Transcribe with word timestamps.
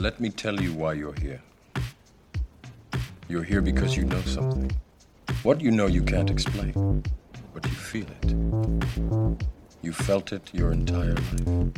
Let 0.00 0.18
me 0.18 0.30
tell 0.30 0.60
you 0.60 0.72
why 0.72 0.94
you're 0.94 1.14
here. 1.20 1.40
You're 3.28 3.42
here 3.42 3.60
because 3.60 3.96
you 3.96 4.04
know 4.04 4.20
something. 4.22 4.70
What 5.42 5.60
you 5.60 5.70
know 5.70 5.86
you 5.86 6.02
can't 6.02 6.30
explain, 6.30 7.02
but 7.54 7.64
you 7.66 7.72
feel 7.72 8.06
it. 8.22 8.34
You 9.82 9.92
felt 9.92 10.32
it 10.32 10.50
your 10.52 10.72
entire 10.72 11.14
life. 11.14 11.72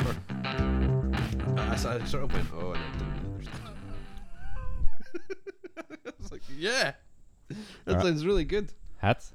Uh, 0.00 0.14
I, 1.56 1.72
s- 1.74 1.86
I 1.86 2.04
sort 2.04 2.24
of 2.24 2.32
went, 2.32 2.46
that 8.04 8.08
Alright. 8.08 8.18
sounds 8.18 8.26
really 8.26 8.44
good. 8.44 8.72
Hats? 8.98 9.32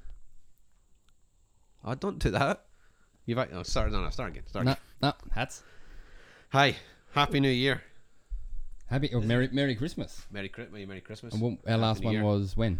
Oh, 1.84 1.94
don't 1.94 2.18
do 2.18 2.30
that. 2.30 2.64
You've 3.26 3.38
act- 3.38 3.52
oh, 3.54 3.62
start 3.62 3.92
no, 3.92 4.02
no, 4.02 4.10
start 4.10 4.30
again. 4.30 4.42
Start 4.46 4.64
No, 4.66 4.72
again. 4.72 4.82
no, 5.02 5.12
hats. 5.32 5.62
Hi, 6.50 6.76
happy 7.12 7.40
New 7.40 7.50
Year. 7.50 7.82
Happy 8.86 9.12
or 9.14 9.20
Merry 9.20 9.48
Merry 9.52 9.74
Christmas. 9.76 10.26
Merry 10.32 10.48
Christmas. 10.48 10.86
Merry 10.86 11.00
Christmas. 11.00 11.32
And 11.34 11.42
what, 11.42 11.52
our 11.66 11.70
Happy 11.70 11.80
last 11.80 12.00
New 12.00 12.06
one 12.06 12.14
Year. 12.14 12.24
was 12.24 12.56
when? 12.56 12.78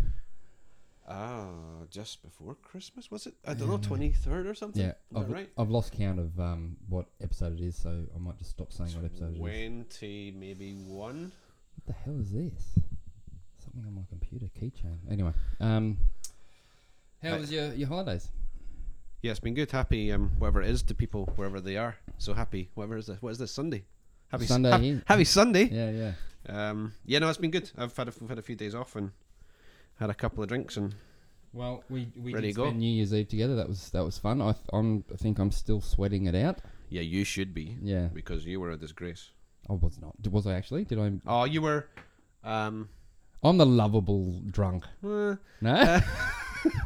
Ah, 1.09 1.49
just 1.91 2.23
before 2.23 2.55
Christmas 2.63 3.11
was 3.11 3.27
it? 3.27 3.35
I 3.47 3.55
don't 3.55 3.69
know, 3.69 3.79
twenty 3.79 4.11
third 4.13 4.47
or 4.47 4.55
something. 4.55 4.83
Yeah, 4.83 4.88
is 4.91 4.95
that 5.13 5.21
I've, 5.21 5.30
right? 5.30 5.49
I've 5.57 5.71
lost 5.71 5.93
count 5.93 6.19
of 6.19 6.38
um, 6.41 6.77
what 6.88 7.07
episode 7.23 7.59
it 7.61 7.65
is, 7.65 7.77
so 7.77 8.05
I 8.15 8.19
might 8.19 8.38
just 8.38 8.51
stop 8.51 8.73
saying 8.73 8.91
what 8.95 9.05
episode 9.05 9.30
it 9.30 9.33
is. 9.35 9.38
Twenty, 9.38 10.35
maybe 10.37 10.73
one. 10.73 11.33
What 11.85 11.87
the 11.87 11.93
hell 12.05 12.21
is 12.21 12.33
this? 12.33 12.79
Something 13.80 13.97
on 13.97 14.02
my 14.02 14.07
computer 14.09 14.47
keychain. 14.61 14.98
Anyway, 15.11 15.33
um, 15.61 15.97
how 17.23 17.38
was 17.38 17.51
your 17.51 17.73
your 17.75 17.88
holidays? 17.88 18.29
Yeah, 19.23 19.30
it's 19.30 19.41
been 19.41 19.55
good. 19.55 19.71
Happy, 19.71 20.13
um, 20.13 20.32
whatever 20.38 20.60
it 20.63 20.68
is 20.68 20.82
to 20.85 20.95
people 20.95 21.27
wherever 21.37 21.60
they 21.60 21.77
are. 21.77 21.96
So 22.18 22.35
happy. 22.35 22.68
Whatever 22.74 22.96
is 22.99 23.07
this? 23.07 23.23
What 23.23 23.30
is 23.30 23.38
this? 23.38 23.52
Sunday. 23.52 23.85
Happy 24.29 24.46
Sunday 24.46 24.79
here. 24.80 25.02
happy 25.07 25.24
Sunday. 25.24 25.65
Yeah, 25.65 25.90
yeah. 25.90 26.13
Um, 26.71 26.93
yeah, 27.07 27.18
no, 27.21 27.29
it's 27.29 27.38
been 27.38 27.51
good. 27.51 27.71
I've 27.79 27.96
had 27.96 28.09
a, 28.09 28.13
we've 28.21 28.29
had 28.29 28.38
a 28.38 28.43
few 28.43 28.57
days 28.57 28.74
off 28.74 28.96
and 28.96 29.10
had 29.99 30.10
a 30.10 30.15
couple 30.15 30.43
of 30.43 30.49
drinks 30.49 30.77
and 30.77 30.95
Well, 31.52 31.83
we 31.88 32.12
we 32.16 32.35
Ready 32.35 32.49
did 32.49 32.57
go? 32.57 32.65
spend 32.66 32.79
New 32.80 32.90
Year's 32.90 33.15
Eve 33.15 33.29
together. 33.29 33.57
That 33.57 33.68
was 33.68 33.90
that 33.90 34.05
was 34.05 34.18
fun. 34.18 34.40
I 34.43 34.52
th- 34.52 34.65
I'm, 34.73 35.05
I 35.12 35.16
think 35.16 35.38
I'm 35.38 35.51
still 35.52 35.80
sweating 35.80 36.27
it 36.27 36.35
out. 36.35 36.59
yeah, 36.90 37.02
you 37.02 37.24
should 37.24 37.55
be 37.55 37.77
Yeah, 37.83 38.09
because 38.12 38.45
you 38.45 38.60
were 38.60 38.71
a 38.73 38.77
disgrace. 38.77 39.30
I 39.68 39.73
was 39.74 39.99
not. 40.01 40.15
Was 40.30 40.46
I 40.46 40.55
actually? 40.55 40.85
Did 40.85 40.99
I? 40.99 41.12
Oh, 41.27 41.45
you 41.45 41.62
were. 41.62 41.87
Um, 42.45 42.88
I'm 43.43 43.59
the 43.59 43.66
lovable 43.66 44.41
drunk. 44.51 44.85
uh, 45.05 45.37
No. 45.60 46.01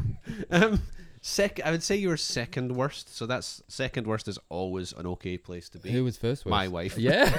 um, 0.50 0.80
sec. 1.20 1.60
I 1.64 1.70
would 1.70 1.82
say 1.82 1.96
you 1.96 2.08
were 2.08 2.16
second 2.16 2.72
worst. 2.76 3.14
So 3.14 3.26
that's 3.26 3.62
second 3.68 4.06
worst 4.06 4.28
is 4.28 4.38
always 4.48 4.92
an 4.92 5.06
okay 5.06 5.36
place 5.38 5.68
to 5.70 5.78
be. 5.78 5.90
Who 5.90 6.04
was 6.04 6.16
first? 6.16 6.44
Worst? 6.44 6.50
My 6.50 6.68
wife. 6.68 6.96
Yeah. 6.96 7.36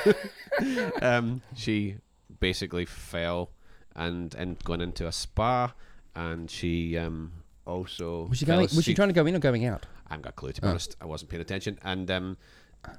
um, 1.02 1.42
she 1.56 1.96
basically 2.40 2.86
fell 2.86 3.52
and 3.96 4.36
and 4.36 4.62
gone 4.64 4.82
into 4.82 5.08
a 5.08 5.12
spa, 5.12 5.74
and 6.16 6.52
she 6.52 6.98
um 6.98 7.32
also 7.66 8.28
was 8.28 8.40
she 8.40 8.46
fell 8.46 8.56
going? 8.58 8.64
Was 8.64 8.74
she 8.74 8.80
asleep- 8.80 8.96
trying 8.98 9.10
to 9.10 9.14
go 9.14 9.26
in 9.26 9.36
or 9.36 9.40
going 9.40 9.66
out? 9.66 9.86
I 10.08 10.14
haven't 10.14 10.24
got 10.24 10.30
a 10.30 10.34
clue 10.34 10.52
to 10.52 10.62
be 10.62 10.68
Oh. 10.68 10.72
honest. 10.72 10.96
I 11.02 11.06
wasn't 11.06 11.32
paying 11.32 11.42
attention, 11.42 11.80
and 11.84 12.12
um, 12.12 12.38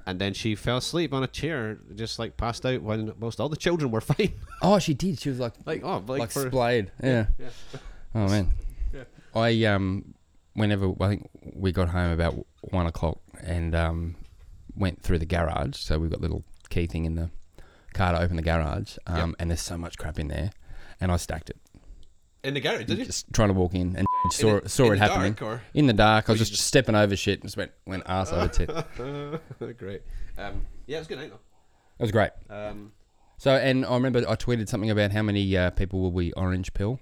and 0.05 0.19
then 0.19 0.33
she 0.33 0.55
fell 0.55 0.77
asleep 0.77 1.13
on 1.13 1.23
a 1.23 1.27
chair, 1.27 1.77
just 1.95 2.19
like 2.19 2.37
passed 2.37 2.65
out 2.65 2.81
when 2.81 3.13
most 3.19 3.39
all 3.39 3.49
the 3.49 3.55
children 3.57 3.91
were 3.91 4.01
fine. 4.13 4.33
Oh, 4.61 4.79
she 4.79 4.93
did. 4.93 5.19
She 5.19 5.29
was 5.29 5.39
like 5.39 5.53
like 5.65 5.83
oh, 5.83 6.03
like, 6.07 6.19
like, 6.19 6.31
for 6.31 6.47
splayed. 6.47 6.91
Yeah. 7.03 7.27
yeah. 7.39 7.49
Oh 8.15 8.27
man. 8.27 8.51
Yeah. 8.93 9.03
I 9.35 9.65
um, 9.65 10.13
whenever 10.53 10.93
I 11.01 11.07
think 11.09 11.29
we 11.53 11.71
got 11.73 11.89
home 11.89 12.11
about 12.11 12.35
one 12.71 12.87
o'clock 12.87 13.19
and 13.43 13.75
um, 13.75 14.15
went 14.75 15.01
through 15.03 15.19
the 15.19 15.25
garage. 15.25 15.75
So 15.77 15.99
we've 15.99 16.09
got 16.09 16.19
a 16.19 16.21
little 16.21 16.43
key 16.69 16.87
thing 16.87 17.03
in 17.03 17.15
the 17.15 17.29
car 17.93 18.13
to 18.13 18.19
open 18.21 18.37
the 18.37 18.41
garage. 18.41 18.95
Um, 19.05 19.31
Yep. 19.31 19.35
and 19.39 19.49
there's 19.51 19.61
so 19.61 19.77
much 19.77 19.97
crap 19.97 20.19
in 20.19 20.29
there, 20.29 20.51
and 21.01 21.11
I 21.11 21.17
stacked 21.17 21.49
it. 21.49 21.57
In 22.47 22.53
the 22.53 22.59
garage. 22.59 22.85
Did 22.85 22.97
you? 22.99 23.05
Just 23.05 23.31
trying 23.33 23.49
to 23.49 23.53
walk 23.53 23.73
in 23.75 23.95
and 23.95 24.07
saw 24.31 24.57
in 24.59 24.67
saw 24.69 24.85
it 24.91 24.95
the 24.95 24.97
happening 24.99 25.33
dark, 25.33 25.61
in 25.73 25.85
the 25.87 25.93
dark. 25.93 26.29
I 26.29 26.31
was 26.33 26.39
just, 26.39 26.51
just- 26.53 26.65
stepping 26.65 26.95
over 26.95 27.15
shit 27.15 27.39
and 27.41 27.43
just 27.49 27.57
went 27.57 27.71
went 27.85 28.03
ass 28.07 28.31
over 28.31 28.47
tip. 28.47 28.69
Great. 29.77 30.01
Um, 30.37 30.65
yeah, 30.85 30.97
it 30.97 30.99
was 30.99 31.07
good 31.07 31.17
night 31.19 31.31
It 31.99 32.03
was 32.03 32.11
great. 32.11 32.31
Um, 32.49 32.91
So, 33.37 33.51
and 33.55 33.85
I 33.85 33.93
remember 33.93 34.19
I 34.27 34.35
tweeted 34.35 34.67
something 34.69 34.89
about 34.89 35.11
how 35.11 35.21
many 35.21 35.55
uh, 35.57 35.69
people 35.71 35.99
will 36.01 36.11
we 36.11 36.31
orange 36.33 36.73
pill. 36.73 36.99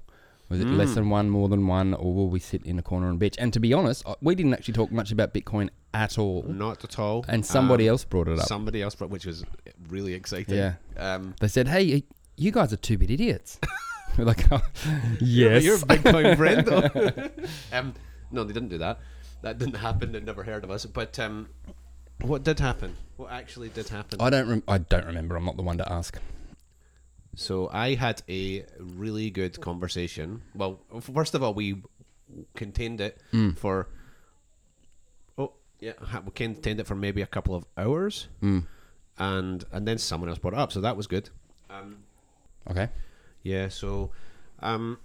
Was 0.49 0.59
it 0.59 0.67
less 0.67 0.89
Mm. 0.91 0.95
than 0.95 1.09
one, 1.09 1.29
more 1.31 1.49
than 1.49 1.65
one, 1.65 1.93
or 1.95 2.13
will 2.13 2.29
we 2.29 2.39
sit 2.39 2.63
in 2.65 2.77
a 2.77 2.83
corner 2.83 3.09
and 3.09 3.19
bitch? 3.19 3.35
And 3.39 3.51
to 3.53 3.59
be 3.59 3.73
honest, 3.73 4.03
we 4.21 4.35
didn't 4.35 4.53
actually 4.53 4.75
talk 4.75 4.91
much 4.91 5.11
about 5.11 5.33
Bitcoin 5.33 5.69
at 5.93 6.19
all. 6.19 6.43
not 6.43 6.83
at 6.83 6.99
all. 6.99 7.25
And 7.27 7.43
somebody 7.45 7.87
Um, 7.89 7.93
else 7.93 8.03
brought 8.05 8.27
it 8.27 8.37
up. 8.37 8.45
Somebody 8.47 8.81
else, 8.83 8.93
brought- 8.95 9.09
which 9.09 9.25
was 9.25 9.43
really 9.89 10.13
exciting. 10.13 10.55
Yeah. 10.55 10.75
Um, 10.97 11.33
They 11.39 11.47
said, 11.47 11.67
"Hey, 11.67 12.03
you 12.37 12.51
guys 12.51 12.71
are 12.73 12.77
two 12.77 12.97
bit 12.97 13.09
idiots." 13.09 13.59
We're 14.17 14.25
like, 14.33 14.51
oh, 14.51 14.61
"Yes." 15.21 15.63
You're 15.63 15.77
a 15.81 15.85
big 15.85 16.03
time 16.15 16.35
friend, 16.37 16.65
though. 16.65 17.29
um, 17.73 17.93
no, 18.31 18.43
they 18.43 18.53
didn't 18.53 18.69
do 18.69 18.77
that. 18.79 18.99
That 19.41 19.57
didn't 19.59 19.75
happen. 19.75 20.11
They 20.11 20.19
never 20.21 20.43
heard 20.43 20.63
of 20.63 20.71
us. 20.71 20.85
But 20.85 21.17
um, 21.19 21.49
what 22.21 22.43
did 22.43 22.59
happen? 22.59 22.95
What 23.17 23.31
actually 23.31 23.69
did 23.69 23.89
happen? 23.89 24.19
I 24.21 24.29
don't. 24.29 24.47
Rem- 24.49 24.63
I 24.67 24.77
don't 24.79 25.05
remember. 25.05 25.35
I'm 25.35 25.45
not 25.45 25.57
the 25.57 25.63
one 25.63 25.77
to 25.77 25.91
ask. 25.91 26.19
So 27.35 27.69
I 27.73 27.95
had 27.95 28.21
a 28.29 28.65
really 28.79 29.29
good 29.29 29.59
conversation. 29.59 30.41
Well, 30.55 30.79
first 31.01 31.35
of 31.35 31.43
all, 31.43 31.53
we 31.53 31.81
contained 32.55 33.01
it 33.01 33.21
Mm. 33.33 33.57
for. 33.57 33.87
Oh 35.37 35.53
yeah, 35.79 35.93
we 36.23 36.31
contained 36.31 36.79
it 36.79 36.87
for 36.87 36.95
maybe 36.95 37.21
a 37.21 37.27
couple 37.27 37.53
of 37.55 37.65
hours, 37.77 38.29
Mm. 38.41 38.65
and 39.19 39.63
and 39.71 39.87
then 39.87 39.97
someone 39.97 40.29
else 40.29 40.39
brought 40.39 40.53
it 40.53 40.59
up, 40.59 40.71
so 40.71 40.79
that 40.81 40.95
was 40.97 41.07
good. 41.07 41.29
Um, 41.69 41.97
Okay. 42.71 42.89
Yeah, 43.45 43.69
so, 43.69 44.09
um, 44.61 44.97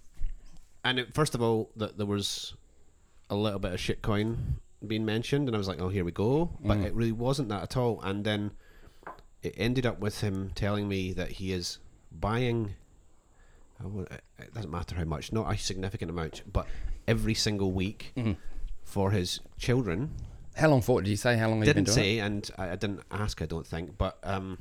and 0.83 0.99
it, 0.99 1.13
first 1.15 1.35
of 1.35 1.43
all, 1.43 1.71
that 1.77 1.99
there 1.99 2.07
was 2.07 2.55
a 3.29 3.37
little 3.37 3.59
bit 3.59 3.73
of 3.75 3.79
shitcoin 3.79 4.37
being 4.87 5.05
mentioned, 5.05 5.47
and 5.47 5.55
I 5.55 5.59
was 5.59 5.69
like, 5.69 5.79
oh, 5.81 5.91
here 5.91 6.07
we 6.07 6.11
go. 6.11 6.51
But 6.65 6.79
Mm. 6.79 6.85
it 6.87 6.95
really 6.95 7.13
wasn't 7.13 7.51
that 7.51 7.63
at 7.63 7.77
all. 7.77 8.01
And 8.01 8.25
then 8.25 8.53
it 9.43 9.55
ended 9.59 9.85
up 9.85 10.01
with 10.01 10.23
him 10.23 10.53
telling 10.55 10.89
me 10.89 11.13
that 11.13 11.33
he 11.33 11.53
is 11.53 11.79
buying. 12.11 12.77
It 14.39 14.55
doesn't 14.55 14.71
matter 14.71 14.95
how 14.97 15.05
much, 15.05 15.33
not 15.33 15.53
a 15.53 15.59
significant 15.59 16.11
amount, 16.11 16.43
but 16.51 16.67
every 17.07 17.35
single 17.35 17.73
week 17.73 18.13
Mhm. 18.17 18.37
for 18.83 19.11
his 19.11 19.41
children. 19.59 20.11
How 20.57 20.69
long 20.71 20.81
for? 20.83 21.01
Did 21.03 21.11
you 21.11 21.17
say 21.17 21.37
how 21.37 21.49
long? 21.51 21.61
Didn't 21.61 21.85
doing 21.85 21.95
say, 21.95 22.19
and 22.19 22.51
I, 22.59 22.71
I 22.71 22.77
didn't 22.77 23.03
ask. 23.11 23.41
I 23.43 23.47
don't 23.47 23.67
think, 23.67 23.97
but 23.99 24.19
um, 24.23 24.59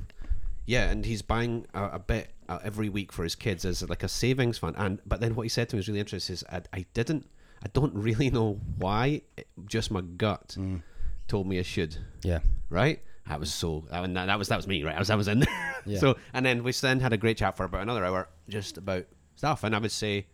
yeah, 0.66 0.90
and 0.90 1.04
he's 1.04 1.20
buying 1.22 1.66
a, 1.74 1.84
a 1.92 1.98
bit 1.98 2.30
every 2.62 2.88
week 2.88 3.12
for 3.12 3.22
his 3.22 3.34
kids 3.34 3.64
as 3.64 3.88
like 3.88 4.02
a 4.02 4.08
savings 4.08 4.58
fund. 4.58 4.74
And 4.78 5.00
but 5.06 5.20
then 5.20 5.34
what 5.34 5.42
he 5.42 5.48
said 5.48 5.68
to 5.70 5.76
me 5.76 5.78
was 5.78 5.88
really 5.88 6.00
interesting. 6.00 6.34
Is 6.34 6.44
I, 6.50 6.62
I 6.72 6.86
didn't, 6.94 7.26
I 7.64 7.68
don't 7.72 7.94
really 7.94 8.30
know 8.30 8.58
why. 8.76 9.22
It, 9.36 9.46
just 9.66 9.90
my 9.90 10.00
gut? 10.00 10.56
Mm. 10.58 10.82
told 11.28 11.46
me 11.46 11.58
I 11.58 11.62
should. 11.62 11.96
Yeah. 12.22 12.40
Right. 12.68 13.00
I 13.26 13.36
was 13.36 13.52
so 13.54 13.84
that, 13.90 14.00
was- 14.00 14.10
that 14.12 14.38
was 14.38 14.48
that 14.48 14.56
was 14.56 14.66
me. 14.66 14.82
Right. 14.82 14.96
I 14.96 14.98
was 14.98 15.10
I 15.10 15.14
was 15.14 15.28
in 15.28 15.40
there. 15.40 15.66
Yeah. 15.86 15.98
So 15.98 16.16
and 16.34 16.44
then 16.44 16.62
we 16.62 16.72
then 16.72 17.00
had 17.00 17.12
a 17.14 17.16
great 17.16 17.38
chat 17.38 17.56
for 17.56 17.64
about 17.64 17.80
another 17.82 18.04
hour 18.04 18.28
just 18.48 18.76
about 18.76 19.06
stuff. 19.36 19.64
And 19.64 19.74
I 19.74 19.78
would 19.78 19.92
say. 19.92 20.26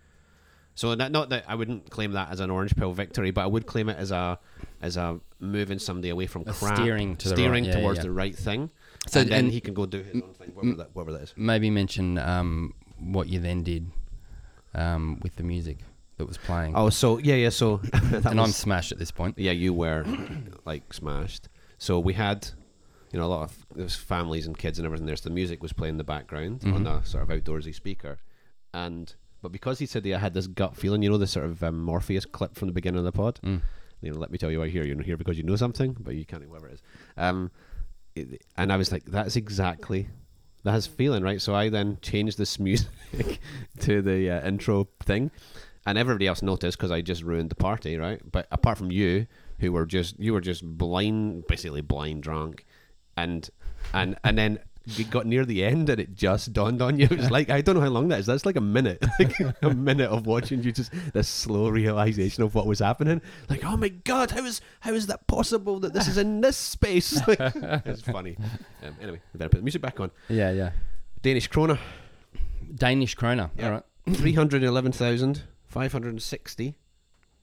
So 0.75 0.94
that 0.94 1.10
not 1.10 1.31
that 1.31 1.44
I 1.48 1.54
wouldn't 1.54 1.88
claim 1.91 2.12
that 2.12 2.31
as 2.31 2.41
an 2.41 2.50
orange 2.50 2.77
pill 2.77 2.93
victory, 2.93 3.31
but 3.31 3.43
I 3.43 3.47
would 3.47 3.65
claim 3.65 3.88
it 3.88 3.97
as 3.97 4.10
a 4.10 4.38
as 4.83 4.97
a 4.98 5.21
moving 5.41 5.78
somebody 5.78 6.10
away 6.10 6.27
from 6.27 6.43
A 6.47 6.53
crap, 6.53 6.77
steering 6.77 7.16
to 7.16 7.28
the 7.31 7.34
steering 7.34 7.65
right- 7.65 7.75
yeah, 7.75 7.81
towards 7.81 7.98
yeah. 7.98 8.03
the 8.03 8.10
right 8.10 8.37
thing. 8.37 8.71
So- 9.06 9.21
and 9.21 9.31
then 9.31 9.44
and- 9.47 9.53
he 9.53 9.61
can 9.61 9.75
go 9.75 9.87
do 9.87 10.03
his 10.03 10.15
own 10.22 10.34
thing, 10.34 10.50
whatever 10.55 10.77
that, 10.77 10.91
whatever 10.94 11.12
that 11.12 11.22
is. 11.22 11.34
Maybe 11.37 11.71
mention 11.71 12.19
um, 12.19 12.75
what 12.99 13.28
you 13.28 13.39
then 13.41 13.62
did 13.62 13.91
um, 14.75 15.21
with 15.22 15.37
the 15.37 15.43
music 15.43 15.78
that 16.19 16.27
was 16.27 16.39
playing. 16.39 16.75
Oh, 16.77 16.91
so 16.91 17.19
yeah, 17.19 17.34
yeah. 17.34 17.51
So 17.51 17.80
and 17.92 18.27
I'm 18.27 18.36
was- 18.36 18.57
smashed 18.57 18.92
at 18.92 18.98
this 18.98 19.10
point. 19.10 19.39
yeah, 19.39 19.53
you 19.53 19.72
were 19.72 20.04
like 20.65 20.92
smashed. 20.92 21.48
So 21.78 21.98
we 21.98 22.15
had, 22.15 22.48
you 23.13 23.19
know, 23.19 23.27
a 23.27 23.28
lot 23.28 23.42
of 23.45 23.66
there 23.75 23.84
was 23.84 23.95
families 23.97 24.47
and 24.47 24.57
kids 24.57 24.78
and 24.78 24.86
everything 24.86 25.07
there. 25.07 25.16
So 25.16 25.28
the 25.28 25.34
music 25.34 25.63
was 25.63 25.72
playing 25.72 25.95
in 25.95 25.98
the 25.98 26.04
background 26.04 26.63
on 26.65 26.72
Mhm. 26.72 26.84
the 26.84 27.03
sort 27.03 27.22
of 27.22 27.28
outdoorsy 27.28 27.75
speaker, 27.75 28.19
and 28.72 29.15
but 29.42 29.53
because 29.53 29.78
he 29.78 29.86
said 29.86 30.03
that 30.04 30.15
I 30.15 30.19
had 30.19 30.34
this 30.34 30.47
gut 30.47 30.75
feeling, 30.77 31.03
you 31.03 31.10
know, 31.10 31.19
the 31.19 31.27
sort 31.27 31.45
of 31.45 31.63
um, 31.63 31.83
Morpheus 31.83 32.25
clip 32.25 32.54
from 32.57 32.69
the 32.69 32.72
beginning 32.75 32.98
of 32.98 33.04
the 33.04 33.13
pod. 33.13 33.39
Mm. 33.45 33.60
You 34.03 34.13
know, 34.13 34.19
let 34.19 34.30
me 34.30 34.36
tell 34.36 34.51
you, 34.51 34.63
I 34.63 34.69
hear 34.69 34.84
you're 34.84 35.01
here 35.03 35.16
because 35.16 35.39
you 35.39 35.42
know 35.42 35.57
something, 35.57 35.97
but 35.98 36.15
you 36.15 36.27
can't, 36.27 36.47
whatever 36.51 36.69
it 36.69 36.75
is. 36.75 36.83
Um, 37.16 37.51
and 38.57 38.72
I 38.72 38.77
was 38.77 38.92
like, 38.92 39.04
that's 39.04 39.36
exactly 39.36 40.09
that's 40.66 40.86
feeling 40.86 41.22
right. 41.22 41.41
So 41.41 41.54
I 41.54 41.68
then 41.68 41.98
changed 42.03 42.39
this 42.39 42.59
music 42.60 43.39
to 43.80 44.03
the 44.03 44.30
uh, 44.30 44.47
intro 44.47 44.89
thing, 45.01 45.30
and 45.86 45.97
everybody 45.97 46.27
else 46.27 46.42
noticed 46.42 46.77
because 46.77 46.91
I 46.91 47.01
just 47.01 47.22
ruined 47.22 47.51
the 47.51 47.54
party, 47.54 47.97
right? 47.97 48.21
But 48.30 48.48
apart 48.51 48.77
from 48.77 48.91
you, 48.91 49.27
who 49.60 49.72
were 49.72 49.86
just 49.86 50.18
you 50.18 50.33
were 50.33 50.41
just 50.41 50.65
blind, 50.65 51.47
basically 51.47 51.80
blind 51.80 52.22
drunk, 52.24 52.66
and 53.16 53.48
and 53.95 54.16
and 54.24 54.36
then 54.36 54.59
got 55.10 55.27
near 55.27 55.44
the 55.44 55.65
end 55.65 55.88
and 55.88 56.00
it 56.00 56.15
just 56.15 56.53
dawned 56.53 56.80
on 56.80 56.98
you. 56.98 57.06
It 57.10 57.18
was 57.18 57.30
like 57.30 57.50
I 57.50 57.60
don't 57.60 57.74
know 57.74 57.80
how 57.80 57.88
long 57.88 58.09
that 58.09 58.21
is. 58.21 58.27
That's 58.27 58.47
like 58.47 58.56
a 58.56 58.60
minute, 58.60 59.04
like 59.18 59.34
a 59.62 59.74
minute 59.74 60.10
of 60.10 60.27
watching 60.27 60.62
you 60.62 60.72
just 60.72 60.92
this 61.12 61.28
slow 61.28 61.68
realization 61.68 62.42
of 62.42 62.54
what 62.54 62.66
was 62.66 62.78
happening. 62.78 63.21
Like, 63.48 63.65
oh 63.65 63.77
my 63.77 63.88
god, 63.88 64.30
how 64.30 64.44
is 64.44 64.60
how 64.80 64.92
is 64.92 65.09
that 65.09 65.27
possible 65.27 65.80
that 65.80 65.92
this 65.92 66.06
is 66.09 66.18
in 66.18 66.41
this 66.41 66.56
space? 66.56 67.21
Like, 67.27 67.41
it's 67.84 68.03
funny. 68.03 68.36
Um, 68.83 68.94
anyway, 69.00 69.21
we 69.33 69.38
better 69.38 69.48
put 69.48 69.59
the 69.59 69.65
music 69.65 69.83
back 69.83 69.98
on. 69.98 70.10
Yeah, 70.28 70.53
yeah. 70.53 70.71
Danish 71.22 71.50
krona, 71.50 71.78
Danish 72.74 73.15
kroner. 73.15 73.50
Yeah. 73.59 73.66
All 73.66 73.72
right. 73.72 74.16
three 74.16 74.34
hundred 74.34 74.62
eleven 74.62 74.92
thousand 74.92 75.42
five 75.66 75.92
hundred 75.92 76.21
sixty 76.22 76.77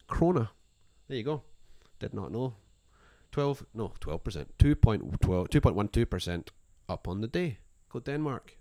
krona. 0.10 0.50
There 1.07 1.18
you 1.18 1.24
go. 1.24 1.44
Did 2.00 2.13
not 2.13 2.31
know. 2.31 2.56
Twelve, 3.31 3.66
no, 3.74 3.92
twelve 4.00 4.24
percent. 4.24 4.54
2.12 4.60 5.18
2.12 5.50 6.10
percent 6.10 6.51
up 6.90 7.08
on 7.08 7.22
the 7.22 7.28
day. 7.28 7.58
Go 7.90 8.00
Denmark. 8.00 8.58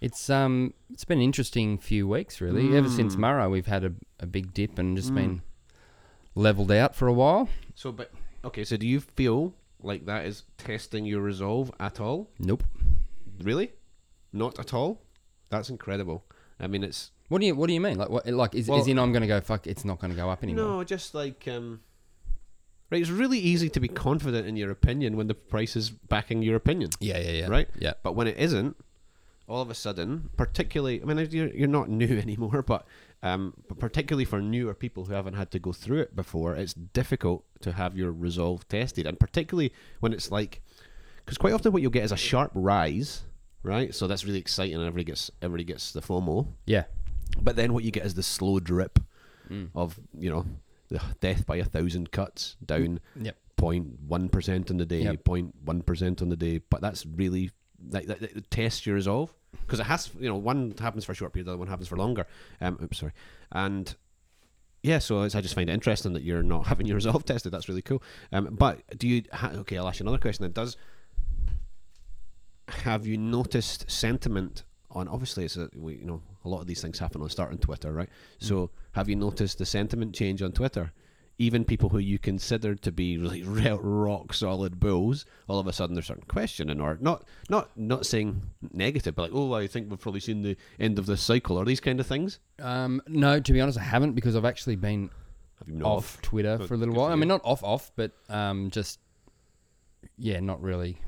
It's 0.00 0.30
um, 0.30 0.72
it's 0.92 1.04
been 1.04 1.18
an 1.18 1.24
interesting 1.24 1.76
few 1.78 2.08
weeks, 2.08 2.40
really. 2.40 2.76
Ever 2.76 2.88
since 2.88 3.16
Mm. 3.16 3.18
Murray, 3.20 3.48
we've 3.48 3.66
had 3.66 3.84
a, 3.84 3.92
a 4.18 4.26
big 4.26 4.54
dip 4.54 4.78
and 4.78 4.96
just 4.96 5.10
Mm. 5.10 5.14
been 5.14 5.42
leveled 6.34 6.72
out 6.72 6.94
for 6.94 7.06
a 7.08 7.12
while. 7.12 7.48
So, 7.74 7.92
but 7.92 8.10
okay. 8.44 8.64
So, 8.64 8.76
do 8.76 8.86
you 8.86 9.00
feel 9.00 9.52
like 9.82 10.06
that 10.06 10.24
is 10.24 10.44
testing 10.56 11.04
your 11.04 11.20
resolve 11.20 11.70
at 11.78 12.00
all? 12.00 12.30
Nope. 12.38 12.64
Really? 13.42 13.72
Not 14.32 14.58
at 14.58 14.72
all. 14.72 15.00
That's 15.50 15.68
incredible. 15.70 16.24
I 16.58 16.66
mean, 16.66 16.84
it's 16.84 17.10
What 17.28 17.40
do 17.40 17.46
you 17.46 17.54
What 17.54 17.66
do 17.68 17.74
you 17.74 17.80
mean? 17.80 17.98
Like 17.98 18.08
what? 18.10 18.26
Like 18.26 18.54
is, 18.54 18.68
Well- 18.68 18.80
is 18.80 18.86
in 18.88 18.98
I'm 18.98 19.12
going 19.12 19.22
to 19.22 19.28
go 19.28 19.40
fuck? 19.40 19.66
It's 19.66 19.84
not 19.84 19.98
going 20.00 20.10
to 20.12 20.16
go 20.16 20.30
up 20.30 20.42
anymore. 20.42 20.64
no, 20.64 20.84
just 20.84 21.14
like 21.14 21.46
um. 21.48 21.80
Right, 22.90 23.00
it's 23.00 23.10
really 23.10 23.38
easy 23.38 23.68
to 23.70 23.80
be 23.80 23.88
confident 23.88 24.46
in 24.48 24.56
your 24.56 24.70
opinion 24.70 25.16
when 25.16 25.28
the 25.28 25.34
price 25.34 25.76
is 25.76 25.90
backing 25.90 26.42
your 26.42 26.56
opinion. 26.56 26.90
Yeah, 27.00 27.18
yeah, 27.18 27.30
yeah. 27.30 27.48
Right? 27.48 27.68
Yeah. 27.78 27.92
But 28.02 28.16
when 28.16 28.26
it 28.26 28.36
isn't, 28.36 28.76
all 29.46 29.62
of 29.62 29.70
a 29.70 29.74
sudden, 29.74 30.30
particularly, 30.36 31.00
I 31.00 31.04
mean, 31.04 31.28
you're, 31.30 31.48
you're 31.48 31.68
not 31.68 31.88
new 32.02 32.18
anymore, 32.18 32.62
but, 32.62 32.86
um, 33.22 33.54
but 33.68 33.78
particularly 33.78 34.24
for 34.24 34.40
newer 34.40 34.74
people 34.74 35.04
who 35.04 35.12
haven't 35.14 35.34
had 35.34 35.50
to 35.52 35.58
go 35.60 35.72
through 35.72 36.00
it 36.00 36.16
before, 36.16 36.54
it's 36.56 36.74
difficult 36.74 37.44
to 37.60 37.72
have 37.72 37.96
your 37.96 38.10
resolve 38.12 38.66
tested. 38.68 39.06
And 39.06 39.18
particularly 39.20 39.72
when 40.00 40.12
it's 40.12 40.30
like, 40.32 40.60
because 41.24 41.38
quite 41.38 41.52
often 41.52 41.70
what 41.72 41.82
you'll 41.82 41.90
get 41.92 42.04
is 42.04 42.12
a 42.12 42.16
sharp 42.16 42.50
rise, 42.54 43.22
right? 43.62 43.94
So 43.94 44.06
that's 44.08 44.24
really 44.24 44.38
exciting 44.40 44.74
and 44.74 44.82
everybody 44.84 45.04
gets, 45.04 45.30
everybody 45.42 45.64
gets 45.64 45.92
the 45.92 46.00
FOMO. 46.00 46.48
Yeah. 46.66 46.84
But 47.40 47.54
then 47.54 47.72
what 47.72 47.84
you 47.84 47.92
get 47.92 48.04
is 48.04 48.14
the 48.14 48.22
slow 48.24 48.58
drip 48.58 48.98
Mm. 49.50 49.68
of, 49.74 49.98
you 50.16 50.30
know, 50.30 50.46
death 51.20 51.46
by 51.46 51.56
a 51.56 51.64
thousand 51.64 52.10
cuts 52.12 52.56
down 52.64 53.00
Yep. 53.20 53.36
0.1% 53.58 54.70
on 54.70 54.76
the 54.78 54.86
day, 54.86 55.02
Yep. 55.02 55.24
0.1% 55.24 56.22
on 56.22 56.28
the 56.30 56.36
day, 56.36 56.58
but 56.70 56.80
that's 56.80 57.04
really 57.06 57.50
that, 57.90 58.06
that, 58.06 58.20
that 58.20 58.50
tests 58.50 58.86
your 58.86 58.94
resolve 58.94 59.32
because 59.62 59.80
it 59.80 59.86
has, 59.86 60.10
you 60.18 60.28
know, 60.28 60.36
one 60.36 60.74
happens 60.78 61.04
for 61.04 61.12
a 61.12 61.14
short 61.14 61.32
period, 61.32 61.46
the 61.46 61.52
other 61.52 61.58
one 61.58 61.68
happens 61.68 61.88
for 61.88 61.96
longer. 61.96 62.26
Um, 62.60 62.78
oops, 62.82 62.98
sorry, 62.98 63.12
and 63.52 63.94
yeah, 64.82 64.98
so 64.98 65.22
it's, 65.22 65.34
I 65.34 65.40
just 65.42 65.54
find 65.54 65.68
it 65.68 65.74
interesting 65.74 66.12
that 66.14 66.22
you're 66.22 66.42
not 66.42 66.66
having 66.68 66.86
your 66.86 66.94
resolve 66.94 67.24
tested. 67.24 67.52
That's 67.52 67.68
really 67.68 67.82
cool. 67.82 68.02
Um, 68.32 68.48
but 68.58 68.80
do 68.98 69.06
you? 69.08 69.22
Ha- 69.32 69.52
okay, 69.56 69.76
I'll 69.76 69.88
ask 69.88 70.00
you 70.00 70.04
another 70.04 70.18
question. 70.18 70.42
Then 70.42 70.52
does 70.52 70.76
have 72.68 73.06
you 73.06 73.16
noticed 73.18 73.90
sentiment 73.90 74.62
on? 74.90 75.08
Obviously, 75.08 75.44
it's 75.44 75.56
a 75.56 75.68
we, 75.76 75.96
you 75.96 76.04
know 76.04 76.22
a 76.44 76.48
lot 76.48 76.60
of 76.60 76.66
these 76.66 76.80
things 76.80 76.98
happen 76.98 77.22
on 77.22 77.28
start 77.28 77.52
on 77.52 77.58
Twitter, 77.58 77.92
right? 77.92 78.08
So 78.38 78.70
have 78.92 79.08
you 79.08 79.16
noticed 79.16 79.58
the 79.58 79.66
sentiment 79.66 80.14
change 80.14 80.42
on 80.42 80.52
Twitter? 80.52 80.92
Even 81.38 81.64
people 81.64 81.88
who 81.88 81.98
you 81.98 82.18
considered 82.18 82.82
to 82.82 82.92
be 82.92 83.16
really 83.18 83.42
rock 83.42 84.34
solid 84.34 84.78
bulls, 84.78 85.24
all 85.48 85.58
of 85.58 85.66
a 85.66 85.72
sudden 85.72 85.94
they're 85.94 86.02
starting 86.02 86.24
questioning, 86.28 86.80
or 86.80 86.98
not, 87.00 87.24
not, 87.48 87.70
not 87.76 88.06
saying 88.06 88.42
negative, 88.72 89.14
but 89.14 89.22
like, 89.22 89.30
oh, 89.34 89.54
I 89.54 89.66
think 89.66 89.90
we've 89.90 90.00
probably 90.00 90.20
seen 90.20 90.42
the 90.42 90.56
end 90.78 90.98
of 90.98 91.06
this 91.06 91.22
cycle, 91.22 91.56
or 91.56 91.64
these 91.64 91.80
kind 91.80 91.98
of 92.00 92.06
things. 92.06 92.40
Um, 92.60 93.02
no, 93.06 93.40
to 93.40 93.52
be 93.52 93.60
honest, 93.60 93.78
I 93.78 93.82
haven't 93.82 94.12
because 94.12 94.36
I've 94.36 94.44
actually 94.44 94.76
been 94.76 95.10
Have 95.58 95.68
you 95.68 95.74
been 95.74 95.82
off, 95.82 96.20
Twitter 96.20 96.58
for 96.58 96.74
a 96.74 96.76
little 96.76 96.94
while. 96.94 97.10
I 97.10 97.16
mean, 97.16 97.28
not 97.28 97.40
off, 97.42 97.62
off, 97.62 97.90
but 97.96 98.12
um, 98.28 98.70
just 98.70 98.98
yeah, 100.18 100.40
not 100.40 100.62
really. 100.62 100.98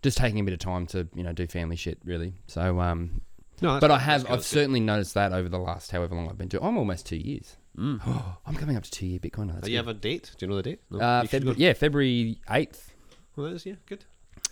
Just 0.00 0.18
taking 0.18 0.38
a 0.38 0.44
bit 0.44 0.54
of 0.54 0.60
time 0.60 0.86
to 0.88 1.08
you 1.14 1.24
know 1.24 1.32
do 1.32 1.46
family 1.46 1.74
shit, 1.76 1.98
really. 2.04 2.34
So, 2.46 2.80
um, 2.80 3.20
No, 3.60 3.80
but 3.80 3.90
I 3.90 3.98
have, 3.98 4.30
I've 4.30 4.44
certainly 4.44 4.80
noticed 4.80 5.14
that 5.14 5.32
over 5.32 5.48
the 5.48 5.58
last 5.58 5.90
however 5.90 6.14
long 6.14 6.28
I've 6.28 6.38
been 6.38 6.48
doing. 6.48 6.64
I'm 6.64 6.76
almost 6.78 7.06
two 7.06 7.16
years. 7.16 7.56
Mm. 7.76 8.00
I'm 8.46 8.54
coming 8.54 8.76
up 8.76 8.82
to 8.84 8.90
two 8.90 9.06
year 9.06 9.18
Bitcoin. 9.18 9.48
That's 9.52 9.62
Do 9.66 9.70
you 9.70 9.78
good. 9.78 9.86
have 9.86 9.96
a 9.96 9.98
date? 9.98 10.30
Do 10.38 10.46
you 10.46 10.50
know 10.50 10.56
the 10.56 10.62
date? 10.62 10.80
No? 10.90 11.00
uh, 11.00 11.22
You 11.22 11.28
February, 11.28 11.56
go- 11.56 11.64
yeah, 11.64 11.72
February 11.72 12.38
eighth. 12.50 12.92
Well, 13.36 13.46
that 13.48 13.54
is, 13.56 13.66
yeah, 13.66 13.74
good. 13.86 14.04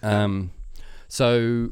Um, 0.02 0.50
so 1.08 1.70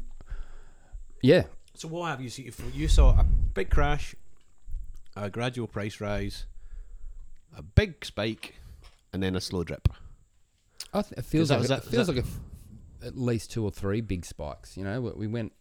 yeah, 1.21 1.43
So 1.75 1.87
what 1.87 2.07
have 2.09 2.21
you 2.21 2.29
seen? 2.29 2.51
You 2.73 2.87
saw 2.87 3.11
a 3.19 3.23
big 3.23 3.69
crash, 3.69 4.15
a 5.15 5.29
gradual 5.29 5.67
price 5.67 5.99
rise, 6.01 6.45
a 7.55 7.61
big 7.61 8.03
spike, 8.05 8.55
and 9.13 9.21
then 9.23 9.35
a 9.35 9.41
slow 9.41 9.63
drip. 9.63 9.87
I 10.93 11.01
th- 11.01 11.13
it 11.17 11.25
feels 11.25 11.49
that- 11.49 11.59
like 11.59 11.67
that- 11.69 11.85
it 11.85 11.89
feels 11.89 12.07
that- 12.07 12.15
like 12.15 12.23
a 12.25 12.27
f 12.27 12.39
at 13.03 13.17
least 13.17 13.51
two 13.51 13.63
or 13.63 13.71
three 13.71 14.01
big 14.01 14.25
spikes. 14.25 14.77
You 14.77 14.83
know, 14.83 15.01
we 15.01 15.27
went. 15.27 15.53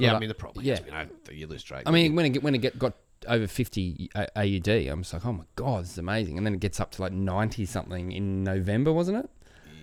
Yeah, 0.00 0.14
I 0.14 0.18
mean 0.18 0.28
the 0.28 0.34
problem. 0.34 0.64
yeah. 0.64 0.74
is, 0.74 0.80
I 0.80 0.84
mean, 0.84 0.94
I, 0.94 1.32
you 1.32 1.46
lose 1.46 1.62
track. 1.62 1.84
I 1.86 1.90
mean, 1.90 2.14
when 2.14 2.34
it 2.34 2.42
when 2.42 2.54
it 2.54 2.58
get, 2.58 2.78
got 2.78 2.94
over 3.28 3.46
fifty 3.46 4.10
AUD, 4.14 4.68
I'm 4.68 5.02
just 5.02 5.12
like, 5.12 5.26
oh 5.26 5.32
my 5.32 5.44
god, 5.56 5.84
this 5.84 5.92
is 5.92 5.98
amazing. 5.98 6.38
And 6.38 6.46
then 6.46 6.54
it 6.54 6.60
gets 6.60 6.80
up 6.80 6.90
to 6.92 7.02
like 7.02 7.12
ninety 7.12 7.66
something 7.66 8.12
in 8.12 8.44
November, 8.44 8.92
wasn't 8.92 9.18
it? 9.24 9.30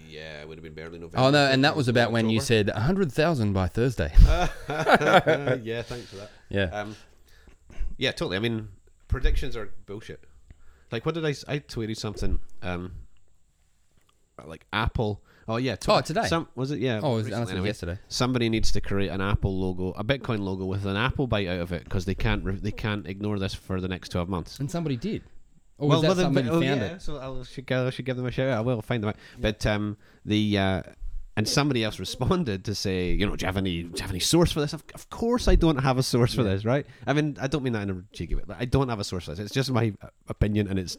yeah, 0.10 0.42
it 0.42 0.48
would 0.48 0.58
have 0.58 0.64
been 0.64 0.74
barely 0.74 1.00
November. 1.00 1.28
Oh 1.28 1.30
no, 1.30 1.46
and 1.46 1.64
that 1.64 1.76
was 1.76 1.88
about 1.88 2.12
when 2.12 2.30
you 2.30 2.40
said 2.40 2.70
hundred 2.70 3.12
thousand 3.12 3.54
by 3.54 3.68
Thursday. 3.68 4.12
yeah, 4.28 5.82
thanks 5.82 6.10
for 6.10 6.16
that. 6.18 6.32
yeah. 6.50 6.64
Um, 6.66 6.96
yeah, 7.98 8.12
totally. 8.12 8.38
I 8.38 8.40
mean, 8.40 8.70
predictions 9.08 9.56
are 9.56 9.72
bullshit. 9.86 10.24
Like, 10.92 11.06
what 11.06 11.16
did 11.16 11.26
I? 11.26 11.30
I 11.48 11.60
tweeted 11.60 11.98
something. 11.98 12.40
Um, 12.62 12.94
like 14.46 14.66
Apple. 14.74 15.24
Oh 15.48 15.58
yeah. 15.58 15.76
Oh, 15.88 16.02
today? 16.02 16.26
Some 16.28 16.48
was 16.56 16.72
it? 16.72 16.80
Yeah. 16.80 17.00
oh, 17.02 17.14
it 17.14 17.16
was 17.16 17.26
recently 17.28 17.52
anyway. 17.54 17.68
yesterday. 17.68 18.00
somebody 18.10 18.50
needs 18.50 18.72
to 18.74 18.82
create 18.82 19.10
an 19.10 19.22
Apple 19.22 19.58
logo, 19.58 19.98
a 19.98 20.04
Bitcoin 20.04 20.40
logo 20.40 20.66
with 20.66 20.86
an 20.86 20.98
apple 20.98 21.26
bite 21.26 21.48
out 21.48 21.62
of 21.62 21.72
it 21.72 21.86
because 21.86 22.06
they 22.06 22.16
can't 22.16 22.44
re- 22.44 22.60
they 22.60 22.72
can't 22.72 23.08
ignore 23.08 23.40
this 23.40 23.54
for 23.54 23.80
the 23.80 23.88
next 23.88 24.10
twelve 24.10 24.30
months. 24.30 24.60
And 24.60 24.70
somebody 24.70 24.98
did. 24.98 25.24
Or 25.78 25.90
was 25.90 26.02
that 26.02 26.18
somebody 26.18 26.50
oh, 26.50 26.54
found 26.54 26.64
yeah, 26.64 26.88
it? 26.88 27.02
So 27.02 27.18
I 27.18 27.44
should, 27.44 27.72
I 27.72 27.90
should 27.92 28.06
give 28.06 28.18
them 28.18 28.26
a 28.26 28.32
shout 28.32 28.50
out. 28.50 28.58
I 28.58 28.62
will 28.62 28.82
find 28.82 29.04
them 29.04 29.10
out. 29.10 29.16
But 29.40 29.66
um, 29.66 29.98
the 30.26 30.58
uh, 30.58 30.82
and 31.38 31.48
somebody 31.48 31.84
else 31.84 32.00
responded 32.00 32.66
to 32.66 32.74
say, 32.74 33.12
you 33.12 33.28
know, 33.28 33.36
do 33.36 33.44
you 33.44 33.46
have 33.46 33.58
any 33.58 33.84
do 33.84 33.90
you 33.96 34.02
have 34.02 34.10
any 34.10 34.20
source 34.20 34.52
for 34.52 34.60
this? 34.60 34.74
Of, 34.74 34.84
of 34.96 35.08
course, 35.12 35.48
I 35.48 35.54
don't 35.54 35.78
have 35.78 36.00
a 36.00 36.04
source 36.04 36.34
for 36.34 36.42
this, 36.42 36.66
right? 36.66 36.86
I 37.06 37.14
mean, 37.14 37.38
I 37.40 37.46
don't 37.46 37.64
mean 37.64 37.74
that 37.74 37.84
in 37.84 37.92
a 37.92 38.04
cheeky 38.12 38.34
way. 38.34 38.42
But 38.46 38.58
I 38.60 38.66
don't 38.66 38.90
have 38.90 39.00
a 39.00 39.04
source 39.04 39.26
for 39.26 39.32
this. 39.32 39.40
It's 39.40 39.54
just 39.54 39.70
my 39.70 39.94
uh, 40.02 40.08
opinion, 40.28 40.68
and 40.68 40.80
it's 40.80 40.98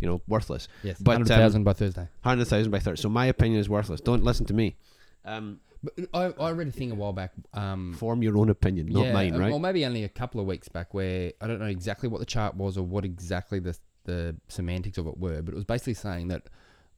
you 0.00 0.08
know 0.08 0.22
worthless. 0.26 0.68
Yes, 0.82 1.00
But, 1.00 1.12
hundred 1.12 1.54
um, 1.54 1.64
by 1.64 1.72
Thursday. 1.72 2.08
Hundred 2.22 2.46
thousand 2.46 2.70
by 2.70 2.78
thirty. 2.78 3.00
So 3.00 3.08
my 3.08 3.26
opinion 3.26 3.60
is 3.60 3.68
worthless. 3.68 4.00
Don't 4.00 4.24
listen 4.24 4.46
to 4.46 4.54
me. 4.54 4.76
Um, 5.24 5.60
But 5.82 5.94
I, 6.12 6.24
I 6.38 6.50
read 6.52 6.68
a 6.68 6.72
thing 6.72 6.90
a 6.90 6.94
while 6.94 7.12
back. 7.12 7.32
Um, 7.54 7.94
form 7.94 8.22
your 8.22 8.36
own 8.36 8.50
opinion, 8.50 8.88
not 8.88 9.06
yeah, 9.06 9.12
mine, 9.12 9.34
uh, 9.34 9.38
right? 9.38 9.52
Or 9.52 9.60
maybe 9.60 9.84
only 9.86 10.04
a 10.04 10.08
couple 10.08 10.40
of 10.40 10.46
weeks 10.46 10.68
back, 10.68 10.92
where 10.92 11.32
I 11.40 11.46
don't 11.46 11.58
know 11.58 11.66
exactly 11.66 12.08
what 12.08 12.20
the 12.20 12.26
chart 12.26 12.54
was 12.54 12.76
or 12.76 12.84
what 12.84 13.04
exactly 13.04 13.60
the 13.60 13.76
the 14.04 14.36
semantics 14.48 14.98
of 14.98 15.06
it 15.06 15.18
were, 15.18 15.42
but 15.42 15.52
it 15.52 15.56
was 15.56 15.64
basically 15.64 15.94
saying 15.94 16.28
that 16.28 16.48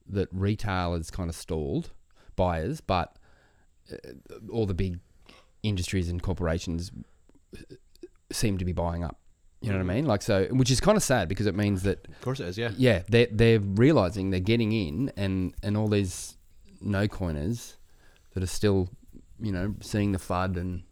that 0.09 0.27
retail 0.31 0.95
is 0.95 1.11
kind 1.11 1.29
of 1.29 1.35
stalled 1.35 1.91
buyers, 2.35 2.81
but 2.81 3.17
uh, 3.91 3.95
all 4.51 4.65
the 4.65 4.73
big 4.73 4.99
industries 5.63 6.09
and 6.09 6.21
corporations 6.21 6.91
uh, 7.55 7.75
seem 8.31 8.57
to 8.57 8.65
be 8.65 8.73
buying 8.73 9.03
up. 9.03 9.19
You 9.63 9.71
know 9.71 9.77
what 9.77 9.91
I 9.91 9.95
mean? 9.95 10.05
Like 10.05 10.21
so, 10.21 10.45
which 10.51 10.69
is 10.69 10.79
kind 10.81 10.97
of 10.97 11.03
sad 11.03 11.29
because 11.29 11.45
it 11.45 11.55
means 11.55 11.83
that 11.83 12.05
Of 12.07 12.21
course 12.21 12.39
it 12.39 12.47
is. 12.47 12.57
Yeah. 12.57 12.71
yeah, 12.77 13.03
they're 13.07 13.27
they're 13.31 13.59
realizing 13.59 14.29
they're 14.29 14.39
getting 14.39 14.71
in, 14.73 15.11
and 15.15 15.53
and 15.63 15.77
all 15.77 15.87
these 15.87 16.35
no 16.81 17.07
coiners 17.07 17.77
that 18.33 18.43
are 18.43 18.47
still, 18.47 18.89
you 19.39 19.51
know, 19.51 19.75
seeing 19.79 20.11
the 20.11 20.19
FUD 20.19 20.57
and 20.57 20.83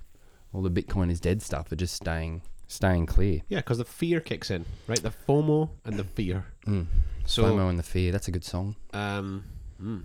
all 0.54 0.62
the 0.62 0.70
Bitcoin 0.70 1.12
is 1.12 1.20
dead 1.20 1.42
stuff 1.42 1.72
are 1.72 1.75
just 1.75 1.96
staying 1.96 2.42
staying 2.68 3.06
clear. 3.08 3.42
Yeah, 3.50 3.60
because 3.60 3.78
the 3.78 3.86
fear 3.86 4.22
kicks 4.22 4.50
in, 4.50 4.63
right? 4.88 5.01
The 5.01 5.13
FOMO 5.28 5.70
and 5.84 5.98
the 5.98 6.06
fear. 6.06 6.46
Mm. 6.66 6.86
So, 7.25 7.44
FOMO 7.44 7.70
and 7.70 7.78
the 7.78 7.84
fear. 7.84 8.12
That's 8.13 8.30
a 8.30 8.32
good 8.32 8.46
song. 8.46 8.75
um, 8.94 9.44
mm, 9.84 10.01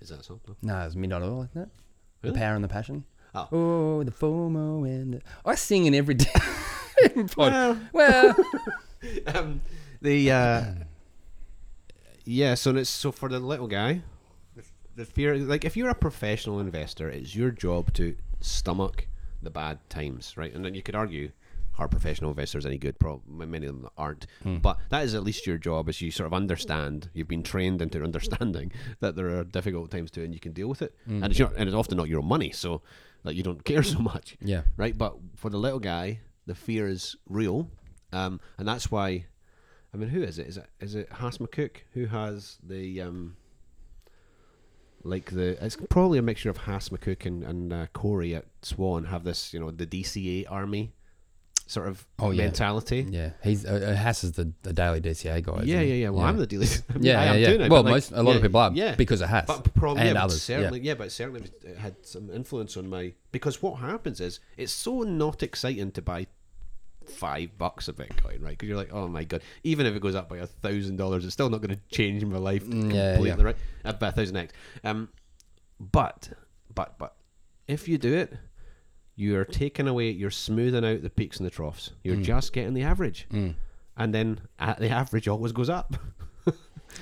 is 0.00 0.10
that 0.10 0.20
a 0.20 0.22
song? 0.22 0.40
No. 0.46 0.54
No, 0.62 0.86
it's 0.86 0.94
Midnight 0.94 1.22
Oil, 1.22 1.42
isn't 1.50 1.62
it? 1.62 1.68
Really? 2.22 2.34
The 2.34 2.38
power 2.38 2.54
and 2.54 2.62
the 2.62 2.68
passion. 2.68 3.04
Oh. 3.34 3.48
Oh, 3.50 4.04
the 4.04 4.12
FOMO 4.12 4.86
and 4.86 5.14
the... 5.14 5.22
I 5.44 5.56
sing 5.56 5.86
in 5.86 5.94
every 5.94 6.14
day. 6.26 6.30
pod. 7.36 7.36
Well, 7.36 7.80
well, 7.92 8.36
um, 9.26 9.60
the 10.00 10.30
uh, 10.30 10.64
yeah. 12.24 12.54
So 12.54 12.74
it's 12.76 12.90
so 12.90 13.12
for 13.12 13.28
the 13.28 13.38
little 13.40 13.66
guy, 13.68 14.02
the, 14.56 14.62
the 14.96 15.04
fear. 15.04 15.36
Like 15.36 15.64
if 15.64 15.76
you're 15.76 15.90
a 15.90 15.94
professional 15.94 16.60
investor, 16.60 17.08
it's 17.08 17.34
your 17.34 17.50
job 17.50 17.92
to 17.94 18.16
stomach 18.40 19.08
the 19.42 19.50
bad 19.50 19.78
times, 19.90 20.36
right? 20.36 20.54
And 20.54 20.64
then 20.64 20.74
you 20.74 20.82
could 20.82 20.94
argue 20.94 21.30
are 21.76 21.88
professional 21.88 22.30
investors 22.30 22.64
any 22.64 22.78
good? 22.78 22.96
Pro- 23.00 23.20
many 23.26 23.66
of 23.66 23.74
them 23.80 23.88
aren't. 23.98 24.28
But 24.44 24.78
that 24.90 25.02
is 25.02 25.12
at 25.16 25.24
least 25.24 25.44
your 25.44 25.58
job, 25.58 25.88
is 25.88 26.00
you 26.00 26.12
sort 26.12 26.28
of 26.28 26.32
understand. 26.32 27.10
You've 27.14 27.26
been 27.26 27.42
trained 27.42 27.82
into 27.82 28.00
understanding 28.04 28.70
that 29.00 29.16
there 29.16 29.36
are 29.36 29.42
difficult 29.42 29.90
times 29.90 30.12
too, 30.12 30.22
and 30.22 30.32
you 30.32 30.38
can 30.38 30.52
deal 30.52 30.68
with 30.68 30.82
it. 30.82 30.94
And 31.06 31.24
it's 31.26 31.40
not, 31.40 31.54
and 31.56 31.68
it's 31.68 31.74
often 31.74 31.96
not 31.98 32.08
your 32.08 32.20
own 32.20 32.26
money, 32.28 32.52
so 32.52 32.80
like 33.24 33.34
you 33.34 33.42
don't 33.42 33.64
care 33.64 33.82
so 33.82 33.98
much 33.98 34.36
Yeah. 34.40 34.62
right? 34.76 34.96
But 34.96 35.16
for 35.34 35.50
the 35.50 35.56
little 35.58 35.80
guy, 35.80 36.20
the 36.46 36.54
fear 36.54 36.88
is 36.88 37.16
real, 37.28 37.70
um, 38.12 38.40
and 38.58 38.66
that's 38.66 38.90
why. 38.90 39.26
I 39.92 39.96
mean, 39.96 40.08
who 40.08 40.22
is 40.22 40.40
it? 40.40 40.48
Is 40.48 40.56
it 40.56 40.66
is 40.80 40.94
it 40.96 41.08
Hass 41.12 41.38
McCook 41.38 41.76
who 41.92 42.06
has 42.06 42.58
the 42.62 43.00
um, 43.00 43.36
like 45.04 45.30
the? 45.30 45.64
It's 45.64 45.76
probably 45.88 46.18
a 46.18 46.22
mixture 46.22 46.50
of 46.50 46.56
Hass 46.56 46.88
McCook 46.88 47.24
and, 47.24 47.44
and 47.44 47.72
uh, 47.72 47.86
Cory 47.92 48.34
at 48.34 48.46
Swan 48.62 49.04
have 49.04 49.22
this, 49.22 49.54
you 49.54 49.60
know, 49.60 49.70
the 49.70 49.86
DCA 49.86 50.46
army 50.50 50.94
sort 51.66 51.88
of 51.88 52.06
Oh, 52.18 52.30
yeah. 52.30 52.44
mentality. 52.44 53.06
Yeah. 53.08 53.30
He's 53.42 53.64
uh, 53.64 53.92
uh, 53.92 53.94
Hass 53.94 54.24
is 54.24 54.32
the, 54.32 54.52
the 54.62 54.72
daily 54.72 55.00
DCA 55.00 55.42
guy. 55.42 55.62
Yeah, 55.64 55.80
yeah, 55.80 55.94
yeah. 55.94 56.08
Well, 56.10 56.24
I'm 56.24 56.36
the 56.36 56.46
daily. 56.46 56.66
I 56.90 56.92
mean, 56.94 57.02
Yeah, 57.04 57.20
I 57.20 57.24
yeah, 57.24 57.32
yeah. 57.34 57.46
doing 57.48 57.60
it, 57.62 57.70
well, 57.70 57.82
like, 57.82 57.92
most 57.92 58.12
a 58.12 58.22
lot 58.22 58.30
yeah, 58.32 58.36
of 58.36 58.42
people 58.42 58.60
are 58.60 58.72
yeah. 58.72 58.94
because 58.94 59.20
of 59.20 59.28
Hass. 59.30 59.46
But 59.46 59.74
probably, 59.74 60.00
and 60.02 60.08
yeah, 60.08 60.14
but 60.14 60.22
others, 60.24 60.42
certainly, 60.42 60.80
yeah. 60.80 60.94
but 60.94 61.10
certainly 61.12 61.50
it 61.64 61.78
had 61.78 61.96
some 62.06 62.30
influence 62.30 62.76
on 62.76 62.88
my 62.88 63.12
because 63.32 63.62
what 63.62 63.80
happens 63.80 64.20
is 64.20 64.40
it's 64.56 64.72
so 64.72 65.02
not 65.02 65.42
exciting 65.42 65.90
to 65.92 66.02
buy 66.02 66.26
five 67.06 67.56
bucks 67.58 67.88
of 67.88 67.96
Bitcoin, 67.96 68.42
right? 68.42 68.50
Because 68.50 68.68
you're 68.68 68.78
like, 68.78 68.92
oh 68.92 69.08
my 69.08 69.24
god, 69.24 69.42
even 69.62 69.86
if 69.86 69.94
it 69.94 70.00
goes 70.00 70.14
up 70.14 70.28
by 70.28 70.38
a 70.38 70.46
thousand 70.46 70.96
dollars, 70.96 71.24
it's 71.24 71.34
still 71.34 71.50
not 71.50 71.60
going 71.60 71.74
to 71.76 71.80
change 71.96 72.24
my 72.24 72.38
life 72.38 72.64
Mm, 72.64 72.94
yeah, 72.94 73.14
completely, 73.14 73.42
yeah. 73.42 73.52
right? 73.84 73.98
By 74.00 74.08
a 74.08 74.12
thousand 74.12 74.36
x. 74.36 74.54
Um, 74.82 75.08
but, 75.78 76.30
but, 76.74 76.96
but, 76.98 77.14
if 77.66 77.88
you 77.88 77.98
do 77.98 78.14
it, 78.14 78.32
you 79.16 79.36
are 79.38 79.44
taking 79.44 79.86
away, 79.88 80.10
you're 80.10 80.30
smoothing 80.30 80.84
out 80.84 81.02
the 81.02 81.10
peaks 81.10 81.36
and 81.38 81.46
the 81.46 81.50
troughs. 81.50 81.90
You're 82.02 82.16
just 82.16 82.52
getting 82.52 82.74
the 82.74 82.82
average, 82.82 83.26
Mm. 83.32 83.54
and 83.96 84.14
then 84.14 84.40
uh, 84.58 84.74
the 84.74 84.90
average 84.90 85.28
always 85.28 85.52
goes 85.52 85.68
up. 85.70 85.96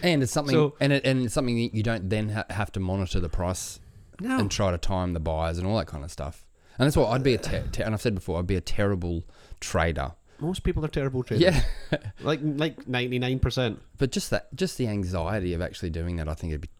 And 0.03 0.23
it's 0.23 0.33
something, 0.33 0.55
So- 0.55 0.75
and 0.81 0.91
it, 0.93 1.05
and 1.05 1.25
it's 1.27 1.35
something 1.35 1.55
that 1.57 1.75
you 1.75 1.83
don't 1.83 2.09
then 2.09 2.31
ha- 2.31 2.47
have 2.49 2.73
to 2.73 2.81
monitor 2.81 3.21
the 3.21 3.29
price 3.29 3.79
No. 4.21 4.39
and 4.39 4.51
try 4.51 4.71
to 4.71 4.79
time 4.79 5.13
the 5.13 5.21
buyers 5.21 5.59
and 5.59 5.67
all 5.67 5.77
that 5.77 5.87
kind 5.87 6.03
of 6.03 6.11
stuff. 6.11 6.47
And 6.79 6.87
that's 6.87 6.97
why 6.97 7.05
I'd 7.11 7.23
be 7.23 7.35
a 7.35 7.39
ter- 7.39 7.67
ter- 7.71 7.85
and 7.85 7.93
I've 7.95 8.01
said 8.01 8.15
before, 8.15 8.39
I'd 8.39 8.47
be 8.47 8.57
a 8.57 8.61
terrible 8.63 9.25
trader. 9.61 10.13
Most 10.41 10.63
people 10.63 10.83
are 10.83 10.89
terrible 10.89 11.23
traders. 11.23 11.63
Yeah, 11.91 12.01
like 12.23 12.41
like 12.43 12.89
ninety 12.89 13.19
nine 13.19 13.39
percent. 13.39 13.81
but 13.99 14.11
just 14.11 14.31
that, 14.31 14.49
just 14.57 14.79
the 14.79 14.89
anxiety 14.89 15.53
of 15.53 15.61
actually 15.61 15.91
doing 15.91 16.17
that, 16.17 16.29
I 16.29 16.33
think 16.35 16.53
it'd 16.53 16.63
be 16.63 16.71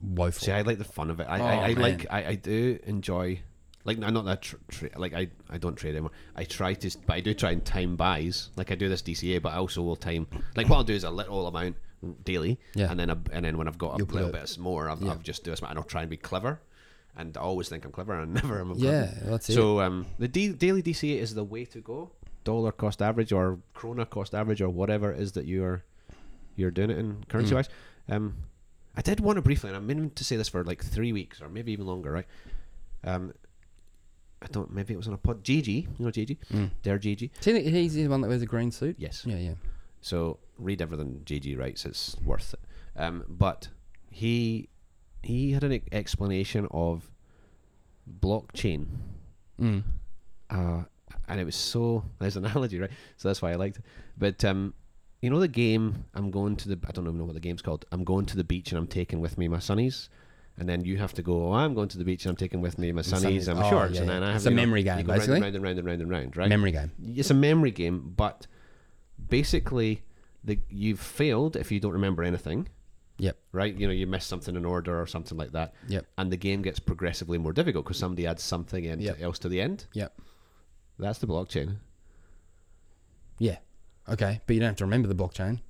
woeful. 0.00 0.46
See, 0.46 0.52
I 0.52 0.62
like 0.62 0.78
the 0.78 0.84
fun 0.84 1.10
of 1.10 1.20
it. 1.20 1.26
I, 1.28 1.38
Oh, 1.40 1.44
I, 1.44 1.68
I 1.68 1.72
like 1.74 2.06
I, 2.10 2.24
I 2.28 2.34
do 2.36 2.78
enjoy 2.84 3.40
like 3.84 3.98
I'm 4.02 4.14
not 4.14 4.24
that 4.26 4.42
tr- 4.42 4.56
tra- 4.68 4.90
like 4.96 5.12
I, 5.14 5.28
I 5.50 5.58
don't 5.58 5.76
trade 5.76 5.90
anymore. 5.94 6.12
I 6.36 6.44
try 6.44 6.74
to, 6.74 6.90
but 7.06 7.14
I 7.14 7.20
do 7.20 7.34
try 7.34 7.50
and 7.50 7.64
time 7.64 7.96
buys. 7.96 8.50
Like 8.56 8.70
I 8.70 8.74
do 8.76 8.88
this 8.88 9.02
DCA, 9.02 9.42
but 9.42 9.52
I 9.52 9.56
also 9.56 9.82
will 9.82 9.96
time. 9.96 10.26
Like 10.56 10.68
what 10.68 10.76
I'll 10.76 10.84
do 10.84 10.94
is 10.94 11.04
a 11.04 11.10
little 11.10 11.46
amount 11.46 11.76
daily, 12.24 12.58
Yeah. 12.74 12.90
and 12.90 12.98
then 13.00 13.10
a, 13.10 13.18
and 13.32 13.44
then 13.44 13.56
when 13.58 13.68
I've 13.68 13.78
got 13.78 13.94
a 13.94 13.98
You'll 13.98 14.08
little 14.08 14.28
it- 14.28 14.32
bit 14.32 14.58
more, 14.58 14.88
I'll, 14.88 14.98
yeah. 15.02 15.10
I'll 15.12 15.18
just 15.18 15.44
do 15.44 15.52
a 15.52 15.56
smart, 15.56 15.70
and 15.70 15.78
I'll 15.78 15.84
try 15.84 16.02
and 16.02 16.10
be 16.10 16.16
clever. 16.16 16.60
And 17.16 17.36
I 17.36 17.40
always 17.40 17.68
think 17.68 17.84
I'm 17.84 17.92
clever, 17.92 18.14
and 18.18 18.38
I 18.38 18.40
never 18.42 18.60
am. 18.60 18.72
Yeah, 18.76 19.06
clever. 19.06 19.30
that's 19.30 19.50
it. 19.50 19.54
So 19.54 19.80
um, 19.80 20.06
the 20.18 20.28
D- 20.28 20.48
daily 20.52 20.82
DCA 20.82 21.18
is 21.18 21.34
the 21.34 21.44
way 21.44 21.64
to 21.66 21.80
go. 21.80 22.10
Dollar 22.44 22.72
cost 22.72 23.02
average 23.02 23.32
or 23.32 23.58
krona 23.74 24.08
cost 24.08 24.34
average 24.34 24.60
or 24.62 24.68
whatever 24.68 25.12
it 25.12 25.20
is 25.20 25.32
that 25.32 25.44
you're 25.46 25.84
you're 26.56 26.70
doing 26.72 26.90
it 26.90 26.98
in 26.98 27.22
currency 27.28 27.52
Mm. 27.52 27.56
wise. 27.56 27.68
Um, 28.08 28.34
I 28.96 29.00
did 29.02 29.20
want 29.20 29.36
to 29.36 29.42
briefly, 29.42 29.68
and 29.70 29.76
I'm 29.76 29.86
meaning 29.86 30.10
to 30.10 30.24
say 30.24 30.36
this 30.36 30.48
for 30.48 30.64
like 30.64 30.82
three 30.84 31.12
weeks 31.12 31.40
or 31.40 31.48
maybe 31.48 31.72
even 31.72 31.86
longer, 31.86 32.10
right? 32.10 32.26
Um, 33.04 33.32
I 34.42 34.46
don't. 34.50 34.70
Maybe 34.72 34.92
it 34.94 34.96
was 34.96 35.06
on 35.08 35.14
a 35.14 35.18
pod. 35.18 35.44
Gigi, 35.44 35.86
you 35.98 36.04
know 36.04 36.10
Gigi, 36.10 36.38
Mm. 36.52 36.70
Dergigi. 36.82 37.30
See, 37.40 37.70
he's 37.70 37.94
the 37.94 38.08
one 38.08 38.20
that 38.22 38.28
wears 38.28 38.42
a 38.42 38.46
green 38.46 38.70
suit. 38.72 38.96
Yes. 38.98 39.24
Yeah, 39.24 39.36
yeah. 39.36 39.54
So 40.00 40.38
read 40.58 40.82
everything 40.82 41.22
Gigi 41.24 41.54
writes. 41.56 41.84
It's 41.86 42.16
worth 42.24 42.54
it. 42.54 42.60
Um, 43.00 43.24
but 43.28 43.68
he 44.10 44.68
he 45.22 45.52
had 45.52 45.62
an 45.64 45.72
e- 45.74 45.82
explanation 45.92 46.66
of 46.72 47.08
blockchain, 48.20 48.86
Mm. 49.60 49.82
uh, 50.50 50.82
and 51.28 51.40
it 51.40 51.44
was 51.44 51.54
so 51.56 52.04
there's 52.18 52.36
an 52.36 52.44
analogy, 52.46 52.78
right? 52.80 52.90
So 53.16 53.28
that's 53.28 53.40
why 53.42 53.52
I 53.52 53.54
liked 53.56 53.78
it. 53.78 53.84
But 54.18 54.44
um, 54.44 54.74
you 55.20 55.30
know 55.30 55.38
the 55.38 55.48
game. 55.48 56.04
I'm 56.14 56.30
going 56.30 56.56
to 56.56 56.68
the. 56.68 56.78
I 56.86 56.92
don't 56.92 57.04
even 57.06 57.18
know 57.18 57.24
what 57.24 57.34
the 57.34 57.40
game's 57.40 57.62
called. 57.62 57.84
I'm 57.92 58.04
going 58.04 58.26
to 58.26 58.36
the 58.36 58.44
beach 58.44 58.72
and 58.72 58.78
I'm 58.78 58.86
taking 58.88 59.20
with 59.20 59.38
me 59.38 59.48
my 59.48 59.58
sunnies. 59.58 60.08
And 60.58 60.68
then 60.68 60.84
you 60.84 60.98
have 60.98 61.14
to 61.14 61.22
go. 61.22 61.48
Oh, 61.48 61.52
I'm 61.52 61.74
going 61.74 61.88
to 61.88 61.98
the 61.98 62.04
beach 62.04 62.24
and 62.26 62.30
I'm 62.30 62.36
taking 62.36 62.60
with 62.60 62.78
me 62.78 62.92
my 62.92 63.00
sunnies 63.02 63.48
and 63.48 63.58
my 63.58 63.66
Oh, 63.66 63.70
shorts. 63.70 63.94
yeah, 63.94 64.00
and 64.02 64.10
then. 64.10 64.22
I 64.22 64.26
have 64.28 64.36
It's 64.36 64.46
a 64.46 64.50
memory 64.50 64.82
game, 64.82 64.98
you 64.98 65.04
go 65.04 65.14
basically. 65.14 65.40
round 65.40 65.54
and 65.54 65.64
round 65.64 65.78
and 65.78 65.86
round 65.86 66.02
and 66.02 66.10
round, 66.10 66.36
right? 66.36 66.48
Memory 66.48 66.72
game. 66.72 66.92
It's 67.02 67.30
a 67.30 67.34
memory 67.34 67.70
game, 67.70 68.12
but 68.16 68.46
basically, 69.28 70.02
the 70.44 70.58
you've 70.68 71.00
failed 71.00 71.56
if 71.56 71.72
you 71.72 71.80
don't 71.80 71.92
remember 71.92 72.22
anything, 72.22 72.68
Yep. 73.18 73.38
right? 73.52 73.74
You 73.74 73.86
know, 73.86 73.92
you 73.94 74.06
miss 74.06 74.26
something 74.26 74.54
in 74.54 74.64
order 74.64 75.00
or 75.00 75.06
something 75.06 75.38
like 75.38 75.52
that, 75.52 75.74
Yep. 75.88 76.06
and 76.18 76.30
the 76.30 76.36
game 76.36 76.60
gets 76.62 76.78
progressively 76.80 77.38
more 77.38 77.52
difficult 77.54 77.84
because 77.86 77.98
somebody 77.98 78.26
adds 78.26 78.42
something 78.42 78.84
in 78.84 79.00
Yep. 79.00 79.20
else 79.22 79.38
to 79.40 79.48
the 79.48 79.60
end. 79.60 79.86
Yep. 79.94 80.20
That's 80.98 81.18
the 81.18 81.26
blockchain. 81.26 81.76
Yeah. 83.38 83.58
Okay, 84.08 84.40
but 84.46 84.54
you 84.54 84.60
don't 84.60 84.68
have 84.70 84.76
to 84.76 84.84
remember 84.84 85.08
the 85.08 85.14
blockchain. 85.14 85.60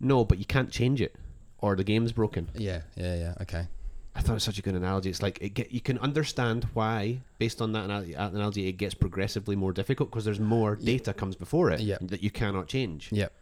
No, 0.00 0.24
but 0.24 0.38
you 0.38 0.44
can't 0.44 0.70
change 0.70 1.00
it, 1.00 1.14
or 1.58 1.76
the 1.76 1.84
game's 1.84 2.12
broken. 2.12 2.48
Yeah. 2.54 2.82
Yeah. 2.96 3.14
Yeah. 3.16 3.34
Okay. 3.42 3.68
I 4.16 4.20
thought 4.20 4.32
it 4.32 4.34
was 4.34 4.44
such 4.44 4.58
a 4.58 4.62
good 4.62 4.74
analogy. 4.76 5.10
It's 5.10 5.22
like 5.22 5.38
it 5.40 5.50
get, 5.54 5.72
you 5.72 5.80
can 5.80 5.98
understand 5.98 6.68
why, 6.72 7.20
based 7.38 7.60
on 7.60 7.72
that 7.72 7.90
analogy, 7.90 8.68
it 8.68 8.72
gets 8.74 8.94
progressively 8.94 9.56
more 9.56 9.72
difficult 9.72 10.10
because 10.10 10.24
there's 10.24 10.38
more 10.40 10.76
data 10.76 11.12
comes 11.12 11.34
before 11.34 11.70
it 11.70 11.80
Yep. 11.80 11.98
that 12.08 12.22
you 12.22 12.30
cannot 12.30 12.68
change. 12.68 13.10
Yep. 13.12 13.32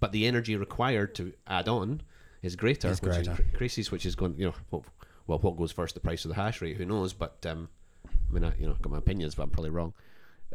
but 0.00 0.10
the 0.12 0.26
energy 0.26 0.56
required 0.56 1.14
to 1.16 1.32
add 1.46 1.68
on 1.68 2.00
is 2.42 2.56
greater, 2.56 2.88
Is 2.88 3.00
which 3.02 3.12
greater. 3.12 3.36
increases, 3.52 3.92
which 3.92 4.04
is 4.06 4.16
going, 4.16 4.34
you 4.36 4.46
know, 4.46 4.54
well, 4.70 4.84
well, 5.28 5.38
what 5.38 5.56
goes 5.56 5.70
first, 5.70 5.94
the 5.94 6.00
price 6.00 6.24
of 6.24 6.30
the 6.30 6.34
hash 6.34 6.60
rate? 6.60 6.76
Who 6.76 6.84
knows? 6.84 7.12
But 7.12 7.44
um, 7.46 7.68
I 8.06 8.32
mean, 8.32 8.42
I, 8.42 8.52
you 8.58 8.66
know, 8.66 8.72
I've 8.72 8.82
got 8.82 8.90
my 8.90 8.98
opinions, 8.98 9.34
but 9.36 9.44
I'm 9.44 9.50
probably 9.50 9.70
wrong. 9.70 9.92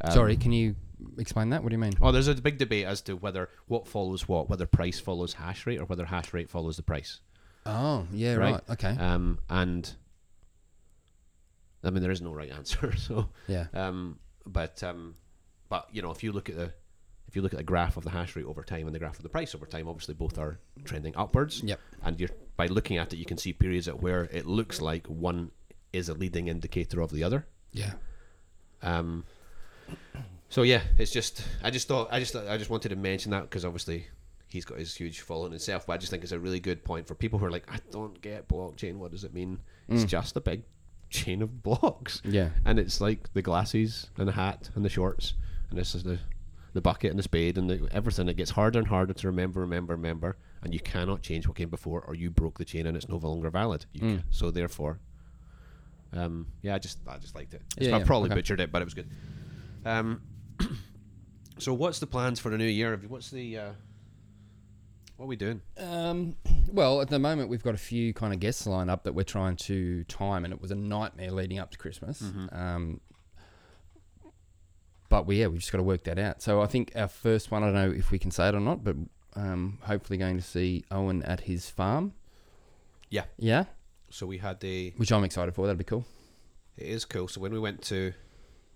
Um, 0.02 0.12
Sorry, 0.12 0.36
can 0.36 0.52
you 0.52 0.76
explain 1.18 1.50
that? 1.52 1.64
What 1.64 1.70
do 1.70 1.76
you 1.76 1.80
mean? 1.80 1.94
Oh, 2.02 2.12
there's 2.12 2.28
a 2.28 2.36
big 2.36 2.58
debate 2.58 2.86
as 2.86 3.00
to 3.04 3.14
whether 3.16 3.50
what 3.68 3.88
follows 3.88 4.28
what, 4.28 4.50
whether 4.50 4.66
price 4.68 5.00
follows 5.00 5.34
hash 5.34 5.66
rate 5.66 5.80
or 5.80 5.86
whether 5.86 6.06
hash 6.06 6.34
rate 6.34 6.50
follows 6.50 6.76
the 6.78 6.84
price. 6.84 7.20
Oh, 7.68 8.08
yeah, 8.14 8.36
Right. 8.36 8.54
right. 8.54 8.62
Okay. 8.72 8.90
Um, 8.98 9.40
and 9.50 9.92
I 11.84 11.90
mean, 11.90 12.02
there 12.02 12.12
is 12.12 12.22
no 12.22 12.34
right 12.34 12.52
answer. 12.52 12.92
So, 12.98 13.30
yeah. 13.48 13.68
um, 13.74 14.20
but 14.46 14.82
um, 14.84 15.16
but 15.70 15.88
you 15.92 16.02
know, 16.02 16.12
if 16.12 16.24
you 16.24 16.32
look 16.32 16.50
at 16.50 16.56
the 16.56 16.74
if 17.28 17.36
you 17.36 17.42
look 17.42 17.54
at 17.54 17.58
the 17.58 17.64
graph 17.64 17.98
of 17.98 18.04
the 18.04 18.10
hash 18.10 18.36
rate 18.38 18.46
over 18.46 18.64
time 18.64 18.86
and 18.88 18.96
the 18.96 19.00
graph 19.00 19.18
of 19.18 19.24
the 19.24 19.30
price 19.30 19.54
over 19.54 19.66
time, 19.66 19.88
obviously 19.88 20.14
both 20.14 20.38
are 20.38 20.60
trending 20.86 21.14
upwards. 21.18 21.62
Yep. 21.64 21.80
And 22.04 22.20
you're 22.20 22.30
by 22.56 22.68
looking 22.68 22.98
at 22.98 23.12
it, 23.14 23.18
you 23.18 23.26
can 23.26 23.38
see 23.38 23.52
periods 23.54 23.88
at 23.88 24.02
where 24.02 24.24
it 24.32 24.46
looks 24.46 24.80
like 24.82 25.06
one 25.08 25.52
is 25.94 26.08
a 26.10 26.14
leading 26.14 26.48
indicator 26.48 27.02
of 27.02 27.12
the 27.12 27.24
other. 27.24 27.46
Yeah. 27.74 27.94
Um, 28.82 29.26
so 30.50 30.62
yeah, 30.64 30.82
it's 30.98 31.12
just 31.12 31.44
I 31.62 31.70
just 31.70 31.88
thought 31.90 32.08
I 32.12 32.20
just 32.20 32.36
I 32.36 32.58
just 32.58 32.70
wanted 32.70 32.90
to 32.90 32.96
mention 32.96 33.32
that 33.32 33.44
because 33.44 33.66
obviously 33.66 34.08
he's 34.48 34.66
got 34.66 34.80
his 34.80 34.96
huge 34.96 35.22
following 35.22 35.52
himself, 35.52 35.86
but 35.86 35.94
I 35.94 35.98
just 35.98 36.10
think 36.12 36.24
it's 36.24 36.32
a 36.32 36.40
really 36.40 36.60
good 36.60 36.84
point 36.84 37.08
for 37.08 37.16
people 37.16 37.38
who 37.40 37.46
are 37.46 37.52
like, 37.52 37.72
I 37.72 37.80
don't 37.92 38.20
get 38.22 38.48
blockchain. 38.48 38.96
What 38.96 39.12
does 39.12 39.24
it 39.24 39.34
mean? 39.34 39.60
It's 39.90 40.04
just 40.04 40.36
a 40.38 40.42
big 40.42 40.64
chain 41.10 41.42
of 41.42 41.64
blocks. 41.64 42.22
Yeah. 42.26 42.50
and 42.66 42.78
it's 42.80 43.00
like 43.02 43.32
the 43.34 43.42
glasses 43.42 44.10
and 44.18 44.28
the 44.28 44.32
hat 44.34 44.70
and 44.76 44.84
the 44.84 44.90
shorts, 44.90 45.34
and 45.70 45.78
this 45.80 45.96
is 45.96 46.04
the 46.04 46.20
the 46.74 46.82
bucket 46.82 47.10
and 47.10 47.18
the 47.18 47.24
spade 47.24 47.58
and 47.58 47.70
the, 47.70 47.88
everything. 47.92 48.28
It 48.30 48.36
gets 48.38 48.52
harder 48.52 48.78
and 48.78 48.88
harder 48.88 49.14
to 49.14 49.28
remember, 49.28 49.62
remember, 49.62 49.94
remember, 49.96 50.38
and 50.62 50.74
you 50.74 50.80
cannot 50.80 51.24
change 51.24 51.48
what 51.48 51.58
came 51.58 51.70
before, 51.70 52.02
or 52.02 52.14
you 52.14 52.30
broke 52.30 52.60
the 52.60 52.66
chain 52.66 52.86
and 52.86 52.96
it's 52.96 53.10
no 53.10 53.16
longer 53.18 53.50
valid. 53.50 53.86
You 53.94 54.02
Mm. 54.02 54.24
so 54.30 54.52
therefore, 54.52 55.00
um, 56.14 56.48
yeah, 56.62 56.76
I 56.76 56.80
just 56.80 57.00
I 57.08 57.18
just 57.18 57.36
liked 57.36 57.54
it. 57.54 57.62
Yeah, 57.80 57.96
I 57.96 58.00
yeah, 58.00 58.06
probably 58.06 58.30
okay. 58.30 58.36
butchered 58.36 58.60
it, 58.60 58.72
but 58.72 58.82
it 58.82 58.86
was 58.86 58.94
good. 58.94 59.10
Um, 59.86 60.22
so 61.58 61.74
what's 61.74 62.00
the 62.00 62.08
plans 62.08 62.40
for 62.40 62.50
the 62.50 62.58
new 62.58 62.66
year? 62.66 63.00
What's 63.08 63.32
the 63.32 63.58
uh, 63.58 63.72
what 65.18 65.26
are 65.26 65.28
we 65.28 65.36
doing? 65.36 65.62
Um, 65.78 66.36
well, 66.72 67.02
at 67.02 67.10
the 67.10 67.20
moment, 67.20 67.50
we've 67.50 67.64
got 67.64 67.74
a 67.74 67.78
few 67.80 68.14
kind 68.14 68.34
of 68.34 68.40
guests 68.40 68.66
lined 68.68 68.90
up 68.90 69.04
that 69.04 69.14
we're 69.14 69.24
trying 69.24 69.56
to 69.58 70.04
time, 70.06 70.46
and 70.46 70.54
it 70.54 70.62
was 70.62 70.72
a 70.72 70.76
nightmare 70.76 71.32
leading 71.32 71.60
up 71.60 71.72
to 71.72 71.78
Christmas. 71.78 72.22
Um, 72.52 73.02
but 75.10 75.26
we, 75.26 75.40
yeah, 75.40 75.48
we've 75.48 75.60
just 75.60 75.72
got 75.72 75.78
to 75.78 75.84
work 75.84 76.04
that 76.04 76.20
out. 76.20 76.42
So 76.42 76.62
I 76.62 76.68
think 76.68 76.92
our 76.96 77.08
first 77.08 77.50
one, 77.52 77.64
I 77.64 77.68
don't 77.68 77.76
know 77.76 77.92
if 77.92 78.12
we 78.12 78.20
can 78.20 78.30
say 78.32 78.50
it 78.50 78.56
or 78.56 78.60
not, 78.60 78.84
but 78.84 78.96
um, 79.36 79.80
hopefully 79.84 80.18
going 80.18 80.38
to 80.38 80.44
see 80.44 80.84
Owen 80.92 81.24
at 81.24 81.42
his 81.42 81.70
farm. 81.70 82.14
Yeah. 83.10 83.24
Yeah, 83.38 83.66
So 84.10 84.26
we 84.28 84.38
had 84.40 84.60
the. 84.60 84.94
which 84.98 85.12
I'm 85.12 85.24
excited 85.24 85.54
for. 85.56 85.66
That'd 85.66 85.78
be 85.78 85.84
cool. 85.86 86.06
It 86.78 86.88
is 86.88 87.06
cool. 87.06 87.28
So 87.30 87.40
when 87.42 87.54
we 87.54 87.60
went 87.60 87.82
to 87.84 88.14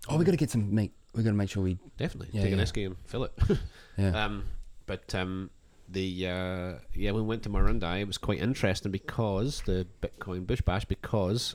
Oh, 0.08 0.16
we 0.16 0.24
got 0.24 0.32
to 0.32 0.36
get 0.38 0.50
some 0.50 0.74
meat. 0.74 0.92
We 1.14 1.22
got 1.22 1.30
to 1.30 1.36
make 1.36 1.50
sure 1.50 1.62
we. 1.62 1.78
definitely 1.98 2.30
Yeah, 2.32 2.42
take 2.44 2.52
an 2.52 2.58
yeah. 2.58 2.64
esky 2.64 2.86
and 2.86 2.96
fill 3.06 3.24
it. 3.24 3.32
Yeah. 3.98 4.24
Um, 4.24 4.44
but 4.86 5.14
um, 5.14 5.50
the 5.92 6.26
uh, 6.28 6.72
yeah, 6.94 7.10
when 7.12 7.22
we 7.22 7.28
went 7.28 7.42
to 7.44 7.50
Marundi, 7.50 8.00
it 8.00 8.06
was 8.06 8.18
quite 8.18 8.38
interesting 8.40 8.90
because 8.92 9.62
the 9.66 9.86
Bitcoin 10.00 10.46
Bush 10.46 10.60
Bash 10.60 10.84
because 10.84 11.54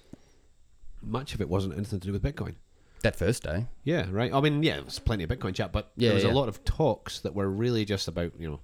much 1.02 1.34
of 1.34 1.42
it 1.42 1.50
wasn't 1.50 1.74
anything 1.76 2.00
to 2.00 2.08
do 2.08 2.14
with 2.14 2.24
Bitcoin. 2.24 2.56
That 3.04 3.16
first 3.16 3.44
day. 3.44 3.68
Yeah, 3.84 4.08
right. 4.10 4.34
I 4.34 4.42
mean, 4.42 4.64
yeah, 4.64 4.76
there 4.76 4.84
was 4.86 5.00
plenty 5.00 5.24
of 5.24 5.30
Bitcoin 5.30 5.54
chat, 5.54 5.72
but 5.72 5.92
Yeah, 5.96 6.10
there 6.10 6.16
was 6.16 6.24
yeah. 6.24 6.32
a 6.32 6.34
lot 6.34 6.50
of 6.50 6.64
talks 6.66 7.20
that 7.22 7.36
were 7.36 7.50
really 7.50 7.86
just 7.86 8.08
about 8.08 8.32
you 8.40 8.50
know 8.50 8.60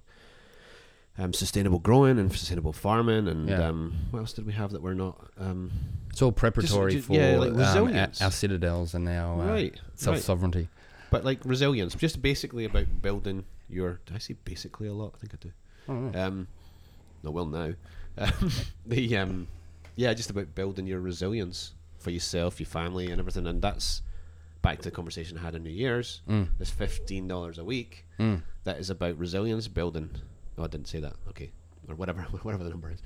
um, 1.16 1.32
sustainable 1.32 1.78
growing 1.78 2.18
and 2.18 2.32
sustainable 2.32 2.72
farming, 2.72 3.28
and 3.28 3.48
Yeah. 3.48 3.68
um, 3.68 3.94
what 4.10 4.20
else 4.20 4.32
did 4.32 4.46
we 4.46 4.52
have 4.54 4.72
that 4.72 4.82
were 4.82 4.94
not 4.94 5.30
um, 5.38 5.70
It's 6.10 6.20
all 6.22 6.32
preparatory 6.32 6.94
just- 6.94 7.06
for 7.06 7.14
yeah, 7.14 7.36
like 7.38 7.52
um, 7.52 7.94
our, 7.94 8.08
our 8.20 8.30
citadels 8.32 8.94
and 8.94 9.08
our 9.08 9.40
uh, 9.40 9.46
right, 9.46 9.80
self 9.94 10.16
right. 10.16 10.22
sovereignty. 10.22 10.68
But 11.10 11.24
like 11.24 11.38
resilience, 11.44 11.94
just 11.94 12.20
basically 12.20 12.64
about 12.64 12.86
building 13.00 13.44
your. 13.68 14.00
Did 14.06 14.16
I 14.16 14.18
say 14.18 14.34
basically 14.44 14.88
a 14.88 14.92
lot? 14.92 15.12
I 15.14 15.18
think 15.18 15.32
I 15.34 15.38
do. 15.40 15.52
Oh, 15.88 16.10
Um, 16.14 16.46
no, 17.22 17.30
well 17.30 17.46
now, 17.46 17.72
um, 18.18 18.50
the 18.86 19.16
um, 19.16 19.48
yeah, 19.96 20.12
just 20.14 20.30
about 20.30 20.54
building 20.54 20.86
your 20.86 21.00
resilience 21.00 21.72
for 21.98 22.10
yourself, 22.10 22.60
your 22.60 22.66
family, 22.66 23.10
and 23.10 23.18
everything. 23.20 23.46
And 23.46 23.60
that's 23.62 24.02
back 24.62 24.78
to 24.78 24.84
the 24.84 24.90
conversation 24.90 25.38
I 25.38 25.42
had 25.42 25.54
on 25.54 25.62
New 25.62 25.70
Year's. 25.70 26.20
Mm. 26.28 26.48
This 26.58 26.70
fifteen 26.70 27.28
dollars 27.28 27.58
a 27.58 27.64
week. 27.64 28.04
Mm. 28.18 28.42
That 28.64 28.78
is 28.78 28.90
about 28.90 29.18
resilience 29.18 29.68
building. 29.68 30.10
Oh, 30.58 30.64
I 30.64 30.66
didn't 30.68 30.88
say 30.88 31.00
that. 31.00 31.14
Okay, 31.30 31.50
or 31.88 31.94
whatever, 31.94 32.22
whatever 32.42 32.64
the 32.64 32.70
number 32.70 32.90
is. 32.90 33.02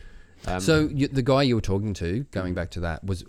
Um, 0.47 0.61
so 0.61 0.89
you, 0.93 1.09
the 1.09 1.23
guy 1.23 1.43
you 1.43 1.57
were 1.57 1.61
talking 1.61 1.95
to, 1.95 2.21
going 2.31 2.55
back 2.55 2.71
to 2.73 2.81
that, 2.81 3.03
was 3.05 3.25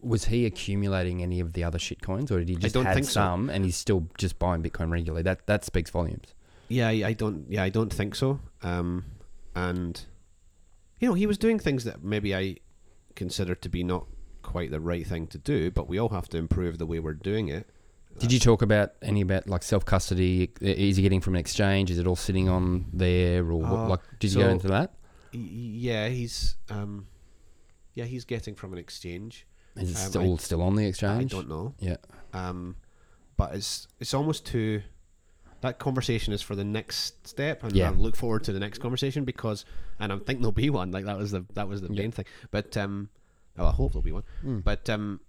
was 0.00 0.24
he 0.26 0.44
accumulating 0.44 1.22
any 1.22 1.40
of 1.40 1.52
the 1.52 1.62
other 1.64 1.78
shit 1.78 2.02
coins, 2.02 2.30
or 2.32 2.38
did 2.40 2.48
he 2.48 2.56
just 2.56 2.74
don't 2.74 2.84
had 2.86 2.94
think 2.94 3.06
so. 3.06 3.12
some 3.12 3.48
and 3.50 3.64
he's 3.64 3.76
still 3.76 4.06
just 4.18 4.38
buying 4.38 4.62
Bitcoin 4.62 4.90
regularly? 4.90 5.22
That 5.22 5.46
that 5.46 5.64
speaks 5.64 5.90
volumes. 5.90 6.34
Yeah, 6.68 6.88
I 6.88 7.12
don't. 7.12 7.46
Yeah, 7.48 7.62
I 7.62 7.68
don't 7.68 7.92
think 7.92 8.14
so. 8.14 8.40
Um, 8.62 9.04
and 9.54 10.00
you 11.00 11.08
know, 11.08 11.14
he 11.14 11.26
was 11.26 11.38
doing 11.38 11.58
things 11.58 11.84
that 11.84 12.02
maybe 12.02 12.34
I 12.34 12.56
consider 13.14 13.54
to 13.54 13.68
be 13.68 13.82
not 13.82 14.06
quite 14.42 14.70
the 14.70 14.80
right 14.80 15.06
thing 15.06 15.26
to 15.28 15.38
do, 15.38 15.70
but 15.70 15.88
we 15.88 15.98
all 15.98 16.10
have 16.10 16.28
to 16.30 16.36
improve 16.38 16.78
the 16.78 16.86
way 16.86 16.98
we're 17.00 17.14
doing 17.14 17.48
it. 17.48 17.68
Did 18.18 18.32
you 18.32 18.40
talk 18.40 18.62
about 18.62 18.92
any 19.02 19.20
about 19.20 19.48
like 19.48 19.62
self 19.62 19.84
custody? 19.84 20.50
Is 20.60 20.96
he 20.96 21.02
getting 21.02 21.20
from 21.20 21.34
an 21.34 21.40
exchange? 21.40 21.90
Is 21.90 21.98
it 21.98 22.06
all 22.06 22.16
sitting 22.16 22.48
on 22.48 22.86
there, 22.92 23.44
or 23.44 23.56
what, 23.60 23.70
Uh, 23.70 23.88
like? 23.88 24.00
Did 24.18 24.32
you 24.32 24.40
go 24.40 24.48
into 24.48 24.68
that? 24.68 24.94
Yeah, 25.32 26.08
he's 26.08 26.56
um, 26.70 27.06
yeah, 27.94 28.04
he's 28.06 28.24
getting 28.24 28.54
from 28.54 28.72
an 28.72 28.78
exchange. 28.78 29.46
Is 29.76 29.90
it 29.90 30.02
um, 30.02 30.10
still 30.10 30.34
I- 30.34 30.36
still 30.38 30.62
on 30.62 30.74
the 30.74 30.86
exchange? 30.86 31.32
I 31.32 31.36
don't 31.36 31.48
know. 31.48 31.74
Yeah. 31.78 31.96
Um, 32.32 32.76
but 33.36 33.54
it's 33.54 33.86
it's 34.00 34.14
almost 34.14 34.44
too. 34.46 34.82
That 35.60 35.78
conversation 35.78 36.32
is 36.32 36.40
for 36.42 36.54
the 36.54 36.64
next 36.64 37.26
step, 37.26 37.64
and 37.64 37.72
Yeah. 37.72 37.88
I 37.88 37.92
look 37.92 38.14
forward 38.16 38.44
to 38.44 38.52
the 38.52 38.60
next 38.60 38.78
conversation 38.78 39.24
because, 39.24 39.64
and 39.98 40.12
I 40.12 40.18
think 40.18 40.38
there'll 40.40 40.52
be 40.52 40.70
one. 40.70 40.90
Like 40.92 41.04
that 41.06 41.18
was 41.18 41.32
the 41.32 41.44
that 41.54 41.66
was 41.68 41.80
the 41.80 41.92
Yeah. 41.92 42.02
main 42.02 42.12
thing. 42.12 42.26
But 42.50 42.76
um, 42.76 43.08
well, 43.56 43.66
I 43.66 43.72
hope 43.72 43.92
there'll 43.92 44.02
be 44.02 44.12
one. 44.12 44.22
Mm. 44.44 44.62
But 44.62 44.88
um, 44.88 45.20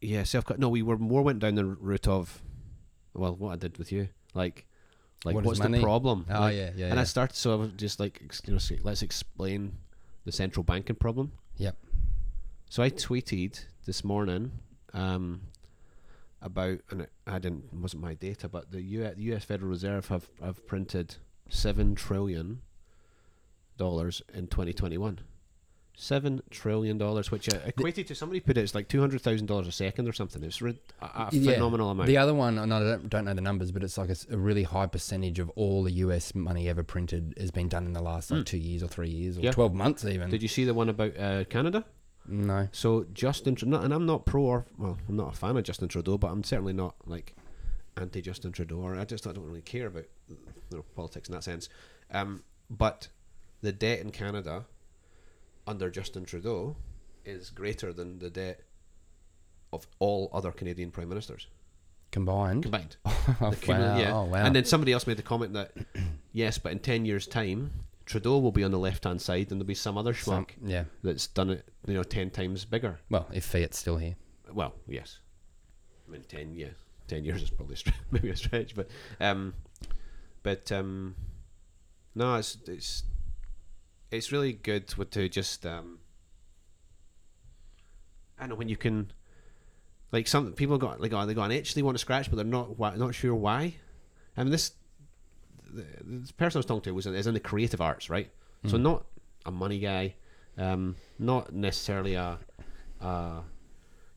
yeah, 0.00 0.22
self. 0.22 0.44
No, 0.58 0.68
we 0.68 0.82
were 0.82 0.98
more 0.98 1.22
went 1.22 1.40
down 1.40 1.54
the 1.54 1.64
route 1.64 2.06
of, 2.06 2.42
well, 3.14 3.34
what 3.34 3.52
I 3.52 3.56
did 3.56 3.78
with 3.78 3.90
you, 3.92 4.08
like, 4.34 4.66
like 5.24 5.34
What 5.34 5.44
what's 5.44 5.58
the 5.60 5.80
problem? 5.80 6.26
Oh 6.30 6.40
Like, 6.40 6.54
yeah, 6.56 6.70
yeah. 6.76 6.86
and 6.86 6.94
yeah. 6.96 7.00
I 7.00 7.04
started, 7.04 7.34
so 7.36 7.52
I 7.52 7.56
was 7.56 7.70
just 7.76 7.98
like, 7.98 8.20
you 8.46 8.52
know, 8.54 8.60
let's 8.82 9.02
explain 9.02 9.72
the 10.24 10.32
central 10.32 10.62
banking 10.62 10.96
problem. 10.96 11.32
Yep. 11.56 11.76
So 12.70 12.82
I 12.82 12.90
tweeted 12.90 13.64
this 13.86 14.04
morning 14.04 14.52
um, 14.92 15.40
about, 16.42 16.78
and 16.90 17.02
it, 17.02 17.10
I 17.26 17.38
didn't, 17.38 17.72
wasn't 17.72 18.02
my 18.02 18.14
data, 18.14 18.48
but 18.48 18.70
the 18.70 18.82
U- 18.82 19.12
the 19.14 19.22
U.S. 19.24 19.44
Federal 19.44 19.70
Reserve 19.70 20.08
have 20.08 20.28
have 20.42 20.66
printed 20.66 21.16
seven 21.48 21.94
trillion 21.94 22.60
dollars 23.76 24.22
in 24.32 24.46
2021. 24.48 25.20
Seven 25.98 26.42
trillion 26.50 26.98
dollars, 26.98 27.30
which 27.30 27.48
uh, 27.52 27.56
equated 27.64 28.06
to 28.08 28.14
somebody 28.14 28.38
put 28.38 28.58
it, 28.58 28.60
it's 28.60 28.74
like 28.74 28.86
two 28.86 29.00
hundred 29.00 29.22
thousand 29.22 29.46
dollars 29.46 29.66
a 29.66 29.72
second 29.72 30.06
or 30.06 30.12
something. 30.12 30.42
It's 30.44 30.60
a, 30.60 30.74
a 31.00 31.28
Yeah. 31.32 31.54
phenomenal 31.54 31.88
amount. 31.90 32.06
The 32.06 32.18
other 32.18 32.34
one, 32.34 32.58
and 32.58 32.72
I 32.74 32.80
don't, 32.80 33.08
don't 33.08 33.24
know 33.24 33.32
the 33.32 33.40
numbers, 33.40 33.72
but 33.72 33.82
it's 33.82 33.96
like 33.96 34.10
a 34.10 34.36
really 34.36 34.64
high 34.64 34.86
percentage 34.88 35.38
of 35.38 35.48
all 35.56 35.82
the 35.82 35.92
US 35.92 36.34
money 36.34 36.68
ever 36.68 36.82
printed 36.82 37.32
has 37.38 37.50
been 37.50 37.68
done 37.68 37.86
in 37.86 37.94
the 37.94 38.02
last 38.02 38.30
like 38.30 38.44
two 38.44 38.58
years 38.58 38.82
or 38.82 38.88
three 38.88 39.08
years 39.08 39.38
or. 39.38 39.40
Yeah. 39.40 39.52
12 39.52 39.72
months 39.72 40.04
even. 40.04 40.28
Did 40.28 40.42
you 40.42 40.48
see 40.48 40.64
the 40.66 40.74
one 40.74 40.90
about 40.90 41.18
uh, 41.18 41.44
Canada? 41.44 41.82
No. 42.28 42.68
So 42.72 43.06
Justin, 43.12 43.54
Tr- 43.54 43.66
not, 43.66 43.84
and 43.84 43.92
I'm 43.92 44.06
not 44.06 44.24
pro 44.26 44.42
or 44.42 44.66
well, 44.78 44.98
I'm 45.08 45.16
not 45.16 45.34
a 45.34 45.36
fan 45.36 45.56
of 45.56 45.64
Justin 45.64 45.88
Trudeau, 45.88 46.18
but 46.18 46.28
I'm 46.28 46.44
certainly 46.44 46.72
not 46.72 46.94
like 47.06 47.34
anti 47.96 48.20
Justin 48.20 48.52
Trudeau. 48.52 48.76
Or 48.78 48.96
I 48.96 49.04
just 49.04 49.26
I 49.26 49.32
don't 49.32 49.44
really 49.46 49.62
care 49.62 49.86
about 49.86 50.04
you 50.28 50.36
know, 50.72 50.84
politics 50.94 51.28
in 51.28 51.34
that 51.34 51.44
sense. 51.44 51.68
Um, 52.10 52.42
but 52.70 53.08
the 53.62 53.72
debt 53.72 54.00
in 54.00 54.10
Canada 54.10 54.66
under 55.66 55.90
Justin 55.90 56.24
Trudeau 56.24 56.76
is 57.24 57.50
greater 57.50 57.92
than 57.92 58.18
the 58.18 58.30
debt 58.30 58.60
of 59.72 59.86
all 59.98 60.30
other 60.32 60.52
Canadian 60.52 60.90
prime 60.90 61.08
ministers 61.08 61.48
Combined. 62.12 62.62
combined. 62.62 62.96
Oh, 63.40 63.52
wow. 63.66 63.98
yeah. 63.98 64.12
Oh, 64.14 64.24
wow. 64.24 64.44
And 64.44 64.54
then 64.54 64.64
somebody 64.64 64.92
else 64.92 65.06
made 65.06 65.16
the 65.16 65.22
comment 65.22 65.54
that 65.54 65.72
yes, 66.32 66.58
but 66.58 66.70
in 66.70 66.78
ten 66.78 67.04
years' 67.04 67.26
time, 67.26 67.72
Trudeau 68.06 68.38
will 68.38 68.52
be 68.52 68.62
on 68.64 68.70
the 68.70 68.78
left 68.78 69.04
hand 69.04 69.20
side, 69.20 69.50
and 69.50 69.60
there'll 69.60 69.64
be 69.66 69.74
some 69.74 69.98
other 69.98 70.14
schmuck 70.14 70.52
Some- 70.52 70.68
yeah. 70.68 70.84
that's 71.02 71.26
done 71.26 71.50
it, 71.50 71.68
you 71.86 71.94
know, 71.94 72.04
ten 72.04 72.30
times 72.30 72.64
bigger. 72.64 73.00
Well, 73.10 73.28
if 73.32 73.44
Fiat's 73.44 73.78
still 73.78 73.96
here. 73.96 74.14
Well, 74.52 74.74
yes. 74.86 75.18
I 76.06 76.12
mean, 76.12 76.22
ten 76.28 76.54
yeah, 76.54 76.68
ten 77.08 77.24
years 77.24 77.42
is 77.42 77.50
probably 77.50 77.74
a 77.74 77.78
stre- 77.78 77.94
maybe 78.12 78.30
a 78.30 78.36
stretch, 78.36 78.76
but 78.76 78.88
um, 79.20 79.54
but 80.44 80.70
um, 80.70 81.16
no, 82.14 82.36
it's 82.36 82.56
it's 82.66 83.02
it's 84.12 84.30
really 84.30 84.52
good 84.52 84.94
with 84.94 85.10
to 85.10 85.28
just 85.28 85.66
um, 85.66 85.98
I 88.38 88.42
don't 88.42 88.50
know 88.50 88.54
when 88.54 88.68
you 88.68 88.76
can, 88.76 89.10
like 90.12 90.28
some 90.28 90.52
people 90.52 90.78
got 90.78 91.00
like 91.00 91.12
oh, 91.12 91.26
they 91.26 91.34
got 91.34 91.46
an 91.46 91.52
itch 91.52 91.74
they 91.74 91.82
want 91.82 91.96
to 91.96 92.00
scratch, 92.00 92.30
but 92.30 92.36
they're 92.36 92.44
not 92.44 92.78
why, 92.78 92.94
not 92.94 93.16
sure 93.16 93.34
why. 93.34 93.74
I 94.36 94.44
mean, 94.44 94.52
this 94.52 94.72
the, 95.76 95.84
this 96.04 96.30
person 96.32 96.58
I 96.58 96.60
was 96.60 96.66
talking 96.66 96.82
to 96.82 96.90
was 96.94 97.06
in, 97.06 97.14
is 97.14 97.26
in 97.26 97.34
the 97.34 97.40
creative 97.40 97.80
arts, 97.80 98.10
right? 98.10 98.30
So 98.66 98.76
not 98.76 99.04
a 99.44 99.52
money 99.52 99.78
guy, 99.78 100.14
um, 100.58 100.96
not 101.20 101.52
necessarily 101.54 102.14
a, 102.14 102.38
a 103.00 103.40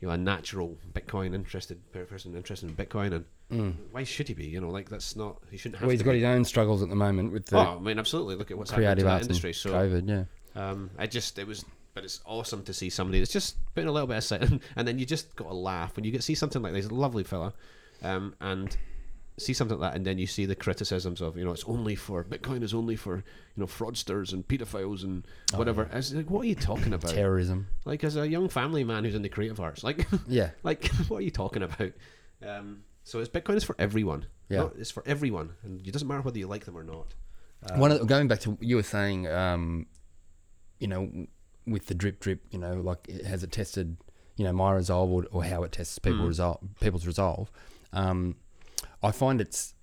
you 0.01 0.07
know 0.07 0.13
a 0.13 0.17
natural 0.17 0.75
Bitcoin 0.93 1.35
interested 1.35 1.79
person 1.91 2.35
interested 2.35 2.69
in 2.69 2.75
Bitcoin, 2.75 3.13
and 3.13 3.25
Mm. 3.51 3.73
why 3.91 4.03
should 4.03 4.27
he 4.27 4.35
be? 4.35 4.45
You 4.45 4.61
know, 4.61 4.69
like 4.69 4.89
that's 4.89 5.15
not 5.15 5.37
he 5.49 5.57
shouldn't 5.57 5.79
have. 5.79 5.87
Well, 5.87 5.91
he's 5.91 6.01
to 6.01 6.05
got 6.05 6.11
be. 6.11 6.19
his 6.19 6.25
own 6.25 6.45
struggles 6.45 6.83
at 6.83 6.89
the 6.89 6.95
moment 6.95 7.31
with 7.31 7.47
the 7.47 7.57
Oh, 7.57 7.77
I 7.77 7.79
mean, 7.79 7.97
absolutely. 7.97 8.35
Look 8.35 8.51
at 8.51 8.57
what's 8.59 8.69
happening 8.69 8.89
to 8.89 9.01
creative 9.01 9.05
that 9.05 9.21
industry. 9.23 9.53
So 9.53 9.71
COVID, 9.71 10.07
yeah. 10.07 10.69
um, 10.69 10.91
I 10.99 11.07
just 11.07 11.39
it 11.39 11.47
was, 11.47 11.65
but 11.95 12.03
it's 12.03 12.21
awesome 12.25 12.61
to 12.65 12.73
see 12.75 12.91
somebody 12.91 13.17
that's 13.17 13.31
just 13.33 13.55
putting 13.73 13.87
a 13.87 13.91
little 13.91 14.05
bit 14.05 14.17
of 14.17 14.23
set, 14.23 14.43
and 14.75 14.87
then 14.87 14.99
you 14.99 15.05
just 15.07 15.35
got 15.35 15.47
to 15.47 15.55
laugh 15.55 15.95
when 15.95 16.05
you 16.05 16.11
get 16.11 16.21
see 16.23 16.35
something 16.35 16.61
like 16.61 16.73
this. 16.73 16.91
Lovely 16.91 17.23
fella, 17.23 17.53
um, 18.03 18.35
and 18.39 18.77
see 19.39 19.53
something 19.53 19.77
like 19.79 19.91
that, 19.91 19.95
and 19.97 20.05
then 20.05 20.17
you 20.17 20.27
see 20.27 20.45
the 20.45 20.55
criticisms 20.55 21.21
of 21.21 21.37
you 21.37 21.43
know 21.45 21.51
it's 21.51 21.63
only 21.65 21.95
for 21.95 22.23
Bitcoin 22.23 22.61
is 22.63 22.73
only 22.73 22.95
for 22.95 23.17
you 23.17 23.23
know 23.57 23.65
fraudsters 23.65 24.33
and 24.33 24.47
pedophiles 24.47 25.03
and 25.03 25.25
whatever. 25.55 25.89
It's 25.93 26.13
like, 26.13 26.29
what 26.29 26.41
are 26.41 26.47
you 26.47 26.55
talking 26.55 26.93
about? 26.93 27.11
Terrorism. 27.11 27.67
Like 27.85 28.03
as 28.03 28.15
a 28.15 28.27
young 28.27 28.49
family 28.49 28.83
man 28.83 29.03
who's 29.03 29.15
in 29.15 29.21
the 29.21 29.29
creative 29.29 29.59
arts, 29.59 29.83
like 29.83 30.07
Yeah. 30.27 30.51
like 30.63 30.85
what 31.07 31.17
are 31.17 31.21
you 31.21 31.31
talking 31.31 31.63
about? 31.63 31.91
Um, 32.45 32.83
so 33.03 33.19
it's 33.19 33.29
Bitcoin 33.29 33.55
is 33.55 33.63
for 33.63 33.75
everyone. 33.79 34.25
Yeah. 34.49 34.57
No, 34.59 34.71
it's 34.77 34.91
for 34.91 35.03
everyone, 35.05 35.53
and 35.63 35.85
it 35.85 35.91
doesn't 35.91 36.07
matter 36.07 36.21
whether 36.21 36.37
you 36.39 36.47
like 36.47 36.65
them 36.65 36.77
or 36.77 36.83
not. 36.83 37.13
One 37.75 37.91
of 37.91 37.99
the, 37.99 38.05
going 38.05 38.27
back 38.27 38.39
to 38.41 38.57
you 38.61 38.77
were 38.77 38.83
saying, 38.83 39.27
um, 39.27 39.87
you 40.79 40.87
know, 40.87 41.27
with 41.67 41.87
the 41.87 41.93
drip 41.93 42.19
drip, 42.19 42.41
you 42.51 42.57
know, 42.59 42.75
like 42.75 43.07
it- 43.09 43.25
has 43.25 43.43
it 43.43 43.51
tested, 43.51 43.97
you 44.37 44.45
know, 44.45 44.53
my 44.53 44.71
resolve 44.71 45.11
or, 45.11 45.25
or 45.31 45.43
how 45.43 45.63
it 45.63 45.71
tests 45.73 45.99
people 45.99 46.21
Mm. 46.23 46.27
resolve 46.29 46.59
people's 46.79 47.05
resolve. 47.05 47.51
Um, 47.91 48.35
I 49.03 49.11
find 49.11 49.39
it's 49.41 49.73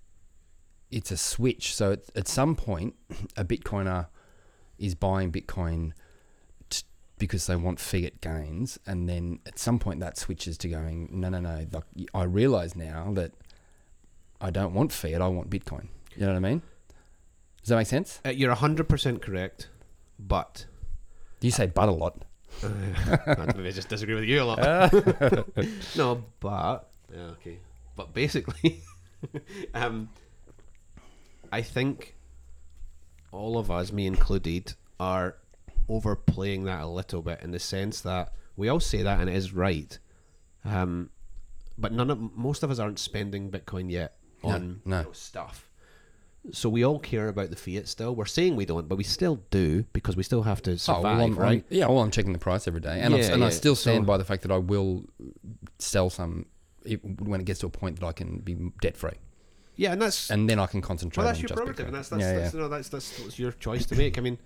it's 0.91 1.11
a 1.11 1.17
switch. 1.17 1.75
So 1.75 1.93
at, 1.93 1.99
at 2.15 2.27
some 2.27 2.55
point, 2.55 2.95
a 3.35 3.43
Bitcoiner 3.43 4.07
is 4.77 4.95
buying 4.95 5.31
Bitcoin 5.31 5.91
t- 6.69 6.83
because 7.17 7.47
they 7.47 7.55
want 7.55 7.79
fiat 7.79 8.21
gains, 8.21 8.79
and 8.85 9.09
then 9.09 9.39
at 9.45 9.59
some 9.59 9.79
point 9.79 9.99
that 9.99 10.17
switches 10.17 10.57
to 10.59 10.67
going, 10.69 11.09
no, 11.11 11.29
no, 11.29 11.39
no. 11.39 11.65
Like 11.71 11.83
I 12.13 12.23
realize 12.23 12.75
now 12.75 13.11
that 13.15 13.31
I 14.39 14.49
don't 14.51 14.73
want 14.73 14.91
fiat. 14.93 15.21
I 15.21 15.27
want 15.27 15.49
Bitcoin. 15.49 15.87
You 16.15 16.21
know 16.21 16.27
what 16.27 16.35
I 16.37 16.39
mean? 16.39 16.61
Does 17.61 17.69
that 17.69 17.77
make 17.77 17.87
sense? 17.87 18.21
Uh, 18.25 18.29
you're 18.29 18.53
hundred 18.53 18.87
percent 18.87 19.21
correct, 19.21 19.67
but 20.17 20.65
You 21.41 21.51
say 21.51 21.65
but 21.67 21.89
a 21.89 21.91
lot. 21.91 22.23
uh, 22.63 22.69
maybe 23.55 23.67
I 23.67 23.71
just 23.71 23.89
disagree 23.89 24.15
with 24.15 24.23
you 24.23 24.41
a 24.41 24.45
lot. 24.45 24.59
no, 25.97 26.23
but 26.39 26.89
yeah, 27.13 27.23
okay, 27.33 27.57
but 27.97 28.13
basically, 28.13 28.83
um, 29.73 30.09
I 31.51 31.61
think 31.61 32.15
all 33.33 33.57
of 33.57 33.69
us, 33.69 33.91
me 33.91 34.05
included, 34.07 34.73
are 34.99 35.35
overplaying 35.89 36.63
that 36.65 36.81
a 36.81 36.87
little 36.87 37.21
bit 37.21 37.41
in 37.41 37.51
the 37.51 37.59
sense 37.59 38.01
that 38.01 38.33
we 38.55 38.69
all 38.69 38.79
say 38.79 39.01
that 39.03 39.19
and 39.19 39.29
it 39.29 39.35
is 39.35 39.51
right, 39.53 39.97
um, 40.63 41.09
but 41.77 41.91
none 41.91 42.09
of 42.09 42.19
most 42.35 42.63
of 42.63 42.71
us 42.71 42.79
aren't 42.79 42.99
spending 42.99 43.51
Bitcoin 43.51 43.91
yet 43.91 44.15
on 44.43 44.81
no. 44.85 44.99
you 44.99 45.03
know, 45.05 45.11
stuff. 45.11 45.63
So 46.53 46.69
we 46.69 46.83
all 46.85 46.99
care 46.99 47.27
about 47.27 47.49
the 47.49 47.57
fiat 47.57 47.89
still. 47.89 48.15
We're 48.15 48.25
saying 48.25 48.55
we 48.55 48.65
don't, 48.65 48.87
but 48.87 48.97
we 48.97 49.03
still 49.03 49.41
do 49.49 49.83
because 49.91 50.15
we 50.15 50.23
still 50.23 50.43
have 50.43 50.61
to 50.61 50.71
Oh, 50.73 50.75
survive, 50.77 51.03
well, 51.03 51.21
I'm, 51.21 51.35
right? 51.35 51.47
I'm- 51.49 51.63
yeah, 51.69 51.87
well, 51.87 51.99
I'm 51.99 52.11
checking 52.11 52.31
the 52.31 52.39
price 52.39 52.67
every 52.69 52.79
day, 52.79 53.01
and, 53.01 53.13
Yeah, 53.13 53.33
and 53.33 53.43
I 53.43 53.49
still 53.49 53.75
stand 53.75 54.03
so- 54.03 54.07
by 54.07 54.17
the 54.17 54.23
fact 54.23 54.43
that 54.43 54.51
I 54.51 54.57
will 54.57 55.05
sell 55.79 56.09
some 56.09 56.45
when 56.95 57.39
it 57.41 57.45
gets 57.45 57.59
to 57.61 57.67
a 57.67 57.69
point 57.69 57.99
that 57.99 58.05
I 58.05 58.11
can 58.13 58.39
be 58.39 58.55
debt 58.81 58.97
free, 58.97 59.11
yeah, 59.75 59.91
and 59.93 60.01
that's 60.01 60.29
and 60.29 60.49
then 60.49 60.59
I 60.59 60.65
can 60.67 60.81
concentrate. 60.81 61.23
well, 61.23 61.33
that's 61.33 61.39
on 61.39 61.47
your 61.47 61.55
prerogative, 61.55 61.87
and 61.87 61.95
that's 61.95 62.09
that's, 62.09 62.21
yeah, 62.21 62.33
that's, 62.39 62.53
yeah. 62.53 62.59
Know, 62.61 62.69
that's, 62.69 62.89
that's 62.89 63.23
that's 63.23 63.37
your 63.39 63.51
choice 63.51 63.85
to 63.87 63.95
make. 63.95 64.17
I 64.17 64.21
mean, 64.21 64.37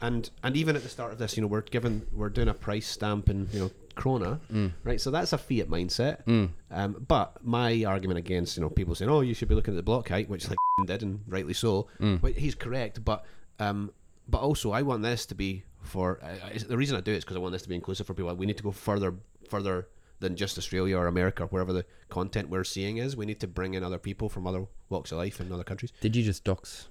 and 0.00 0.30
and 0.42 0.56
even 0.56 0.76
at 0.76 0.82
the 0.82 0.88
start 0.88 1.12
of 1.12 1.18
this, 1.18 1.36
you 1.36 1.40
know, 1.42 1.46
we're 1.46 1.60
given 1.62 2.06
we're 2.12 2.28
doing 2.30 2.48
a 2.48 2.54
price 2.54 2.86
stamp 2.86 3.28
in 3.28 3.48
you 3.52 3.60
know 3.60 3.70
krona, 3.96 4.40
Mm. 4.50 4.72
right? 4.84 4.98
So 5.00 5.10
that's 5.10 5.32
a 5.34 5.38
fiat 5.38 5.68
mindset. 5.68 6.22
Um, 6.70 7.04
but 7.06 7.44
my 7.44 7.84
argument 7.84 8.18
against 8.18 8.56
you 8.56 8.62
know 8.62 8.70
people 8.70 8.94
saying, 8.94 9.10
oh, 9.10 9.20
you 9.20 9.34
should 9.34 9.48
be 9.48 9.54
looking 9.54 9.74
at 9.74 9.76
the 9.76 9.82
block 9.82 10.08
height, 10.08 10.28
which 10.28 10.48
like 10.48 10.56
did 10.86 11.02
and 11.02 11.20
rightly 11.28 11.52
so. 11.54 11.88
Mm. 12.00 12.34
He's 12.36 12.54
correct, 12.54 13.04
but 13.04 13.24
um, 13.58 13.92
but 14.28 14.38
also 14.40 14.72
I 14.72 14.82
want 14.82 15.02
this 15.02 15.26
to 15.26 15.34
be 15.34 15.64
for 15.82 16.20
uh, 16.22 16.58
the 16.68 16.76
reason 16.76 16.96
I 16.96 17.00
do 17.00 17.12
it 17.12 17.16
is 17.16 17.24
because 17.24 17.36
I 17.36 17.40
want 17.40 17.52
this 17.52 17.62
to 17.62 17.68
be 17.68 17.74
inclusive 17.74 18.06
for 18.06 18.14
people. 18.14 18.34
We 18.34 18.46
need 18.46 18.56
to 18.56 18.62
go 18.62 18.70
further 18.72 19.14
further 19.50 19.88
than 20.22 20.36
just 20.36 20.56
Australia 20.56 20.96
or 20.96 21.06
America, 21.06 21.42
or 21.44 21.46
wherever 21.48 21.72
the 21.72 21.84
content 22.08 22.48
we're 22.48 22.64
seeing 22.64 22.96
is. 22.96 23.14
We 23.16 23.26
need 23.26 23.40
to 23.40 23.46
bring 23.46 23.74
in 23.74 23.84
other 23.84 23.98
people 23.98 24.30
from 24.30 24.46
other 24.46 24.64
walks 24.88 25.12
of 25.12 25.18
life 25.18 25.40
in 25.40 25.52
other 25.52 25.64
countries. 25.64 25.92
Did 26.00 26.16
you 26.16 26.22
just 26.22 26.44
dox? 26.44 26.88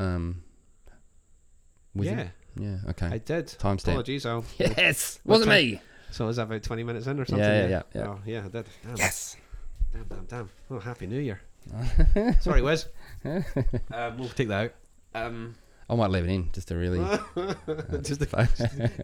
Um? 0.00 0.42
Yeah. 1.94 2.28
Yeah. 2.58 2.78
Okay. 2.88 3.06
I 3.06 3.18
did. 3.18 3.46
Timestamp. 3.46 3.88
Apologies. 3.88 4.26
I'll, 4.26 4.44
yes. 4.58 5.20
Wasn't 5.24 5.48
time? 5.48 5.64
me. 5.64 5.80
So 6.10 6.26
was 6.26 6.36
that 6.36 6.42
about 6.42 6.62
20 6.62 6.82
minutes 6.82 7.06
in 7.06 7.20
or 7.20 7.24
something? 7.24 7.44
Yeah, 7.44 7.68
yeah, 7.68 7.82
yeah. 7.94 8.06
Oh, 8.08 8.18
yeah, 8.26 8.44
I 8.44 8.48
did. 8.48 8.66
Damn, 8.84 8.96
Yes. 8.96 9.36
Damn, 9.92 10.04
damn, 10.04 10.24
damn. 10.24 10.50
Oh, 10.70 10.80
Happy 10.80 11.06
New 11.06 11.20
Year. 11.20 11.40
Sorry, 12.40 12.62
Wiz. 12.62 12.86
um, 13.24 14.18
we'll 14.18 14.28
take 14.30 14.48
that 14.48 14.72
out. 15.14 15.24
Um, 15.26 15.54
I 15.88 15.94
might 15.94 16.10
leave 16.10 16.24
it 16.24 16.30
in 16.30 16.50
just 16.52 16.68
to 16.68 16.76
really. 16.76 16.98
just 18.02 18.22
a 18.22 18.48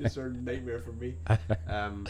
just 0.00 0.14
sort 0.14 0.28
of 0.28 0.42
nightmare 0.42 0.80
for 0.80 0.92
me. 0.92 1.14
Um, 1.68 2.08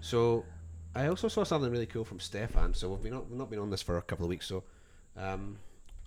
so 0.00 0.44
I 0.94 1.06
also 1.06 1.28
saw 1.28 1.44
something 1.44 1.70
really 1.70 1.86
cool 1.86 2.04
from 2.04 2.20
Stefan. 2.20 2.74
So 2.74 2.90
we've 2.90 3.02
been 3.02 3.14
not, 3.14 3.28
we've 3.28 3.38
not 3.38 3.50
been 3.50 3.58
on 3.58 3.70
this 3.70 3.82
for 3.82 3.98
a 3.98 4.02
couple 4.02 4.24
of 4.24 4.28
weeks. 4.28 4.46
So 4.46 4.64
um, 5.16 5.58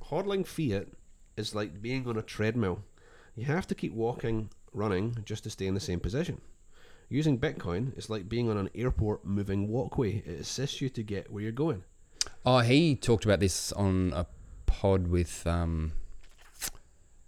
hodling 0.10 0.46
fiat 0.46 0.88
is 1.38 1.56
like 1.56 1.82
being 1.82 2.08
on 2.08 2.18
a 2.18 2.22
treadmill. 2.22 2.84
You 3.36 3.46
have 3.46 3.68
to 3.68 3.76
keep 3.76 3.94
walking, 3.94 4.50
running 4.74 5.18
just 5.26 5.44
to 5.44 5.50
stay 5.50 5.68
in 5.68 5.74
the 5.74 5.80
same 5.80 6.00
position. 6.00 6.42
Using 7.10 7.38
Bitcoin 7.38 7.98
is 7.98 8.10
like 8.10 8.30
being 8.30 8.50
on 8.50 8.58
an 8.58 8.70
airport 8.74 9.26
moving 9.26 9.68
walkway. 9.68 10.24
It 10.26 10.40
assists 10.40 10.82
you 10.82 10.90
to 10.90 11.04
get 11.04 11.32
where 11.32 11.44
you're 11.44 11.52
going. 11.52 11.84
Oh, 12.46 12.60
he 12.60 12.96
talked 12.96 13.26
about 13.26 13.40
this 13.40 13.72
on 13.74 14.12
a 14.16 14.26
pod 14.66 15.08
with 15.08 15.46
um, 15.46 15.92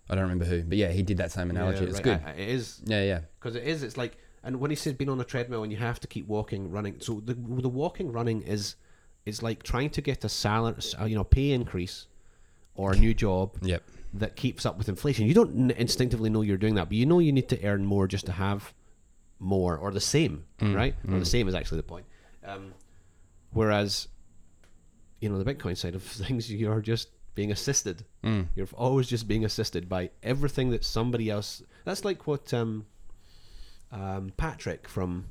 I 0.09 0.15
don't 0.15 0.23
remember 0.23 0.45
who, 0.45 0.63
but 0.63 0.77
yeah, 0.77 0.91
he 0.91 1.03
did 1.03 1.17
that 1.17 1.31
same 1.31 1.49
analogy. 1.49 1.83
Yeah, 1.83 1.89
it's 1.89 1.95
right. 1.95 2.03
good. 2.03 2.21
I- 2.25 2.31
it 2.31 2.49
is 2.49 2.81
yeah, 2.85 3.03
yeah, 3.03 3.19
because 3.39 3.55
it 3.55 3.63
is. 3.63 3.83
It's 3.83 3.97
like, 3.97 4.17
and 4.47 4.61
when 4.61 4.71
he 4.71 4.75
said 4.77 4.97
being 4.97 5.09
on 5.09 5.19
a 5.19 5.25
treadmill 5.25 5.63
and 5.63 5.73
you 5.73 5.77
have 5.77 5.99
to 5.99 6.07
keep 6.07 6.25
walking, 6.25 6.71
running. 6.71 6.95
So 6.99 7.21
the 7.23 7.33
the 7.33 7.67
walking, 7.67 8.13
running 8.13 8.41
is 8.43 8.77
is 9.25 9.43
like 9.43 9.61
trying 9.61 9.89
to 9.89 10.01
get 10.01 10.23
a 10.23 10.29
salary, 10.29 10.75
you 11.05 11.15
know, 11.15 11.25
pay 11.25 11.51
increase 11.51 12.07
or 12.73 12.93
a 12.93 12.95
new 12.95 13.13
job 13.13 13.57
yep, 13.61 13.83
that 14.13 14.37
keeps 14.37 14.65
up 14.65 14.77
with 14.77 14.87
inflation. 14.87 15.27
You 15.27 15.33
don't 15.33 15.71
n- 15.71 15.77
instinctively 15.77 16.29
know 16.29 16.43
you're 16.43 16.55
doing 16.55 16.75
that, 16.75 16.85
but 16.85 16.93
you 16.93 17.05
know 17.05 17.19
you 17.19 17.33
need 17.33 17.49
to 17.49 17.61
earn 17.61 17.85
more 17.85 18.07
just 18.07 18.25
to 18.27 18.31
have 18.31 18.73
more 19.37 19.75
or 19.77 19.91
the 19.91 19.99
same, 19.99 20.45
right? 20.61 20.95
Or 21.11 21.19
the 21.19 21.25
same 21.25 21.49
is 21.49 21.53
actually 21.53 21.79
the 21.79 21.83
point. 21.83 22.05
Um, 22.45 22.73
whereas, 23.51 24.07
you 25.19 25.27
know, 25.27 25.43
the 25.43 25.53
Bitcoin 25.53 25.75
side 25.75 25.93
of 25.93 26.03
things, 26.23 26.49
you're 26.49 26.79
just 26.79 27.09
being 27.35 27.51
assisted. 27.51 28.05
Mm. 28.23 28.47
You're 28.55 28.69
always 28.73 29.07
just 29.07 29.27
being 29.27 29.43
assisted 29.43 29.89
by 29.89 30.11
everything 30.23 30.69
that 30.69 30.85
somebody 30.85 31.29
else. 31.29 31.61
That's 31.83 32.05
like 32.05 32.27
what 32.27 32.53
um, 32.53 32.85
um, 33.91 34.31
Patrick 34.37 34.87
from 34.87 35.25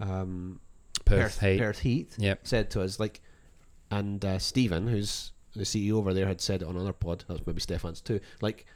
um, 0.00 0.60
Perth, 1.04 1.40
Heat. 1.40 1.58
Perth 1.58 1.78
Heat 1.80 2.14
Yep. 2.18 2.40
said 2.46 2.70
to 2.70 2.82
us, 2.82 2.98
like, 3.00 3.20
and 3.90 4.24
uh, 4.24 4.38
Stephen, 4.38 4.86
who's 4.88 5.32
the 5.54 5.62
CEO 5.64 5.92
over 5.92 6.12
there, 6.12 6.26
had 6.26 6.40
said 6.40 6.62
it 6.62 6.68
on 6.68 6.74
another 6.76 6.92
pod. 6.92 7.24
That's 7.28 7.46
maybe 7.46 7.60
Stefan's 7.60 8.00
too. 8.00 8.20
Like, 8.40 8.66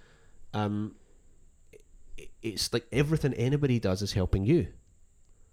um, 0.55 0.95
it's 2.43 2.73
like 2.73 2.87
everything 2.93 3.35
anybody 3.35 3.79
does 3.79 4.03
is 4.03 4.13
helping 4.13 4.45
you. 4.45 4.69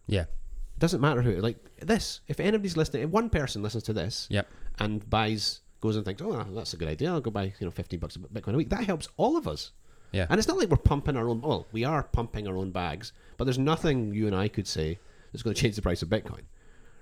Yeah, 0.08 0.22
It 0.22 0.80
doesn't 0.80 1.02
matter 1.02 1.22
who. 1.22 1.36
Like 1.38 1.58
this, 1.82 2.22
if 2.28 2.40
anybody's 2.40 2.78
listening, 2.78 3.04
if 3.04 3.10
one 3.10 3.30
person 3.30 3.62
listens 3.62 3.84
to 3.84 3.94
this 3.94 4.28
yep, 4.30 4.48
and 4.80 5.08
buys, 5.10 5.60
goes 5.82 5.98
and 5.98 6.06
thinks, 6.06 6.22
oh, 6.22 6.46
that's 6.52 6.74
a 6.74 6.78
good 6.78 6.88
idea. 6.88 7.12
I'll 7.12 7.20
go 7.20 7.30
buy, 7.32 7.54
you 7.60 7.66
know, 7.68 7.72
fifteen 7.72 8.00
bucks 8.00 8.16
of 8.16 8.22
Bitcoin 8.34 8.54
a 8.54 8.58
week. 8.58 8.70
That 8.70 8.86
helps 8.86 9.10
all 9.18 9.36
of 9.36 9.48
us. 9.48 9.72
Yeah, 10.12 10.26
And 10.30 10.40
it's 10.40 10.48
not 10.48 10.58
like 10.58 10.70
we're 10.70 10.78
pumping 10.78 11.18
our 11.18 11.28
own. 11.28 11.42
Well, 11.42 11.68
we 11.72 11.84
are 11.84 12.04
pumping 12.04 12.48
our 12.48 12.56
own 12.56 12.72
bags, 12.72 13.12
but 13.38 13.44
there's 13.46 13.60
nothing 13.60 14.14
you 14.14 14.26
and 14.28 14.36
I 14.36 14.48
could 14.48 14.68
say 14.68 15.00
that's 15.32 15.44
going 15.44 15.54
to 15.56 15.62
change 15.62 15.76
the 15.76 15.82
price 15.82 16.02
of 16.02 16.10
Bitcoin, 16.10 16.44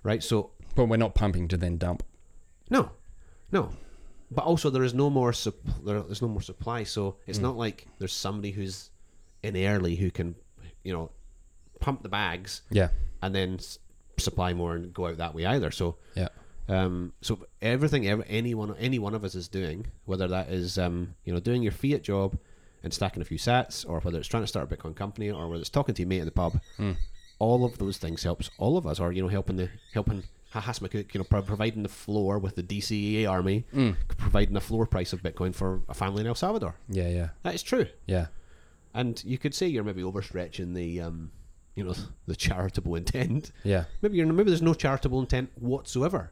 right? 0.04 0.24
So 0.24 0.52
but 0.76 0.86
we're 0.86 0.98
not 0.98 1.16
pumping 1.16 1.48
to 1.50 1.58
then 1.58 1.78
dump. 1.78 2.04
No, 2.70 2.92
no. 3.52 3.72
But 4.32 4.44
also, 4.44 4.70
there 4.72 4.84
is 4.84 4.94
no 4.94 5.10
more 5.10 5.32
sup- 5.34 5.56
there, 5.86 6.02
there's 6.02 6.22
no 6.22 6.28
more 6.28 6.42
supply, 6.42 6.84
so 6.84 7.18
it's 7.28 7.38
not 7.40 7.56
like 7.56 7.88
there's 8.00 8.12
somebody 8.12 8.52
who's 8.52 8.90
in 9.44 9.56
early 9.56 9.96
who 9.96 10.10
can, 10.10 10.36
you 10.84 10.92
know, 10.92 11.12
pump 11.80 12.02
the 12.02 12.10
bags 12.10 12.64
Yeah, 12.72 12.90
and 13.22 13.36
then 13.36 13.56
s- 13.60 13.78
supply 14.18 14.54
more 14.54 14.76
and 14.76 14.92
go 14.94 15.06
out 15.08 15.18
that 15.18 15.36
way 15.36 15.46
either. 15.46 15.70
So, 15.70 15.98
yeah, 16.16 16.30
um, 16.68 17.14
so 17.22 17.46
everything 17.62 18.08
ev- 18.08 18.26
any 18.28 18.56
one 18.56 18.76
any 18.78 18.98
one 18.98 19.14
of 19.14 19.24
us 19.24 19.36
is 19.36 19.48
doing, 19.48 19.86
whether 20.06 20.28
that 20.28 20.50
is 20.50 20.80
um, 20.80 21.14
you 21.24 21.32
know 21.32 21.40
doing 21.40 21.62
your 21.62 21.72
fiat 21.72 22.02
job 22.04 22.36
and 22.86 22.94
stacking 22.94 23.22
a 23.22 23.26
few 23.26 23.38
sats, 23.38 23.84
or 23.88 24.00
whether 24.00 24.18
it's 24.20 24.28
trying 24.30 24.44
to 24.44 24.48
start 24.48 24.72
a 24.72 24.76
Bitcoin 24.76 24.96
company, 24.96 25.30
or 25.30 25.50
whether 25.50 25.60
it's 25.60 25.70
talking 25.70 25.94
to 25.96 26.02
your 26.04 26.08
mate 26.08 26.20
in 26.20 26.26
the 26.26 26.32
pub, 26.32 26.62
all 27.40 27.66
of 27.66 27.78
those 27.80 27.98
things 27.98 28.24
helps 28.24 28.50
all 28.58 28.78
of 28.78 28.88
us, 28.88 29.00
or 29.02 29.12
you 29.12 29.22
know 29.22 29.28
helping 29.28 29.58
the 29.58 29.70
helping 29.94 30.24
Hass 30.52 30.80
McCook, 30.80 31.14
you 31.14 31.20
know, 31.20 31.26
pro- 31.26 31.42
providing 31.42 31.84
the 31.84 31.90
floor 31.90 32.40
with 32.40 32.56
the 32.56 32.64
DCA 32.64 33.30
army, 33.30 33.66
providing 34.18 34.54
the 34.54 34.62
floor 34.62 34.86
price 34.86 35.12
of 35.12 35.22
Bitcoin 35.22 35.54
for 35.54 35.82
a 35.90 35.94
family 35.94 36.22
in 36.22 36.28
El 36.28 36.36
Salvador. 36.36 36.76
yeah, 36.88 37.10
yeah, 37.10 37.30
That 37.44 37.56
is 37.56 37.62
true, 37.64 37.88
yeah, 38.06 38.28
and 38.94 39.22
you 39.26 39.38
could 39.38 39.54
say 39.54 39.68
you're 39.68 39.84
maybe 39.84 40.02
overstretching 40.04 40.74
the 40.74 41.02
um, 41.02 41.32
you 41.76 41.84
know, 41.84 41.94
the 42.28 42.36
charitable 42.38 42.96
intent. 42.96 43.52
yeah, 43.66 43.86
Maybe 44.02 44.16
you're 44.18 44.28
maybe 44.28 44.50
there's 44.52 44.62
no 44.62 44.74
charitable 44.76 45.20
intent 45.20 45.50
whatsoever. 45.60 46.32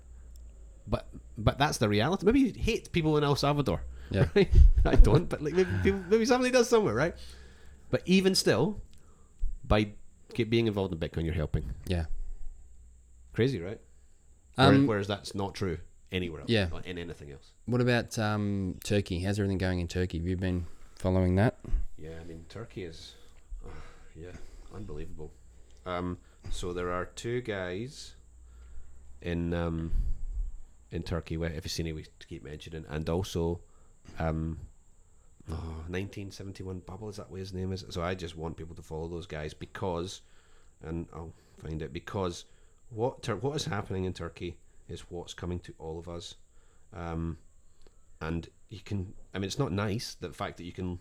But 0.88 1.08
but 1.38 1.58
that's 1.58 1.78
the 1.80 1.90
reality. 1.90 2.26
Maybe 2.26 2.40
you 2.42 2.54
hate 2.56 2.92
people 2.92 3.18
in 3.18 3.24
El 3.24 3.36
Salvador. 3.36 3.84
Yeah. 4.12 4.26
Right? 4.36 4.52
I 4.86 4.96
don't, 4.96 5.30
but 5.30 5.42
like 5.42 5.54
maybe 5.54 5.92
maybe 6.10 6.26
somebody 6.26 6.52
does 6.52 6.70
somewhere, 6.70 6.94
right? 6.94 7.16
But 7.90 8.02
even 8.06 8.36
still, 8.36 8.82
by 9.68 9.92
being 10.36 10.68
involved 10.68 10.94
in 10.94 11.00
Bitcoin, 11.00 11.26
you're 11.26 11.34
helping. 11.34 11.72
yeah. 11.86 12.06
Crazy, 13.34 13.60
right? 13.60 13.80
Um, 14.58 14.86
whereas, 14.86 15.08
that's 15.08 15.34
not 15.34 15.56
true 15.56 15.80
anywhere 16.12 16.42
else. 16.42 16.50
Yeah. 16.50 16.68
in 16.86 16.98
anything 17.00 17.32
else. 17.32 17.52
What 17.66 17.82
about 17.82 18.20
um, 18.20 18.76
Turkey? 18.84 19.20
How's 19.22 19.40
everything 19.40 19.58
going 19.58 19.80
in 19.80 19.88
Turkey? 19.88 20.20
Have 20.20 20.28
you 20.28 20.38
been 20.38 20.68
following 20.96 21.36
that? 21.36 21.56
Yeah, 21.98 22.12
I 22.22 22.24
mean 22.26 22.46
Turkey 22.50 22.84
is, 22.84 23.16
oh, 23.66 23.72
yeah, 24.16 24.32
unbelievable. 24.76 25.32
Um, 25.86 26.18
so 26.52 26.74
there 26.74 26.92
are 26.92 27.06
two 27.06 27.42
guys 27.42 28.14
in 29.22 29.54
um, 29.54 29.92
in 30.92 31.02
Turkey. 31.04 31.36
If 31.42 31.66
you 31.66 31.70
see 31.70 31.84
any, 31.84 31.94
we 31.94 32.06
keep 32.28 32.44
mentioning, 32.44 32.86
and 32.90 33.10
also, 33.10 33.62
um, 34.20 34.60
oh, 35.50 35.84
1971 35.88 36.80
bubble 36.80 37.10
is 37.10 37.18
that 37.18 37.30
what 37.30 37.40
his 37.40 37.54
name 37.54 37.72
is? 37.72 37.86
So 37.90 38.02
I 38.02 38.16
just 38.16 38.38
want 38.38 38.58
people 38.58 38.76
to 38.76 38.82
follow 38.82 39.08
those 39.08 39.28
guys 39.28 39.54
because, 39.54 40.22
and 40.84 41.08
I'll 41.14 41.34
find 41.58 41.82
it 41.82 41.94
because 41.94 42.46
what 42.90 43.24
Tur- 43.24 43.38
what 43.38 43.56
is 43.56 43.66
happening 43.66 44.06
in 44.06 44.14
Turkey 44.14 44.58
is 44.88 45.02
what's 45.10 45.34
coming 45.34 45.60
to 45.60 45.74
all 45.80 45.98
of 46.00 46.08
us, 46.08 46.36
um, 46.96 47.38
and 48.22 48.48
you 48.70 48.80
can. 48.80 49.14
I 49.34 49.40
mean, 49.40 49.46
it's 49.46 49.60
not 49.60 49.72
nice 49.72 50.16
the 50.16 50.32
fact 50.32 50.58
that 50.58 50.64
you 50.64 50.72
can 50.72 51.00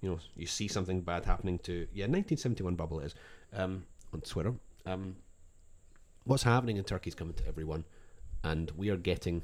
you 0.00 0.10
know, 0.10 0.18
you 0.34 0.46
see 0.46 0.68
something 0.68 1.00
bad 1.00 1.24
happening 1.24 1.58
to 1.60 1.86
yeah, 1.92 2.04
1971 2.04 2.74
bubble 2.74 3.00
is 3.00 3.14
um, 3.54 3.84
on 4.12 4.20
Twitter. 4.22 4.54
Um, 4.86 5.16
what's 6.24 6.42
happening 6.42 6.76
in 6.76 6.84
Turkey 6.84 7.08
is 7.08 7.14
coming 7.14 7.34
to 7.34 7.46
everyone, 7.46 7.84
and 8.42 8.70
we 8.76 8.88
are 8.88 8.96
getting, 8.96 9.42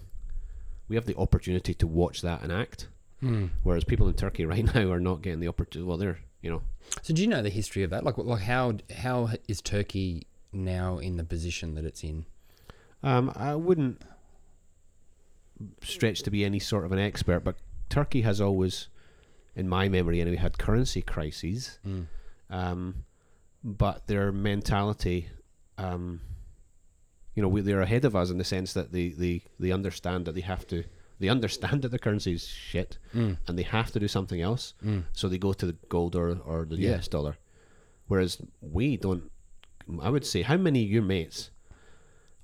we 0.88 0.96
have 0.96 1.06
the 1.06 1.16
opportunity 1.16 1.74
to 1.74 1.86
watch 1.86 2.22
that 2.22 2.42
and 2.42 2.52
act. 2.52 2.88
Whereas 3.64 3.82
people 3.84 4.06
in 4.08 4.14
Turkey 4.14 4.44
right 4.52 4.72
now 4.74 4.90
are 4.90 5.00
not 5.00 5.22
getting 5.22 5.40
the 5.40 5.48
opportunity. 5.48 5.88
Well, 5.88 5.96
they're 5.98 6.18
you 6.42 6.50
know, 6.50 6.62
So 7.02 7.12
do 7.12 7.22
you 7.22 7.26
know 7.28 7.42
the 7.42 7.50
history 7.50 7.82
of 7.82 7.90
that? 7.90 8.04
Like, 8.04 8.16
like 8.18 8.42
how 8.42 8.74
how 8.98 9.30
is 9.48 9.60
Turkey 9.60 10.26
now 10.52 10.98
in 10.98 11.16
the 11.16 11.24
position 11.24 11.74
that 11.74 11.84
it's 11.84 12.04
in? 12.04 12.26
um, 13.02 13.32
I 13.34 13.54
wouldn't 13.54 14.00
stretch 15.82 16.22
to 16.22 16.30
be 16.30 16.44
any 16.44 16.58
sort 16.58 16.84
of 16.84 16.92
an 16.92 16.98
expert, 16.98 17.40
but 17.40 17.56
Turkey 17.88 18.22
has 18.22 18.40
always, 18.40 18.88
in 19.54 19.68
my 19.68 19.88
memory 19.88 20.20
anyway, 20.20 20.36
had 20.36 20.58
currency 20.58 21.02
crises. 21.02 21.78
um, 22.50 23.04
but 23.64 24.06
their 24.06 24.30
mentality, 24.32 25.28
um, 25.78 26.20
you 27.36 27.42
know, 27.42 27.48
we, 27.54 27.60
they're 27.60 27.82
ahead 27.82 28.04
of 28.04 28.16
us 28.16 28.30
in 28.30 28.38
the 28.38 28.44
sense 28.44 28.72
that 28.72 28.90
they, 28.92 29.10
they, 29.10 29.44
they 29.60 29.70
understand 29.70 30.24
that 30.26 30.34
they 30.34 30.40
have 30.54 30.66
to 30.72 30.82
They 31.20 31.28
understand 31.30 31.82
that 31.82 31.90
the 31.92 31.98
currency 32.06 32.32
is 32.38 32.44
shit, 32.46 32.98
Mm. 33.14 33.36
and 33.46 33.56
they 33.58 33.62
have 33.78 33.90
to 33.92 33.98
do 34.00 34.08
something 34.08 34.40
else. 34.50 34.74
So 35.12 35.28
they 35.28 35.38
go 35.38 35.52
to 35.60 35.66
the 35.70 35.76
gold 35.94 36.12
or, 36.16 36.28
or 36.50 36.58
the 36.66 36.76
Yeah. 36.76 36.96
US 36.96 37.08
dollar. 37.08 37.34
Whereas 38.10 38.32
we 38.60 38.96
don't. 39.04 39.22
I 40.06 40.10
would 40.14 40.26
say, 40.32 40.42
how 40.42 40.56
many 40.58 40.80
of 40.84 40.90
your 40.90 41.02
mates 41.14 41.38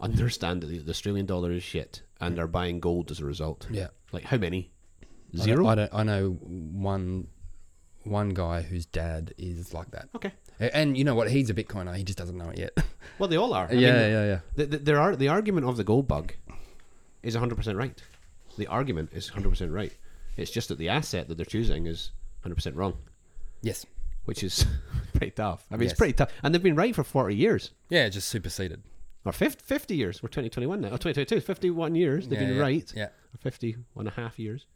understand 0.00 0.62
that 0.62 0.68
the, 0.68 0.78
the 0.78 0.90
Australian 0.90 1.26
dollar 1.26 1.52
is 1.52 1.62
shit 1.62 2.02
and 2.20 2.38
are 2.38 2.46
buying 2.46 2.80
gold 2.80 3.10
as 3.10 3.20
a 3.20 3.24
result? 3.26 3.66
Yeah. 3.70 3.88
Like 4.12 4.24
how 4.24 4.38
many? 4.38 4.70
I 5.02 5.36
don't- 5.36 5.44
Zero. 5.44 5.66
I 5.66 5.74
don't. 5.74 5.94
I 5.94 6.02
know 6.02 6.30
one 6.30 7.28
one 8.04 8.30
guy 8.30 8.62
whose 8.62 8.86
dad 8.86 9.32
is 9.38 9.72
like 9.72 9.90
that. 9.92 10.08
okay. 10.16 10.32
And 10.60 10.96
you 10.96 11.04
know 11.04 11.14
what? 11.14 11.30
He's 11.30 11.50
a 11.50 11.54
Bitcoiner. 11.54 11.96
He 11.96 12.04
just 12.04 12.18
doesn't 12.18 12.36
know 12.36 12.50
it 12.50 12.58
yet. 12.58 12.76
Well, 13.18 13.28
they 13.28 13.36
all 13.36 13.52
are. 13.52 13.68
I 13.70 13.72
yeah, 13.74 13.92
mean, 13.92 14.10
yeah, 14.10 14.24
yeah. 14.24 14.38
The, 14.56 14.66
the, 14.66 14.78
there 14.78 14.98
are 15.00 15.14
the 15.14 15.28
argument 15.28 15.66
of 15.66 15.76
the 15.76 15.84
gold 15.84 16.08
bug 16.08 16.32
is 17.22 17.36
100% 17.36 17.76
right. 17.76 18.02
The 18.56 18.66
argument 18.66 19.10
is 19.12 19.30
100% 19.30 19.72
right. 19.72 19.92
It's 20.36 20.50
just 20.50 20.68
that 20.70 20.78
the 20.78 20.88
asset 20.88 21.28
that 21.28 21.36
they're 21.36 21.44
choosing 21.44 21.86
is 21.86 22.10
100% 22.44 22.74
wrong, 22.74 22.94
Yes. 23.60 23.84
which 24.24 24.42
is 24.42 24.66
pretty 25.14 25.32
tough. 25.32 25.66
I 25.70 25.74
mean, 25.74 25.82
Yes. 25.82 25.92
it's 25.92 25.98
pretty 25.98 26.14
tough. 26.14 26.32
And 26.42 26.52
they've 26.54 26.62
been 26.62 26.74
right 26.74 26.94
for 26.96 27.04
40 27.04 27.36
years. 27.36 27.70
Yeah, 27.90 28.08
just 28.08 28.28
superseded. 28.28 28.82
Or 29.24 29.30
50, 29.32 29.62
50 29.62 29.94
years. 29.94 30.22
We're 30.22 30.28
2021 30.30 30.80
now. 30.80 30.88
Oh, 30.88 30.96
2022. 30.96 31.40
51 31.42 31.94
years. 31.94 32.26
They've 32.26 32.40
Yeah, 32.40 32.46
been 32.46 32.56
yeah, 32.56 32.62
right. 32.62 32.92
Yeah. 32.96 33.04
Or 33.04 33.38
51 33.40 33.84
and 34.06 34.08
a 34.08 34.20
half 34.20 34.38
years. 34.38 34.66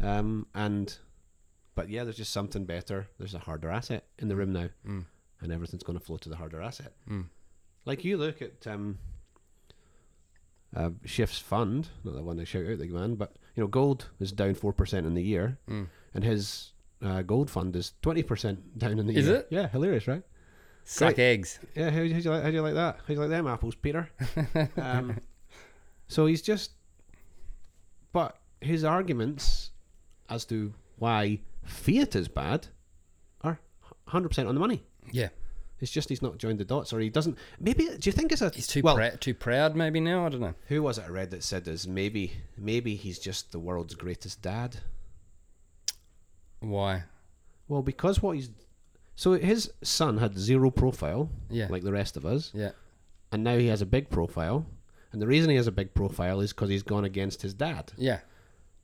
Um, 0.00 0.46
and, 0.54 0.96
but 1.74 1.88
yeah, 1.88 2.04
there's 2.04 2.16
just 2.16 2.32
something 2.32 2.64
better. 2.64 3.08
There's 3.18 3.34
a 3.34 3.38
harder 3.38 3.70
asset 3.70 4.04
in 4.18 4.28
the 4.28 4.36
room 4.36 4.52
now. 4.52 4.68
Mm. 4.86 5.04
And 5.42 5.52
everything's 5.52 5.82
going 5.82 5.98
to 5.98 6.04
flow 6.04 6.18
to 6.18 6.28
the 6.28 6.36
harder 6.36 6.60
asset. 6.60 6.92
Mm. 7.08 7.26
Like 7.86 8.04
you 8.04 8.18
look 8.18 8.42
at 8.42 8.66
um, 8.66 8.98
uh, 10.76 10.90
Schiff's 11.04 11.38
fund, 11.38 11.88
not 12.04 12.14
the 12.14 12.22
one 12.22 12.38
I 12.38 12.44
shout 12.44 12.66
out 12.66 12.78
the 12.78 12.88
man, 12.88 13.14
but 13.14 13.36
you 13.56 13.62
know, 13.62 13.66
gold 13.66 14.10
is 14.20 14.32
down 14.32 14.54
four 14.54 14.72
percent 14.72 15.06
in 15.06 15.14
the 15.14 15.22
year, 15.22 15.58
Mm. 15.68 15.86
and 16.14 16.24
his 16.24 16.72
uh, 17.02 17.22
gold 17.22 17.50
fund 17.50 17.74
is 17.74 17.94
twenty 18.02 18.22
percent 18.22 18.78
down 18.78 18.98
in 18.98 19.06
the 19.06 19.16
Is 19.16 19.26
year. 19.26 19.36
Is 19.36 19.40
it? 19.40 19.48
Yeah, 19.50 19.68
hilarious, 19.68 20.06
right? 20.06 20.22
Suck 20.84 21.18
eggs. 21.18 21.58
Yeah, 21.74 21.90
how, 21.90 21.98
how 21.98 22.02
do 22.02 22.08
you 22.08 22.30
like 22.30 22.42
how 22.42 22.48
do 22.50 22.54
you 22.56 22.62
like 22.62 22.74
that? 22.74 22.96
How 22.96 23.06
do 23.06 23.12
you 23.14 23.20
like 23.20 23.30
them 23.30 23.46
apples, 23.46 23.74
Peter? 23.74 24.10
um, 24.76 25.18
so 26.08 26.26
he's 26.26 26.42
just, 26.42 26.72
but 28.12 28.38
his 28.60 28.84
arguments 28.84 29.70
as 30.28 30.44
to 30.46 30.72
why 30.98 31.40
fiat 31.64 32.14
is 32.16 32.28
bad 32.28 32.68
are 33.42 33.60
hundred 34.06 34.28
percent 34.28 34.48
on 34.48 34.54
the 34.54 34.60
money. 34.60 34.82
Yeah. 35.12 35.28
It's 35.80 35.90
just 35.90 36.10
he's 36.10 36.20
not 36.20 36.36
joined 36.36 36.58
the 36.60 36.64
dots, 36.66 36.92
or 36.92 37.00
he 37.00 37.08
doesn't. 37.08 37.38
Maybe 37.58 37.86
do 37.86 37.98
you 38.02 38.12
think 38.12 38.32
it's 38.32 38.42
a? 38.42 38.50
He's 38.50 38.66
too 38.66 38.82
well, 38.82 38.96
prou- 38.98 39.18
too 39.18 39.32
proud. 39.32 39.74
Maybe 39.74 39.98
now. 39.98 40.26
I 40.26 40.28
don't 40.28 40.40
know. 40.42 40.54
Who 40.68 40.82
was 40.82 40.98
it 40.98 41.04
I 41.06 41.08
read 41.08 41.30
that 41.30 41.42
said 41.42 41.64
this? 41.64 41.86
Maybe, 41.86 42.32
maybe 42.58 42.96
he's 42.96 43.18
just 43.18 43.50
the 43.52 43.58
world's 43.58 43.94
greatest 43.94 44.42
dad. 44.42 44.76
Why? 46.60 47.04
Well, 47.68 47.82
because 47.82 48.20
what 48.22 48.36
he's 48.36 48.50
so 49.14 49.32
his 49.32 49.70
son 49.82 50.18
had 50.18 50.38
zero 50.38 50.70
profile, 50.70 51.30
Yeah. 51.48 51.68
like 51.70 51.82
the 51.82 51.92
rest 51.92 52.16
of 52.16 52.24
us, 52.26 52.50
Yeah. 52.54 52.72
and 53.32 53.42
now 53.44 53.56
he 53.56 53.66
has 53.68 53.80
a 53.82 53.86
big 53.86 54.10
profile. 54.10 54.66
And 55.12 55.20
the 55.20 55.26
reason 55.26 55.50
he 55.50 55.56
has 55.56 55.66
a 55.66 55.72
big 55.72 55.92
profile 55.94 56.40
is 56.40 56.52
because 56.52 56.68
he's 56.68 56.82
gone 56.84 57.04
against 57.04 57.42
his 57.42 57.52
dad. 57.52 57.92
Yeah. 57.96 58.20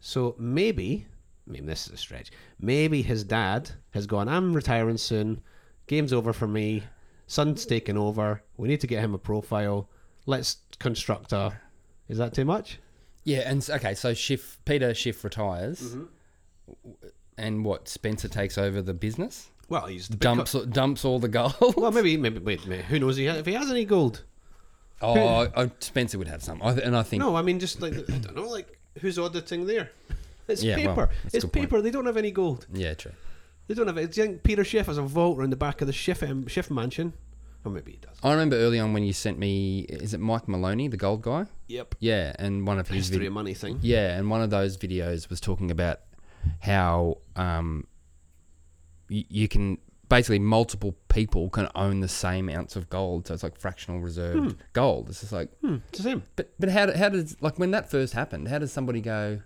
So 0.00 0.34
maybe, 0.38 1.06
I 1.46 1.50
mean, 1.50 1.66
this 1.66 1.86
is 1.86 1.92
a 1.92 1.96
stretch. 1.96 2.30
Maybe 2.60 3.02
his 3.02 3.24
dad 3.24 3.70
has 3.92 4.06
gone. 4.06 4.28
I'm 4.28 4.52
retiring 4.52 4.96
soon. 4.96 5.42
Game's 5.86 6.12
over 6.12 6.32
for 6.32 6.46
me. 6.46 6.82
Son's 7.26 7.64
taking 7.66 7.96
over. 7.96 8.42
We 8.56 8.68
need 8.68 8.80
to 8.80 8.86
get 8.86 9.00
him 9.00 9.14
a 9.14 9.18
profile. 9.18 9.88
Let's 10.26 10.58
construct 10.78 11.32
a. 11.32 11.60
Is 12.08 12.18
that 12.18 12.34
too 12.34 12.44
much? 12.44 12.78
Yeah. 13.24 13.48
And 13.48 13.68
okay, 13.68 13.94
so 13.94 14.14
Schiff 14.14 14.58
Peter 14.64 14.94
Schiff 14.94 15.22
retires, 15.22 15.80
mm-hmm. 15.80 16.92
and 17.38 17.64
what? 17.64 17.88
Spencer 17.88 18.28
takes 18.28 18.58
over 18.58 18.82
the 18.82 18.94
business. 18.94 19.50
Well, 19.68 19.86
he's 19.86 20.08
the 20.08 20.16
big 20.16 20.20
Dumps 20.20 20.52
dumps 20.52 21.04
all 21.04 21.18
the 21.18 21.28
gold. 21.28 21.74
Well, 21.76 21.90
maybe, 21.90 22.16
maybe, 22.16 22.38
wait, 22.38 22.66
wait, 22.66 22.84
who 22.84 23.00
knows 23.00 23.16
he 23.16 23.26
if 23.26 23.46
he 23.46 23.54
has 23.54 23.70
any 23.70 23.84
gold? 23.84 24.22
oh, 25.02 25.70
Spencer 25.80 26.18
would 26.18 26.28
have 26.28 26.42
some. 26.42 26.62
I 26.62 26.72
th- 26.72 26.86
and 26.86 26.96
I 26.96 27.02
think 27.02 27.20
No, 27.20 27.36
I 27.36 27.42
mean, 27.42 27.58
just 27.58 27.80
like, 27.82 27.94
I 27.94 28.18
don't 28.18 28.36
know, 28.36 28.48
like, 28.48 28.78
who's 29.00 29.18
auditing 29.18 29.66
there? 29.66 29.90
It's 30.48 30.62
Yeah, 30.62 30.76
paper. 30.76 31.04
a 31.04 31.10
it's 31.26 31.44
good 31.44 31.52
point. 31.52 31.70
paper. 31.70 31.82
They 31.82 31.90
don't 31.90 32.06
have 32.06 32.16
any 32.16 32.30
gold. 32.30 32.66
Yeah, 32.72 32.94
true. 32.94 33.12
They 33.66 33.74
don't 33.74 33.86
have 33.88 33.98
it. 33.98 34.12
Do 34.12 34.20
you 34.20 34.26
think 34.28 34.42
Peter 34.44 34.62
Schiff 34.64 34.86
has 34.86 34.96
a 34.98 35.02
vault 35.02 35.38
around 35.38 35.50
the 35.50 35.56
back 35.56 35.80
of 35.80 35.86
the 35.88 35.92
Schiff, 35.92 36.22
um, 36.22 36.46
Schiff 36.46 36.70
mansion? 36.70 37.12
Or 37.64 37.72
maybe 37.72 37.92
he 37.92 37.98
does. 37.98 38.16
I 38.22 38.30
remember 38.30 38.54
early 38.56 38.78
on 38.78 38.92
when 38.92 39.02
you 39.02 39.12
sent 39.12 39.38
me. 39.40 39.80
Is 39.88 40.14
it 40.14 40.20
Mike 40.20 40.46
Maloney, 40.46 40.86
the 40.86 40.96
gold 40.96 41.22
guy? 41.22 41.46
Yep. 41.66 41.96
Yeah, 41.98 42.32
and 42.38 42.64
one 42.64 42.78
of 42.78 42.86
his 42.86 43.08
History 43.08 43.18
vid- 43.18 43.26
of 43.28 43.32
money 43.32 43.54
thing. 43.54 43.80
Yeah, 43.82 44.16
and 44.16 44.30
one 44.30 44.40
of 44.40 44.50
those 44.50 44.76
videos 44.76 45.28
was 45.28 45.40
talking 45.40 45.72
about 45.72 45.98
how 46.60 47.18
um, 47.34 47.88
y- 49.10 49.24
you 49.28 49.48
can 49.48 49.78
basically 50.08 50.38
multiple 50.38 50.94
people 51.08 51.50
can 51.50 51.68
own 51.74 51.98
the 51.98 52.08
same 52.08 52.48
ounce 52.48 52.76
of 52.76 52.88
gold, 52.88 53.26
so 53.26 53.34
it's 53.34 53.42
like 53.42 53.58
fractional 53.58 54.00
reserved 54.00 54.56
gold. 54.72 55.08
It's 55.08 55.20
just 55.20 55.32
like, 55.32 55.50
Hmm, 55.60 55.78
it's 55.88 55.98
the 55.98 56.04
same. 56.04 56.22
but 56.36 56.52
but 56.60 56.68
how 56.68 56.92
how 56.96 57.08
does 57.08 57.36
like 57.42 57.58
when 57.58 57.72
that 57.72 57.90
first 57.90 58.12
happened? 58.12 58.46
How 58.46 58.58
does 58.60 58.72
somebody 58.72 59.00
go? 59.00 59.40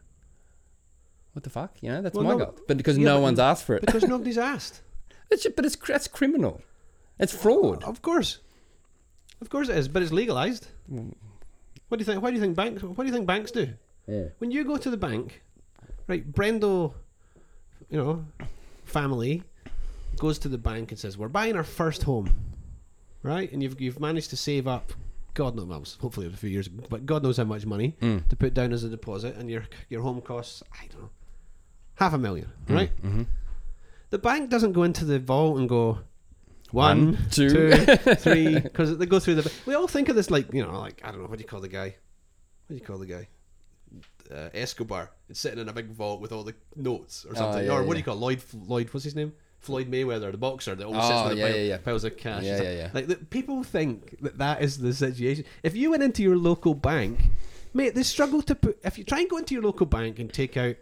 What 1.32 1.44
the 1.44 1.50
fuck? 1.50 1.76
You 1.80 1.90
know, 1.90 2.02
that's 2.02 2.14
Well, 2.16 2.24
my 2.24 2.34
no, 2.34 2.54
but 2.66 2.76
because 2.76 2.98
yeah, 2.98 3.04
no 3.04 3.16
but- 3.16 3.22
one's 3.22 3.38
asked 3.38 3.64
for 3.64 3.76
it. 3.76 3.82
Because 3.86 4.02
nobody's 4.14 4.38
asked. 4.38 4.80
It's 5.30 5.42
ju- 5.44 5.52
but 5.54 5.64
it's 5.64 5.76
that's 5.76 6.08
criminal. 6.08 6.60
It's 7.18 7.32
fraud. 7.32 7.84
Of 7.84 8.02
course. 8.02 8.38
Of 9.40 9.48
course 9.48 9.68
it 9.68 9.76
is, 9.78 9.88
but 9.88 10.02
it's 10.02 10.12
legalized. 10.12 10.66
What 10.88 11.98
do 11.98 12.02
you 12.02 12.04
think? 12.04 12.22
Why 12.22 12.30
do 12.30 12.36
you 12.36 12.42
think 12.42 12.56
banks? 12.56 12.82
What 12.82 12.96
do 12.98 13.06
you 13.06 13.12
think 13.12 13.26
banks 13.26 13.50
do? 13.50 13.68
When 14.38 14.50
you 14.50 14.64
go 14.64 14.76
to 14.76 14.90
the 14.90 14.96
bank, 14.96 15.42
right? 16.08 16.30
Brendo, 16.32 16.94
you 17.90 17.98
know, 17.98 18.24
family 18.84 19.44
goes 20.18 20.38
to 20.40 20.48
the 20.48 20.58
bank 20.58 20.90
and 20.90 20.98
says, 20.98 21.16
"We're 21.16 21.28
buying 21.28 21.54
our 21.56 21.62
first 21.64 22.02
home," 22.02 22.28
right? 23.22 23.50
And 23.52 23.62
you've 23.62 23.80
you've 23.80 24.00
managed 24.00 24.30
to 24.30 24.36
save 24.36 24.66
up, 24.66 24.92
God 25.34 25.54
knows, 25.54 25.68
well, 25.68 25.84
hopefully 26.00 26.26
a 26.26 26.30
few 26.30 26.50
years, 26.50 26.66
but 26.68 27.06
God 27.06 27.22
knows 27.22 27.36
how 27.36 27.44
much 27.44 27.64
money 27.66 27.96
Mm. 28.00 28.26
to 28.28 28.36
put 28.36 28.52
down 28.52 28.72
as 28.72 28.82
a 28.82 28.88
deposit, 28.88 29.36
and 29.36 29.48
your 29.48 29.64
your 29.88 30.02
home 30.02 30.20
costs, 30.20 30.62
I 30.72 30.86
don't 30.90 31.02
know, 31.02 31.10
half 32.00 32.12
a 32.14 32.18
million, 32.18 32.48
right? 32.68 32.90
Mm-hmm. 33.02 33.22
The 34.10 34.18
bank 34.18 34.50
doesn't 34.50 34.72
go 34.72 34.82
into 34.82 35.04
the 35.04 35.18
vault 35.20 35.58
and 35.58 35.68
go. 35.68 35.98
One, 36.72 37.12
One, 37.14 37.18
two." 37.30 37.48
two, 37.50 37.70
three, 38.16 38.58
because 38.60 38.96
they 38.98 39.06
go 39.06 39.18
through 39.20 39.36
the. 39.36 39.52
We 39.66 39.74
all 39.74 39.88
think 39.88 40.08
of 40.08 40.16
this 40.16 40.30
like 40.30 40.52
you 40.52 40.62
know, 40.64 40.78
like 40.80 41.00
I 41.04 41.10
don't 41.10 41.20
know 41.22 41.28
what 41.28 41.38
do 41.38 41.42
you 41.42 41.48
call 41.48 41.60
the 41.60 41.68
guy? 41.68 41.94
What 42.66 42.68
do 42.68 42.74
you 42.74 42.80
call 42.80 42.98
the 42.98 43.06
guy? 43.06 43.28
Uh, 44.32 44.48
Escobar. 44.54 45.10
It's 45.28 45.40
sitting 45.40 45.58
in 45.58 45.68
a 45.68 45.72
big 45.72 45.88
vault 45.90 46.20
with 46.20 46.30
all 46.32 46.44
the 46.44 46.54
notes 46.76 47.24
or 47.24 47.32
Oh, 47.32 47.34
something. 47.34 47.66
yeah, 47.66 47.72
or 47.72 47.82
what 47.82 47.94
do 47.94 47.98
you 47.98 48.04
call 48.04 48.14
Lloyd? 48.16 48.40
Lloyd, 48.54 48.88
what's 48.94 49.02
his 49.04 49.16
name? 49.16 49.32
Floyd 49.58 49.90
Mayweather, 49.90 50.30
the 50.30 50.38
boxer 50.38 50.74
that 50.76 50.86
always 50.86 51.02
sits 51.02 51.12
Oh, 51.12 51.28
with 51.28 51.32
a 51.32 51.40
yeah, 51.40 51.46
pile, 51.48 51.56
yeah, 51.56 51.62
yeah. 51.62 51.78
piles 51.78 52.04
of 52.04 52.16
cash. 52.16 52.44
Yeah, 52.44 52.62
yeah, 52.62 52.72
yeah. 52.72 52.90
Like 52.94 53.08
the, 53.08 53.16
people 53.16 53.64
think 53.64 54.16
that 54.22 54.38
that 54.38 54.62
is 54.62 54.78
the 54.78 54.94
situation. 54.94 55.44
If 55.64 55.74
you 55.76 55.90
went 55.90 56.02
into 56.04 56.22
your 56.22 56.36
local 56.36 56.74
bank, 56.74 57.18
mate, 57.74 57.94
they 57.96 58.04
struggle 58.04 58.40
to 58.42 58.54
put. 58.54 58.78
If 58.84 58.96
you 58.96 59.02
try 59.04 59.18
and 59.20 59.28
go 59.28 59.36
into 59.38 59.54
your 59.54 59.64
local 59.64 59.86
bank 59.86 60.18
and 60.20 60.32
take 60.32 60.56
out 60.56 60.76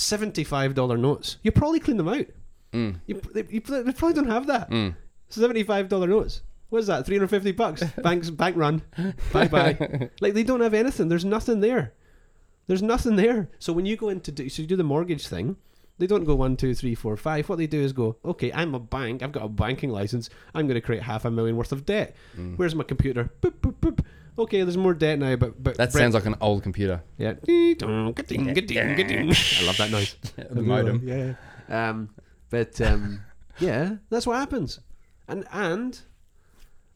seventy-five 0.00 0.74
dollar 0.74 0.96
notes, 0.96 1.36
you 1.42 1.52
probably 1.52 1.80
clean 1.80 1.96
them 1.96 2.08
out. 2.08 2.26
Mm. 2.72 3.00
You, 3.06 3.20
they, 3.34 3.44
you, 3.48 3.60
they 3.60 3.92
probably 3.92 4.14
don't 4.14 4.30
have 4.30 4.46
that. 4.46 4.70
Mm. 4.70 4.94
Seventy-five 5.28 5.88
dollar 5.88 6.08
notes. 6.08 6.42
What 6.70 6.78
is 6.80 6.86
that? 6.86 7.04
Three 7.06 7.16
hundred 7.16 7.28
fifty 7.28 7.52
bucks. 7.52 7.82
Banks 8.02 8.30
bank 8.30 8.56
run. 8.56 8.82
Bye 9.32 9.48
bye. 9.48 10.10
like 10.20 10.34
they 10.34 10.44
don't 10.44 10.60
have 10.60 10.74
anything. 10.74 11.08
There's 11.08 11.24
nothing 11.24 11.60
there. 11.60 11.94
There's 12.66 12.82
nothing 12.82 13.16
there. 13.16 13.50
So 13.58 13.72
when 13.72 13.86
you 13.86 13.96
go 13.96 14.08
into 14.08 14.30
do, 14.30 14.48
so 14.48 14.62
you 14.62 14.68
do 14.68 14.76
the 14.76 14.84
mortgage 14.84 15.26
thing, 15.26 15.56
they 16.00 16.06
don't 16.06 16.24
go 16.24 16.34
one, 16.34 16.56
two, 16.56 16.74
three, 16.74 16.94
four, 16.94 17.16
five. 17.16 17.48
What 17.48 17.58
they 17.58 17.66
do 17.66 17.80
is 17.80 17.92
go, 17.92 18.16
okay, 18.24 18.50
I'm 18.52 18.74
a 18.74 18.80
bank. 18.80 19.22
I've 19.22 19.32
got 19.32 19.44
a 19.44 19.48
banking 19.48 19.90
license. 19.90 20.30
I'm 20.54 20.66
going 20.66 20.76
to 20.76 20.80
create 20.80 21.02
half 21.02 21.26
a 21.26 21.30
million 21.30 21.56
worth 21.56 21.72
of 21.72 21.84
debt. 21.84 22.16
Mm. 22.38 22.56
Where's 22.56 22.74
my 22.74 22.84
computer? 22.84 23.30
Boop, 23.42 23.60
boop, 23.60 23.74
boop. 23.80 23.99
Okay, 24.38 24.62
there's 24.62 24.76
more 24.76 24.94
debt 24.94 25.18
now, 25.18 25.36
but 25.36 25.62
but 25.62 25.76
That 25.76 25.92
Brett- 25.92 26.00
sounds 26.02 26.14
like 26.14 26.26
an 26.26 26.36
old 26.40 26.62
computer. 26.62 27.02
yeah. 27.18 27.34
I 27.48 28.14
love 29.64 29.76
that 29.76 29.88
noise. 29.90 30.16
The 30.50 30.62
modem. 30.62 31.06
Yeah. 31.06 31.34
Um, 31.68 32.10
but 32.50 32.80
um, 32.80 33.20
yeah, 33.58 33.96
that's 34.08 34.26
what 34.26 34.36
happens, 34.38 34.80
and 35.28 35.44
and 35.52 35.98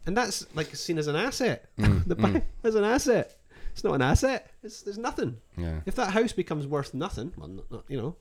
and 0.06 0.16
that's 0.16 0.46
like 0.54 0.74
seen 0.74 0.98
as 0.98 1.06
an 1.06 1.16
asset. 1.16 1.68
Mm, 1.78 2.06
the 2.06 2.14
bank 2.14 2.44
as 2.64 2.74
an 2.74 2.84
asset. 2.84 3.36
It's 3.72 3.82
not 3.84 3.94
an 3.94 4.02
asset. 4.02 4.50
It's 4.62 4.82
there's 4.82 4.98
nothing. 4.98 5.36
Yeah. 5.56 5.80
If 5.86 5.94
that 5.96 6.10
house 6.10 6.32
becomes 6.32 6.66
worth 6.66 6.94
nothing, 6.94 7.32
well, 7.36 7.48
not, 7.48 7.70
not, 7.70 7.84
you 7.88 7.96
know, 7.96 8.16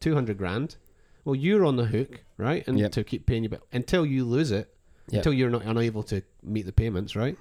two 0.00 0.14
hundred 0.14 0.38
grand. 0.38 0.76
Well, 1.24 1.34
you're 1.36 1.64
on 1.64 1.76
the 1.76 1.84
hook, 1.84 2.24
right? 2.36 2.66
And 2.66 2.78
Yep. 2.78 2.92
to 2.92 3.04
keep 3.04 3.26
paying 3.26 3.44
you, 3.44 3.48
but 3.48 3.62
until 3.72 4.04
you 4.04 4.24
lose 4.24 4.50
it, 4.50 4.74
Yep. 5.10 5.18
until 5.20 5.32
you're 5.32 5.50
not 5.50 5.64
unable 5.64 6.02
to 6.04 6.22
meet 6.42 6.66
the 6.66 6.72
payments, 6.72 7.14
right? 7.14 7.38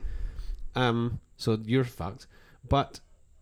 Um, 0.75 1.19
so 1.37 1.57
you're 1.65 1.83
fucked. 1.83 2.27
But 2.67 2.99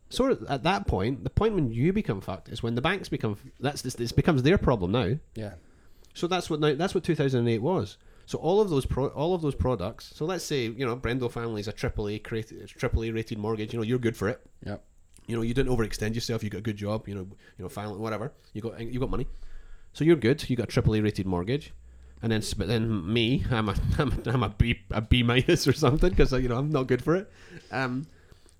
sort 0.09 0.31
of 0.31 0.45
at 0.49 0.63
that 0.63 0.87
point, 0.87 1.23
the 1.23 1.29
point 1.29 1.55
when 1.55 1.71
you 1.71 1.93
become 1.93 2.21
fucked 2.21 2.49
is 2.49 2.63
when 2.63 2.75
the 2.75 2.81
banks 2.81 3.09
become. 3.09 3.37
That's 3.59 3.81
this. 3.81 3.95
This 3.95 4.11
becomes 4.11 4.43
their 4.43 4.57
problem 4.57 4.91
now. 4.91 5.17
Yeah. 5.35 5.53
So 6.13 6.27
that's 6.27 6.49
what 6.49 6.59
now. 6.59 6.73
That's 6.75 6.95
what 6.95 7.03
2008 7.03 7.59
was. 7.59 7.97
So 8.25 8.37
all 8.37 8.61
of 8.61 8.69
those 8.69 8.85
pro, 8.85 9.07
all 9.07 9.33
of 9.33 9.41
those 9.41 9.55
products. 9.55 10.11
So 10.15 10.25
let's 10.25 10.43
say 10.43 10.65
you 10.65 10.85
know 10.85 10.95
Brendel 10.95 11.29
family's 11.29 11.67
a 11.67 11.71
triple 11.71 12.07
A 12.09 12.19
created, 12.19 12.67
triple 12.67 13.03
A 13.03 13.11
rated 13.11 13.37
mortgage. 13.37 13.73
You 13.73 13.79
know 13.79 13.83
you're 13.83 13.99
good 13.99 14.17
for 14.17 14.29
it. 14.29 14.41
Yeah. 14.65 14.77
You 15.29 15.35
know, 15.35 15.43
you 15.43 15.53
didn't 15.53 15.71
overextend 15.75 16.15
yourself. 16.15 16.43
You 16.43 16.49
got 16.49 16.57
a 16.57 16.61
good 16.61 16.75
job. 16.75 17.07
You 17.07 17.13
know, 17.13 17.27
you 17.57 17.63
know, 17.63 17.69
finally, 17.69 17.99
whatever. 17.99 18.33
You 18.53 18.61
got 18.61 18.81
you 18.81 18.99
got 18.99 19.11
money, 19.11 19.27
so 19.93 20.03
you're 20.03 20.15
good. 20.15 20.49
You 20.49 20.55
got 20.55 20.69
triple 20.69 20.95
a 20.95 21.01
rated 21.01 21.27
mortgage, 21.27 21.71
and 22.21 22.31
then 22.31 22.41
but 22.57 22.67
then 22.67 23.11
me, 23.13 23.43
I'm 23.51 23.69
a 23.69 23.75
I'm 23.97 24.11
a, 24.11 24.29
I'm 24.29 24.43
a 24.43 24.49
B 24.49 24.79
a 24.91 25.01
B 25.01 25.23
minus 25.23 25.67
or 25.67 25.73
something 25.73 26.09
because 26.09 26.31
you 26.33 26.47
know 26.49 26.57
I'm 26.57 26.69
not 26.71 26.87
good 26.87 27.03
for 27.03 27.15
it. 27.15 27.31
Um, 27.71 28.07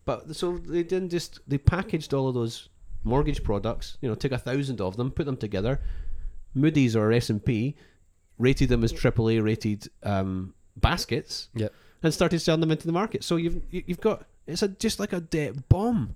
but 0.06 0.36
so 0.36 0.58
they 0.58 0.84
didn't 0.84 1.10
just 1.10 1.40
they 1.48 1.58
packaged 1.58 2.14
all 2.14 2.28
of 2.28 2.34
those 2.34 2.70
mortgage 3.04 3.44
products. 3.44 3.98
You 4.02 4.10
know, 4.10 4.16
took 4.16 4.32
a 4.32 4.38
thousand 4.38 4.82
of 4.82 4.98
them, 4.98 5.12
put 5.12 5.26
them 5.26 5.38
together. 5.38 5.80
Moody's 6.56 6.96
or 6.96 7.12
S 7.12 7.30
and 7.30 7.44
P 7.44 7.76
rated 8.38 8.70
them 8.70 8.84
as 8.84 8.92
AAA 8.94 9.44
rated 9.44 9.88
um, 10.04 10.54
baskets 10.78 11.50
Yep. 11.56 11.74
and 12.02 12.14
started 12.14 12.40
selling 12.40 12.62
them 12.62 12.72
into 12.72 12.88
the 12.88 12.94
market. 12.94 13.24
So 13.24 13.36
you've 13.36 13.62
you- 13.70 13.84
you've 13.86 14.02
got 14.02 14.26
it's 14.48 14.64
a 14.64 14.68
just 14.70 15.00
like 15.00 15.14
a 15.14 15.20
debt 15.20 15.68
bomb. 15.70 16.16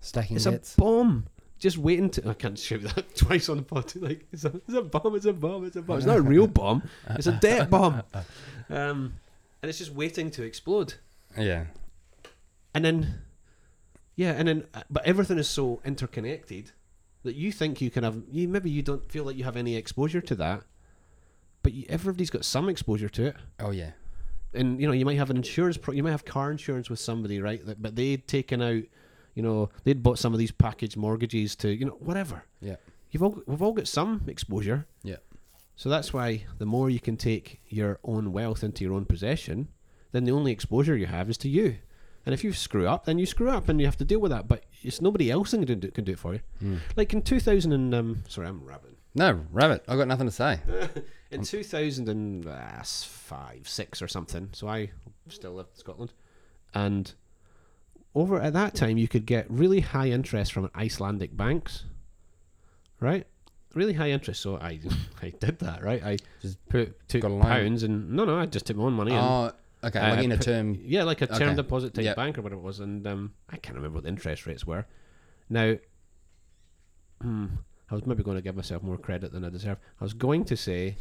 Stacking 0.00 0.36
It's 0.36 0.44
bets. 0.46 0.74
a 0.76 0.80
bomb. 0.80 1.26
Just 1.60 1.78
waiting 1.78 2.10
to. 2.10 2.28
I 2.30 2.34
can't 2.34 2.58
shout 2.58 2.80
that 2.82 3.14
twice 3.16 3.48
on 3.48 3.58
the 3.58 3.62
pod. 3.62 3.94
Like 3.96 4.26
it's 4.32 4.44
a, 4.44 4.48
it's 4.66 4.74
a 4.74 4.82
bomb. 4.82 5.14
It's 5.14 5.26
a 5.26 5.32
bomb. 5.32 5.64
It's 5.66 5.76
a 5.76 5.82
bomb. 5.82 5.98
It's 5.98 6.06
not 6.06 6.16
a 6.16 6.22
real 6.22 6.46
bomb. 6.48 6.82
It's 7.10 7.26
a 7.28 7.32
debt 7.32 7.70
bomb. 7.70 8.02
Um, 8.68 9.14
and 9.62 9.68
it's 9.68 9.78
just 9.78 9.92
waiting 9.92 10.30
to 10.32 10.42
explode. 10.42 10.94
yeah. 11.38 11.66
And 12.74 12.84
then, 12.84 13.22
yeah, 14.16 14.32
and 14.32 14.46
then, 14.48 14.64
uh, 14.74 14.82
but 14.88 15.04
everything 15.04 15.38
is 15.38 15.48
so 15.48 15.80
interconnected 15.84 16.70
that 17.24 17.34
you 17.34 17.52
think 17.52 17.80
you 17.80 17.90
can 17.90 18.04
have. 18.04 18.22
You 18.30 18.48
maybe 18.48 18.70
you 18.70 18.80
don't 18.82 19.10
feel 19.10 19.24
like 19.24 19.36
you 19.36 19.44
have 19.44 19.56
any 19.56 19.76
exposure 19.76 20.20
to 20.20 20.34
that, 20.36 20.62
but 21.62 21.72
you, 21.74 21.84
everybody's 21.88 22.30
got 22.30 22.44
some 22.44 22.68
exposure 22.68 23.08
to 23.10 23.26
it. 23.26 23.36
Oh 23.58 23.70
yeah. 23.72 23.90
and 24.54 24.80
you 24.80 24.86
know 24.86 24.92
you 24.92 25.04
might 25.04 25.18
have 25.18 25.30
an 25.30 25.36
insurance 25.36 25.76
pro- 25.76 25.94
you 25.94 26.02
might 26.04 26.12
have 26.12 26.24
car 26.24 26.50
insurance 26.50 26.88
with 26.88 27.00
somebody 27.00 27.40
right 27.40 27.64
that, 27.66 27.82
but 27.82 27.96
they'd 27.96 28.26
taken 28.28 28.62
out 28.62 28.84
you 29.34 29.42
know 29.42 29.68
they'd 29.84 30.02
bought 30.02 30.18
some 30.18 30.32
of 30.32 30.38
these 30.38 30.52
package 30.52 30.96
mortgages 30.96 31.54
to 31.56 31.70
you 31.74 31.84
know 31.86 31.96
whatever 32.00 32.44
Yeah. 32.60 32.76
you've 33.10 33.22
all 33.22 33.42
we've 33.46 33.62
all 33.62 33.72
got 33.72 33.88
some 33.88 34.22
exposure 34.26 34.86
Yeah. 35.02 35.16
so 35.76 35.88
that's 35.88 36.12
why 36.12 36.44
the 36.58 36.66
more 36.66 36.90
you 36.90 37.00
can 37.00 37.16
take 37.16 37.60
your 37.68 37.98
own 38.04 38.32
wealth 38.32 38.62
into 38.64 38.84
your 38.84 38.94
own 38.94 39.04
possession 39.04 39.68
then 40.12 40.24
the 40.24 40.32
only 40.32 40.52
exposure 40.52 40.96
you 40.96 41.06
have 41.06 41.30
is 41.30 41.38
to 41.38 41.48
you 41.48 41.76
and 42.26 42.34
if 42.34 42.42
you 42.44 42.52
screw 42.52 42.86
up 42.88 43.04
then 43.04 43.18
you 43.18 43.26
screw 43.26 43.48
up 43.50 43.68
and 43.68 43.80
you 43.80 43.86
have 43.86 43.96
to 43.96 44.04
deal 44.04 44.20
with 44.20 44.30
that 44.32 44.48
but 44.48 44.64
it's 44.82 45.00
nobody 45.00 45.30
else 45.30 45.50
that 45.52 45.64
can 45.66 45.78
do, 45.80 45.90
can 45.90 46.04
do 46.04 46.12
it 46.12 46.18
for 46.18 46.34
you 46.34 46.40
like 46.96 47.12
in 47.12 47.22
2000 47.22 47.72
and 47.72 47.94
um 47.94 48.22
sorry 48.28 48.48
i'm 48.48 48.64
rapping 48.64 48.96
No, 49.14 49.44
rabbit. 49.50 49.82
I 49.88 49.96
got 49.96 50.06
nothing 50.06 50.28
to 50.28 50.32
say. 50.32 50.60
in 51.32 51.42
2005, 51.42 53.68
6 53.68 54.02
or 54.02 54.06
something. 54.08 54.50
So 54.52 54.68
I 54.68 54.90
still 55.28 55.52
lived 55.54 55.70
in 55.74 55.80
Scotland. 55.80 56.12
And 56.74 57.12
over 58.14 58.40
at 58.40 58.52
that 58.54 58.74
time, 58.74 58.98
you 58.98 59.06
could 59.08 59.24
get 59.26 59.46
really 59.50 59.80
high 59.80 60.08
interest 60.10 60.52
from 60.52 60.70
Icelandic 60.76 61.36
banks. 61.36 61.84
Right? 62.98 63.26
Really 63.74 63.92
high 63.94 64.10
interest. 64.10 64.42
So 64.42 64.56
I 64.56 64.80
I 65.22 65.30
did 65.38 65.58
that, 65.60 65.82
right? 65.82 66.02
I 66.04 66.16
Just 66.42 66.58
put 66.68 67.08
took 67.08 67.22
pounds 67.22 67.82
and 67.82 68.10
no, 68.10 68.24
no, 68.24 68.38
I 68.38 68.46
just 68.46 68.66
took 68.66 68.76
my 68.76 68.84
own 68.84 68.94
money. 68.94 69.12
and, 69.12 69.20
Oh, 69.24 69.52
okay. 69.88 69.98
uh, 70.00 70.16
like 70.16 70.24
in 70.24 70.32
a 70.32 70.36
put- 70.36 70.44
term. 70.44 70.78
yeah, 70.82 71.04
like 71.04 71.22
a 71.22 71.26
term 71.26 71.42
Okay. 71.50 71.54
deposit 71.56 71.94
type 71.94 72.04
Yep. 72.04 72.16
bank 72.16 72.38
or 72.38 72.42
whatever 72.42 72.60
it 72.60 72.64
was, 72.64 72.80
and 72.80 73.06
um, 73.06 73.32
I 73.48 73.56
can't 73.58 73.76
remember 73.76 73.96
what 73.96 74.02
the 74.04 74.08
interest 74.10 74.44
rates 74.46 74.66
were. 74.66 74.86
Now, 75.48 75.76
hmm, 77.22 77.46
I 77.90 77.94
was 77.94 78.06
maybe 78.06 78.22
going 78.22 78.36
to 78.36 78.42
give 78.42 78.56
myself 78.56 78.82
more 78.82 78.98
credit 78.98 79.32
than 79.32 79.44
I 79.44 79.48
deserve. 79.50 79.78
I 80.00 80.04
was 80.04 80.14
going 80.14 80.44
to 80.46 80.56
say 80.56 80.96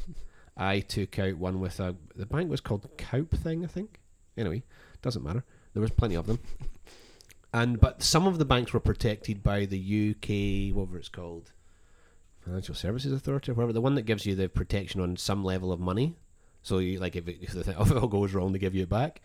I 0.58 0.80
took 0.80 1.18
out 1.20 1.38
one 1.38 1.60
with 1.60 1.80
a 1.80 1.96
the 2.16 2.26
bank 2.26 2.50
was 2.50 2.62
called 2.62 2.88
Kaupthing, 2.98 3.64
I 3.64 3.68
think. 3.68 4.00
Anyway, 4.38 4.64
doesn't 5.02 5.24
matter. 5.24 5.44
There 5.74 5.82
was 5.82 5.92
plenty 5.92 6.16
of 6.16 6.26
them, 6.28 6.40
and 7.54 7.80
but 7.80 8.04
some 8.04 8.28
of 8.28 8.38
the 8.38 8.46
banks 8.46 8.74
were 8.74 8.80
protected 8.80 9.42
by 9.42 9.66
the 9.66 9.78
UK, 10.12 10.76
whatever 10.76 10.98
it's 10.98 11.10
called, 11.10 11.52
Financial 12.40 12.76
Services 12.76 13.12
Authority, 13.12 13.52
or 13.52 13.56
whatever 13.56 13.74
the 13.74 13.82
one 13.82 13.96
that 13.96 14.04
gives 14.04 14.26
you 14.26 14.36
the 14.36 14.50
protection 14.50 15.02
on 15.02 15.18
some 15.18 15.44
level 15.44 15.72
of 15.72 15.80
money. 15.80 16.16
So 16.62 16.78
you 16.78 17.00
like 17.00 17.16
if 17.16 17.28
it, 17.28 17.38
if 17.42 17.54
the 17.54 17.64
thing, 17.64 17.76
if 17.80 17.92
it 17.92 17.98
all 17.98 18.08
goes 18.08 18.34
wrong, 18.34 18.52
they 18.52 18.60
give 18.60 18.76
you 18.76 18.84
it 18.84 18.90
back. 18.90 19.22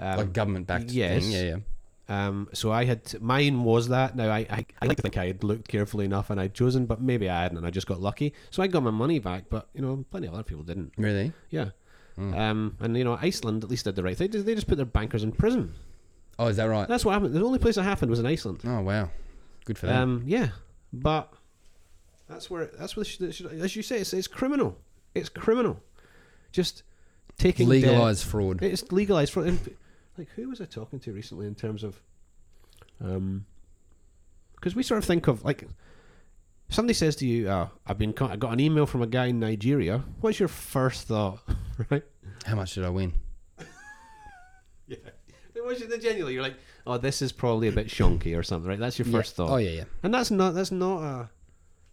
Um, 0.00 0.16
like 0.18 0.32
government 0.32 0.66
backed 0.66 0.90
yes. 0.90 1.24
thing. 1.24 1.32
Yeah, 1.32 1.56
yeah. 1.56 2.26
um, 2.26 2.48
so 2.52 2.72
I 2.72 2.84
had 2.84 3.20
mine 3.20 3.64
was 3.64 3.88
that. 3.88 4.16
Now 4.16 4.30
I, 4.30 4.46
I 4.50 4.66
I 4.80 4.86
like 4.86 4.96
to 4.96 5.02
think 5.02 5.18
I 5.18 5.26
had 5.26 5.44
looked 5.44 5.68
carefully 5.68 6.06
enough 6.06 6.30
and 6.30 6.40
I'd 6.40 6.54
chosen, 6.54 6.86
but 6.86 7.02
maybe 7.02 7.28
I 7.28 7.42
hadn't, 7.42 7.58
and 7.58 7.66
I 7.66 7.70
just 7.70 7.86
got 7.86 8.00
lucky. 8.00 8.32
So 8.50 8.62
I 8.62 8.66
got 8.68 8.82
my 8.82 8.90
money 8.90 9.18
back, 9.18 9.44
but 9.50 9.68
you 9.74 9.82
know, 9.82 10.04
plenty 10.10 10.28
of 10.28 10.34
other 10.34 10.42
people 10.42 10.62
didn't. 10.62 10.92
Really? 10.96 11.32
Yeah. 11.50 11.70
Mm. 12.18 12.36
Um, 12.36 12.76
and 12.80 12.96
you 12.96 13.04
know, 13.04 13.18
Iceland 13.20 13.62
at 13.62 13.70
least 13.70 13.84
did 13.84 13.96
the 13.96 14.02
right 14.02 14.16
thing. 14.16 14.30
They 14.30 14.54
just 14.54 14.66
put 14.66 14.76
their 14.76 14.86
bankers 14.86 15.22
in 15.22 15.32
prison. 15.32 15.74
Oh, 16.38 16.46
is 16.46 16.56
that 16.56 16.64
right? 16.66 16.86
That's 16.88 17.04
what 17.04 17.12
happened. 17.12 17.34
The 17.34 17.44
only 17.44 17.58
place 17.58 17.74
that 17.74 17.82
happened 17.82 18.10
was 18.10 18.20
in 18.20 18.26
Iceland. 18.26 18.60
Oh, 18.64 18.80
wow. 18.80 19.10
Good 19.64 19.76
for 19.78 19.86
them. 19.86 20.02
Um, 20.02 20.22
yeah, 20.26 20.48
but 20.92 21.32
that's 22.28 22.48
where 22.48 22.66
that's 22.78 22.96
where 22.96 23.02
it 23.02 23.06
should, 23.06 23.52
as 23.60 23.76
you 23.76 23.82
say, 23.82 23.98
it's, 23.98 24.12
it's 24.12 24.28
criminal. 24.28 24.78
It's 25.14 25.28
criminal. 25.28 25.80
Just 26.52 26.82
taking 27.38 27.66
debt- 27.68 27.82
Legalized 27.82 28.24
fraud. 28.24 28.62
It's 28.62 28.90
legalized 28.92 29.32
for 29.32 29.42
like 30.16 30.28
who 30.36 30.48
was 30.48 30.60
I 30.60 30.64
talking 30.64 31.00
to 31.00 31.12
recently 31.12 31.46
in 31.46 31.54
terms 31.54 31.82
of 31.84 32.00
um 33.04 33.44
because 34.54 34.74
we 34.74 34.82
sort 34.82 34.98
of 34.98 35.04
think 35.04 35.28
of 35.28 35.44
like 35.44 35.64
somebody 36.68 36.94
says 36.94 37.14
to 37.16 37.26
you, 37.26 37.48
"Oh, 37.48 37.70
I've 37.86 37.98
been 37.98 38.12
con- 38.12 38.30
I 38.32 38.36
got 38.36 38.52
an 38.52 38.60
email 38.60 38.86
from 38.86 39.02
a 39.02 39.06
guy 39.06 39.26
in 39.26 39.38
Nigeria." 39.40 40.02
What's 40.20 40.38
your 40.40 40.48
first 40.48 41.06
thought, 41.08 41.40
right? 41.90 42.02
How 42.46 42.54
much 42.56 42.74
did 42.74 42.84
I 42.84 42.90
win? 42.90 43.12
Yeah. 44.86 44.96
What's 45.68 45.80
your, 45.80 45.98
genuinely, 45.98 46.32
you're 46.34 46.42
like, 46.42 46.56
"Oh, 46.86 46.96
this 46.98 47.20
is 47.20 47.30
probably 47.30 47.68
a 47.68 47.72
bit 47.72 47.88
shonky 47.88 48.36
or 48.38 48.42
something," 48.42 48.68
right? 48.68 48.78
That's 48.78 48.98
your 48.98 49.06
first 49.06 49.32
Yeah. 49.32 49.36
thought. 49.36 49.50
Oh, 49.52 49.56
yeah, 49.58 49.70
yeah. 49.70 49.84
And 50.02 50.14
that's 50.14 50.30
not 50.30 50.54
that's 50.54 50.72
not 50.72 51.02
a 51.02 51.30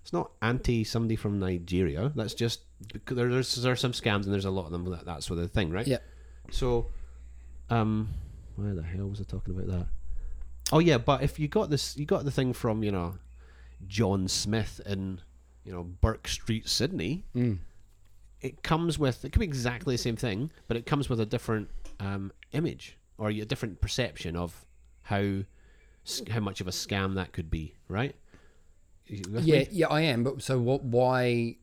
it's 0.01 0.13
not 0.13 0.31
anti 0.41 0.83
somebody 0.83 1.15
from 1.15 1.39
Nigeria. 1.39 2.11
That's 2.15 2.33
just 2.33 2.61
because 2.93 3.17
there, 3.17 3.27
there's 3.27 3.55
there 3.55 3.73
are 3.73 3.75
some 3.75 3.91
scams 3.91 4.25
and 4.25 4.33
there's 4.33 4.45
a 4.45 4.51
lot 4.51 4.65
of 4.65 4.71
them. 4.71 4.85
That, 4.85 5.03
that's 5.05 5.25
sort 5.25 5.39
of 5.39 5.43
the 5.43 5.49
thing, 5.49 5.71
right? 5.71 5.87
Yeah. 5.87 5.97
So, 6.51 6.87
um, 7.69 8.09
where 8.55 8.73
the 8.73 8.83
hell 8.83 9.07
was 9.07 9.19
I 9.19 9.23
talking 9.23 9.55
about 9.55 9.67
that? 9.67 9.87
Oh 10.71 10.79
yeah, 10.79 10.97
but 10.97 11.21
if 11.23 11.39
you 11.39 11.47
got 11.47 11.69
this, 11.69 11.97
you 11.97 12.05
got 12.05 12.23
the 12.23 12.31
thing 12.31 12.53
from 12.53 12.83
you 12.83 12.91
know, 12.91 13.15
John 13.87 14.27
Smith 14.27 14.79
in 14.85 15.21
you 15.63 15.71
know 15.73 15.83
Burke 15.83 16.27
Street, 16.27 16.69
Sydney. 16.69 17.25
Mm. 17.35 17.57
It 18.41 18.63
comes 18.63 18.99
with 18.99 19.25
it 19.25 19.31
could 19.31 19.39
be 19.39 19.45
exactly 19.45 19.95
the 19.95 20.01
same 20.01 20.15
thing, 20.15 20.51
but 20.67 20.77
it 20.77 20.85
comes 20.85 21.09
with 21.09 21.19
a 21.19 21.25
different 21.25 21.69
um, 21.99 22.31
image 22.51 22.97
or 23.17 23.29
a 23.29 23.45
different 23.45 23.81
perception 23.81 24.35
of 24.35 24.65
how 25.03 25.41
how 26.29 26.39
much 26.39 26.61
of 26.61 26.67
a 26.67 26.71
scam 26.71 27.15
that 27.15 27.31
could 27.33 27.49
be, 27.49 27.75
right? 27.87 28.15
Yeah, 29.07 29.59
me? 29.59 29.67
yeah, 29.71 29.87
I 29.87 30.01
am. 30.01 30.23
But 30.23 30.41
so 30.41 30.59
what? 30.59 30.83
Why? 30.83 31.57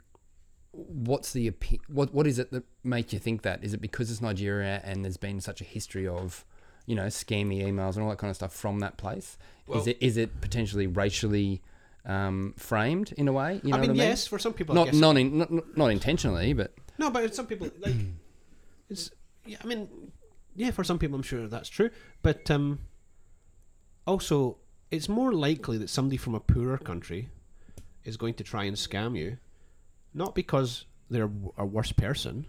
What's 0.72 1.32
the 1.32 1.52
what? 1.88 2.14
What 2.14 2.26
is 2.26 2.38
it 2.38 2.50
that 2.52 2.64
make 2.84 3.12
you 3.12 3.18
think 3.18 3.42
that? 3.42 3.62
Is 3.64 3.74
it 3.74 3.80
because 3.80 4.10
it's 4.10 4.20
Nigeria 4.20 4.80
and 4.84 5.04
there's 5.04 5.16
been 5.16 5.40
such 5.40 5.60
a 5.60 5.64
history 5.64 6.06
of, 6.06 6.44
you 6.86 6.94
know, 6.94 7.06
scammy 7.06 7.62
emails 7.62 7.94
and 7.94 8.04
all 8.04 8.10
that 8.10 8.18
kind 8.18 8.30
of 8.30 8.36
stuff 8.36 8.52
from 8.54 8.78
that 8.80 8.96
place? 8.96 9.36
Well- 9.66 9.80
is 9.80 9.86
it 9.86 9.98
is 10.00 10.16
it 10.16 10.40
potentially 10.40 10.86
racially 10.86 11.62
um, 12.06 12.54
framed 12.56 13.12
in 13.16 13.28
a 13.28 13.32
way? 13.32 13.60
You 13.62 13.70
know 13.70 13.76
I 13.76 13.80
mean, 13.80 13.90
what 13.90 13.96
I 13.96 13.98
mean? 13.98 14.08
yes, 14.08 14.26
for 14.26 14.38
some 14.38 14.52
people, 14.54 14.74
I 14.74 14.76
Not 14.76 14.84
guess 14.86 15.00
not, 15.00 15.16
in, 15.16 15.38
not 15.38 15.76
not 15.76 15.86
intentionally, 15.88 16.52
but 16.52 16.72
No, 16.98 17.10
but 17.10 17.34
some 17.34 17.46
people 17.46 17.70
like 17.80 17.94
it's. 18.88 19.10
Yeah, 19.44 19.56
I 19.62 19.66
mean, 19.66 19.88
yeah, 20.54 20.70
for 20.70 20.84
some 20.84 20.98
people, 20.98 21.16
I'm 21.16 21.22
sure 21.22 21.46
that's 21.48 21.68
true. 21.68 21.90
But 22.22 22.50
um, 22.50 22.80
also, 24.06 24.58
it's 24.90 25.08
more 25.08 25.32
likely 25.32 25.78
that 25.78 25.90
somebody 25.90 26.16
from 26.16 26.34
a 26.34 26.40
poorer 26.40 26.78
country 26.78 27.28
is 28.04 28.16
going 28.16 28.34
to 28.34 28.44
try 28.44 28.64
and 28.64 28.76
scam 28.76 29.16
you, 29.16 29.38
not 30.14 30.34
because 30.34 30.86
they're 31.10 31.30
a 31.56 31.66
worse 31.66 31.92
person, 31.92 32.46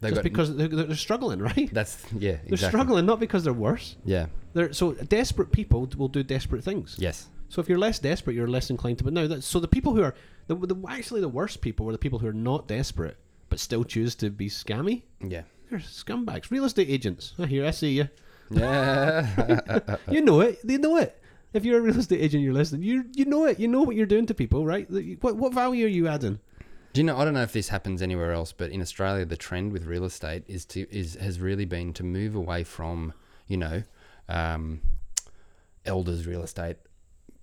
they 0.00 0.10
just 0.10 0.22
because 0.22 0.56
they're, 0.56 0.68
they're 0.68 0.96
struggling, 0.96 1.38
right? 1.50 1.72
that's 1.72 2.04
yeah 2.18 2.36
They're 2.46 2.58
struggling, 2.58 3.06
not 3.06 3.20
because 3.20 3.44
they're 3.44 3.52
worse. 3.52 3.96
Yeah. 4.04 4.26
They're 4.52 4.72
so 4.72 4.92
desperate 4.92 5.52
people 5.52 5.88
will 5.96 6.08
do 6.08 6.22
desperate 6.22 6.64
things. 6.64 6.96
Yes. 6.98 7.28
So 7.48 7.60
if 7.60 7.68
you're 7.68 7.78
less 7.78 7.98
desperate, 7.98 8.34
you're 8.34 8.48
less 8.48 8.70
inclined 8.70 8.98
to. 8.98 9.04
But 9.04 9.12
now, 9.12 9.26
that, 9.26 9.44
so 9.44 9.60
the 9.60 9.68
people 9.68 9.94
who 9.94 10.02
are 10.02 10.14
the, 10.48 10.56
the 10.56 10.76
actually 10.88 11.20
the 11.20 11.28
worst 11.28 11.60
people 11.60 11.86
were 11.86 11.92
the 11.92 11.98
people 11.98 12.18
who 12.18 12.26
are 12.26 12.32
not 12.32 12.66
desperate 12.66 13.16
but 13.48 13.60
still 13.60 13.84
choose 13.84 14.14
to 14.16 14.30
be 14.30 14.48
scammy. 14.48 15.02
Yeah. 15.20 15.42
They're 15.72 15.80
scumbags, 15.80 16.50
real 16.50 16.66
estate 16.66 16.90
agents. 16.90 17.32
I 17.38 17.46
hear, 17.46 17.64
I 17.64 17.70
see 17.70 17.92
you. 17.92 18.08
Yeah. 18.50 19.96
You 20.10 20.20
know 20.20 20.42
it. 20.42 20.58
They 20.62 20.76
know 20.76 20.98
it. 20.98 21.18
If 21.54 21.64
you're 21.64 21.78
a 21.78 21.80
real 21.80 21.98
estate 21.98 22.20
agent, 22.20 22.42
you're 22.42 22.52
listening. 22.52 22.82
You 22.82 23.06
you 23.14 23.24
know 23.24 23.46
it. 23.46 23.58
You 23.58 23.68
know 23.68 23.80
what 23.80 23.96
you're 23.96 24.04
doing 24.04 24.26
to 24.26 24.34
people, 24.34 24.66
right? 24.66 24.86
What 25.22 25.36
what 25.36 25.54
value 25.54 25.86
are 25.86 25.88
you 25.88 26.08
adding? 26.08 26.40
Do 26.92 27.00
you 27.00 27.04
know? 27.04 27.16
I 27.16 27.24
don't 27.24 27.32
know 27.32 27.42
if 27.42 27.54
this 27.54 27.70
happens 27.70 28.02
anywhere 28.02 28.32
else, 28.32 28.52
but 28.52 28.70
in 28.70 28.82
Australia, 28.82 29.24
the 29.24 29.36
trend 29.38 29.72
with 29.72 29.86
real 29.86 30.04
estate 30.04 30.44
is 30.46 30.66
to 30.66 30.86
is 30.94 31.14
has 31.14 31.40
really 31.40 31.64
been 31.64 31.94
to 31.94 32.02
move 32.04 32.34
away 32.34 32.64
from 32.64 33.14
you 33.46 33.56
know, 33.56 33.82
um, 34.28 34.82
elders 35.86 36.26
real 36.26 36.42
estate 36.42 36.76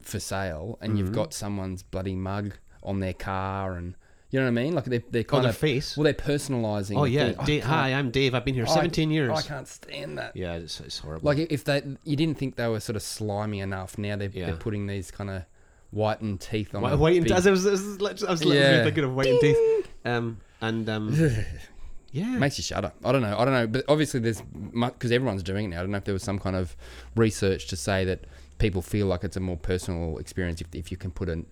for 0.01 0.19
sale, 0.19 0.77
and 0.81 0.97
you've 0.99 1.11
got 1.11 1.33
someone's 1.33 1.81
bloody 1.81 2.15
mug 2.15 2.53
on 2.83 2.99
their 2.99 3.13
car, 3.13 3.73
and 3.73 3.95
You 4.31 4.39
know 4.39 4.45
what 4.45 4.59
I 4.59 4.63
mean? 4.63 4.75
Like 4.75 4.85
they're 4.85 5.01
they're 5.09 5.21
Oh, 5.21 5.31
kind 5.31 5.43
their 5.45 5.49
of 5.51 5.57
face. 5.57 5.97
well, 5.97 6.03
they're 6.03 6.13
personalising. 6.13 6.97
Oh 6.97 7.05
yeah. 7.05 7.31
thing. 7.31 7.39
I 7.39 7.45
Da- 7.45 7.59
hi, 7.61 7.93
I'm 7.93 8.11
Dave. 8.11 8.35
I've 8.35 8.45
been 8.45 8.53
here 8.53 8.65
I- 8.67 8.73
17 8.73 9.09
years. 9.11 9.31
I 9.31 9.41
can't 9.41 9.67
stand 9.67 10.17
that. 10.19 10.35
Yeah, 10.35 10.53
it's, 10.55 10.79
it's 10.81 10.99
horrible. 10.99 11.25
Like 11.25 11.39
if 11.51 11.63
they, 11.63 11.81
you 12.03 12.15
didn't 12.15 12.37
think 12.37 12.55
they 12.55 12.67
were 12.67 12.79
sort 12.79 12.95
of 12.95 13.01
slimy 13.01 13.59
enough. 13.59 13.97
Now 13.97 14.15
they're, 14.17 14.29
Yeah. 14.31 14.45
they're 14.47 14.55
putting 14.55 14.85
these 14.87 15.09
kind 15.09 15.29
of 15.31 15.43
whitened 15.91 16.41
teeth 16.41 16.75
on. 16.75 16.83
Wh- 16.83 16.91
a 16.91 16.97
white 16.97 17.15
and 17.15 17.23
big- 17.23 17.33
as 17.33 17.47
I 17.47 17.51
was, 17.51 17.65
I 17.65 17.71
was, 17.71 17.99
lit- 18.01 18.23
I 18.23 18.29
was 18.31 18.43
literally 18.45 18.75
Yeah. 18.77 18.83
thinking 18.83 19.03
of 19.05 19.15
white 19.15 19.27
and 19.29 19.39
teeth. 19.41 19.87
Um, 20.05 20.37
and 20.61 20.87
um, 20.89 21.15
yeah, 22.11 22.25
Makes 22.37 22.59
you 22.59 22.63
shudder. 22.63 22.91
I 23.03 23.11
don't 23.11 23.21
know. 23.23 23.35
I 23.35 23.45
don't 23.45 23.53
know. 23.55 23.65
But 23.65 23.85
obviously, 23.87 24.19
there's 24.19 24.41
because 24.41 25.11
everyone's 25.11 25.41
doing 25.41 25.65
it 25.65 25.67
now. 25.69 25.77
I 25.79 25.81
don't 25.81 25.91
know 25.91 25.97
if 25.97 26.05
there 26.05 26.13
was 26.13 26.21
some 26.23 26.37
kind 26.37 26.55
of 26.55 26.75
research 27.15 27.67
to 27.69 27.75
say 27.75 28.05
that 28.05 28.25
people 28.59 28.81
feel 28.83 29.07
like 29.07 29.23
it's 29.23 29.37
a 29.37 29.39
more 29.39 29.57
personal 29.57 30.19
experience 30.19 30.61
if, 30.61 30.67
if 30.73 30.91
you 30.91 30.97
can 30.97 31.09
put 31.11 31.29
an, 31.29 31.47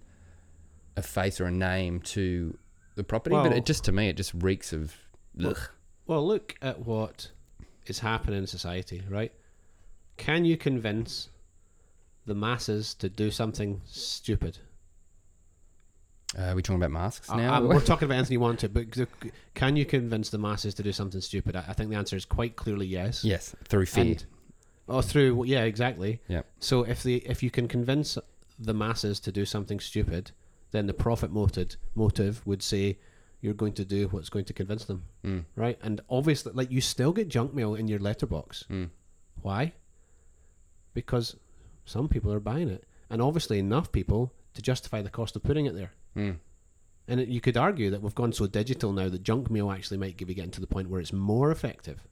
a 0.96 1.02
face 1.02 1.40
or 1.42 1.46
a 1.46 1.52
name 1.52 2.02
to 2.02 2.58
the 2.98 3.04
property. 3.04 3.36
but 3.36 3.54
it 3.54 3.66
just 3.66 3.86
to 3.86 3.92
me, 3.94 4.10
it 4.10 4.18
just 4.18 4.34
reeks 4.34 4.74
of. 4.74 4.94
Ugh. 5.44 5.58
Well, 6.08 6.26
look 6.26 6.56
at 6.62 6.80
what 6.86 7.30
is 7.86 8.00
happening 8.00 8.40
in 8.40 8.48
society, 8.48 9.04
right? 9.10 9.32
Can 10.18 10.44
you 10.44 10.58
convince 10.58 11.30
the 12.26 12.36
masses 12.36 12.94
to 12.96 13.08
do 13.08 13.32
something 13.32 13.82
stupid? 13.86 14.58
Uh, 16.38 16.42
are 16.42 16.56
we 16.56 16.62
talking 16.62 16.82
about 16.82 16.92
masks 16.92 17.30
now? 17.30 17.54
I'm- 17.54 17.68
we're 17.68 17.80
talking 17.86 18.06
about 18.12 18.30
want 18.32 18.60
to, 18.60 18.70
but 18.70 18.88
can 19.54 19.76
you 19.78 19.86
convince 19.86 20.30
the 20.30 20.38
masses 20.38 20.74
to 20.74 20.84
do 20.84 20.92
something 20.92 21.22
stupid? 21.22 21.56
I, 21.56 21.66
I 21.70 21.74
think 21.74 21.90
the 21.90 21.96
answer 21.96 22.18
is 22.18 22.26
quite 22.26 22.56
clearly 22.56 22.86
yes. 22.86 23.24
yes, 23.24 23.56
through 23.66 23.86
fear. 23.86 24.04
And- 24.04 24.26
oh, 24.90 25.02
through 25.02 25.46
yeah, 25.46 25.64
exactly. 25.64 26.20
Yeah. 26.28 26.42
So 26.60 26.84
if 26.84 27.04
the 27.04 27.18
if 27.18 27.44
you 27.44 27.52
can 27.52 27.68
convince 27.68 28.18
the 28.60 28.74
masses 28.74 29.20
to 29.22 29.32
do 29.32 29.46
something 29.46 29.80
stupid, 29.80 30.32
then 30.72 30.88
the 30.88 30.94
profit 30.94 31.32
motive 31.32 31.78
motive 31.96 32.46
would 32.46 32.62
say 32.62 32.98
you're 33.42 33.54
going 33.54 33.74
to 33.74 33.86
do 33.86 34.08
what's 34.10 34.30
going 34.30 34.46
to 34.46 34.54
convince 34.54 34.86
them, 34.86 35.04
Mm. 35.24 35.46
right? 35.56 35.78
And 35.82 36.02
obviously, 36.10 36.52
like 36.54 36.72
you 36.72 36.82
still 36.82 37.14
get 37.14 37.28
junk 37.30 37.54
mail 37.54 37.76
in 37.76 37.88
your 37.88 38.00
letterbox. 38.00 38.66
Mm. 38.70 38.90
Why? 39.42 39.74
Because 40.94 41.36
some 41.86 42.08
people 42.10 42.34
are 42.34 42.40
buying 42.40 42.70
it, 42.70 42.86
and 43.10 43.22
obviously 43.22 43.60
enough 43.60 43.92
people 43.92 44.34
to 44.56 44.62
justify 44.62 45.02
the 45.02 45.10
cost 45.10 45.36
of 45.36 45.44
putting 45.44 45.66
it 45.68 45.76
there. 45.76 45.92
Mm. 46.16 46.38
And 47.08 47.20
it, 47.22 47.30
you 47.30 47.40
could 47.40 47.56
argue 47.56 47.90
that 47.92 48.02
we've 48.02 48.16
gone 48.16 48.34
so 48.34 48.48
digital 48.48 48.92
now 48.92 49.08
that 49.08 49.24
junk 49.24 49.50
mail 49.50 49.72
actually 49.72 49.98
might 49.98 50.18
be 50.18 50.34
getting 50.34 50.52
to 50.52 50.60
the 50.62 50.68
point 50.68 50.90
where 50.90 51.00
it's 51.00 51.14
more 51.14 51.52
effective. 51.52 52.04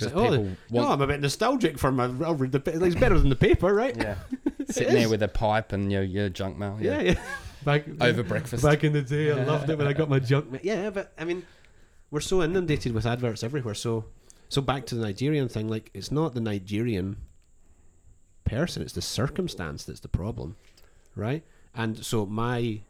Like, 0.00 0.14
oh, 0.14 0.54
want- 0.70 0.90
I'm 0.90 1.00
a 1.00 1.06
bit 1.08 1.20
nostalgic 1.20 1.76
for 1.76 1.90
my. 1.90 2.04
I'll 2.24 2.36
read 2.36 2.52
the. 2.52 2.62
It's 2.84 2.94
better 2.94 3.18
than 3.18 3.28
the 3.30 3.36
paper, 3.36 3.74
right? 3.74 3.96
Yeah. 3.96 4.14
Sitting 4.70 4.94
there 4.94 5.08
with 5.08 5.22
a 5.24 5.28
pipe 5.28 5.72
and 5.72 5.90
your, 5.90 6.04
your 6.04 6.28
junk 6.28 6.56
mail. 6.56 6.78
yeah, 6.80 7.00
Yeah. 7.00 7.12
yeah. 7.12 7.20
Back 7.68 7.84
Over 8.00 8.22
breakfast. 8.22 8.64
Back 8.64 8.82
in 8.82 8.94
the 8.94 9.02
day, 9.02 9.30
I 9.30 9.44
loved 9.44 9.68
it 9.68 9.76
when 9.76 9.86
I 9.86 9.92
got 9.92 10.08
my 10.08 10.18
junk. 10.18 10.50
ma- 10.50 10.58
Yeah, 10.62 10.88
but 10.88 11.12
I 11.18 11.24
mean, 11.24 11.44
we're 12.10 12.20
so 12.20 12.42
inundated 12.42 12.94
with 12.94 13.04
adverts 13.04 13.44
everywhere. 13.44 13.74
So, 13.74 14.06
so 14.48 14.62
back 14.62 14.86
to 14.86 14.94
the 14.94 15.02
Nigerian 15.02 15.48
thing. 15.50 15.68
Like, 15.68 15.90
it's 15.92 16.10
not 16.10 16.32
the 16.32 16.40
Nigerian 16.40 17.18
person; 18.44 18.80
it's 18.80 18.94
the 18.94 19.02
circumstance 19.02 19.84
that's 19.84 20.00
the 20.00 20.08
problem, 20.08 20.56
right? 21.14 21.44
And 21.74 22.02
so 22.02 22.24
my 22.24 22.80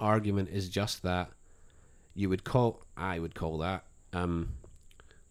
argument 0.00 0.48
is 0.48 0.70
just 0.70 1.02
that 1.02 1.30
you 2.14 2.30
would 2.30 2.44
call, 2.44 2.82
I 2.96 3.18
would 3.18 3.34
call 3.34 3.58
that, 3.58 3.84
um, 4.14 4.54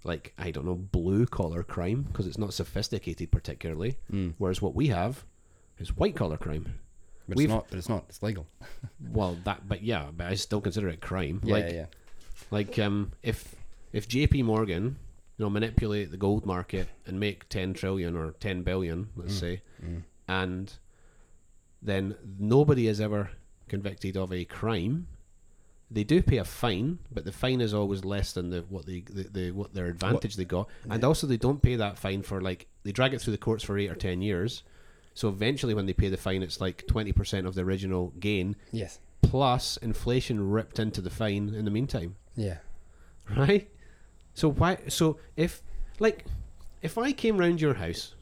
like 0.04 0.34
I 0.38 0.52
don't 0.52 0.66
know, 0.66 0.76
blue 0.76 1.26
collar 1.26 1.64
crime 1.64 2.04
because 2.04 2.28
it's 2.28 2.38
not 2.38 2.54
sophisticated 2.54 3.32
particularly. 3.32 3.98
Mm. 4.12 4.36
Whereas 4.38 4.62
what 4.62 4.76
we 4.76 4.88
have 4.90 5.24
is 5.80 5.98
white 5.98 6.16
collar 6.16 6.38
crime. 6.38 6.76
But 7.28 7.38
We've- 7.38 7.46
it's 7.46 7.54
not. 7.54 7.68
But 7.70 7.78
it's 7.78 7.90
not. 7.90 8.06
It's 8.10 8.24
legal. 8.24 8.48
Well, 9.12 9.38
that, 9.44 9.68
but 9.68 9.84
yeah, 9.84 10.08
but 10.16 10.28
I 10.28 10.36
still 10.36 10.62
consider 10.62 10.88
it 10.90 11.00
crime. 11.02 11.42
Yeah, 11.44 11.54
like, 11.54 11.72
yeah. 11.72 11.86
like 12.52 12.80
um, 12.80 13.12
if 13.22 13.54
if 13.92 14.08
J.P. 14.08 14.42
Morgan, 14.44 14.98
you 15.38 15.46
know, 15.46 15.50
manipulate 15.50 16.10
the 16.10 16.18
gold 16.18 16.46
market 16.46 16.88
and 17.06 17.20
make 17.20 17.48
ten 17.50 17.74
trillion 17.74 18.16
or 18.16 18.32
ten 18.40 18.64
billion, 18.64 19.10
let's 19.16 19.36
say, 19.36 19.62
Mm. 19.86 20.04
and 20.28 20.74
then 21.82 22.16
nobody 22.40 22.88
is 22.88 23.00
ever 23.02 23.32
convicted 23.68 24.18
of 24.18 24.32
a 24.34 24.46
crime. 24.46 25.08
They 25.92 26.04
do 26.04 26.24
pay 26.24 26.38
a 26.38 26.46
fine, 26.46 27.00
but 27.12 27.24
the 27.26 27.32
fine 27.32 27.62
is 27.62 27.74
always 27.74 28.04
less 28.04 28.34
than 28.34 28.50
the 28.50 28.62
what 28.70 28.86
the, 28.86 29.04
the, 29.10 29.24
the 29.24 29.52
what 29.52 29.74
their 29.74 29.86
advantage 29.88 30.36
they 30.38 30.46
got, 30.46 30.70
and 30.90 31.04
also 31.04 31.28
they 31.28 31.38
don't 31.38 31.62
pay 31.62 31.76
that 31.76 31.98
fine 32.00 32.24
for 32.24 32.42
like 32.42 32.68
they 32.84 32.92
drag 32.92 33.14
it 33.14 33.22
through 33.22 33.32
the 33.34 33.38
courts 33.38 33.64
for 33.64 33.78
eight 33.78 33.92
or 33.92 33.96
ten 33.96 34.22
years. 34.22 34.64
So 35.14 35.30
eventually, 35.30 35.74
when 35.74 35.86
they 35.86 35.94
pay 35.94 36.10
the 36.10 36.18
fine, 36.18 36.42
it's 36.44 36.60
like 36.62 36.88
twenty 36.88 37.12
percent 37.12 37.46
of 37.48 37.56
the 37.56 37.62
original 37.62 38.14
gain, 38.20 38.56
Yes. 38.72 39.00
plus 39.22 39.78
inflation 39.78 40.50
ripped 40.50 40.80
into 40.80 41.02
the 41.02 41.10
fine 41.12 41.54
in 41.54 41.66
the 41.66 41.72
meantime, 41.72 42.16
Yeah. 42.36 42.58
right? 43.36 43.70
So 44.34 44.50
why? 44.52 44.78
So 44.88 45.18
if 45.38 45.62
like 46.00 46.26
if 46.82 46.98
I 46.98 47.12
came 47.12 47.38
round 47.38 47.62
your 47.62 47.76
house 47.76 48.16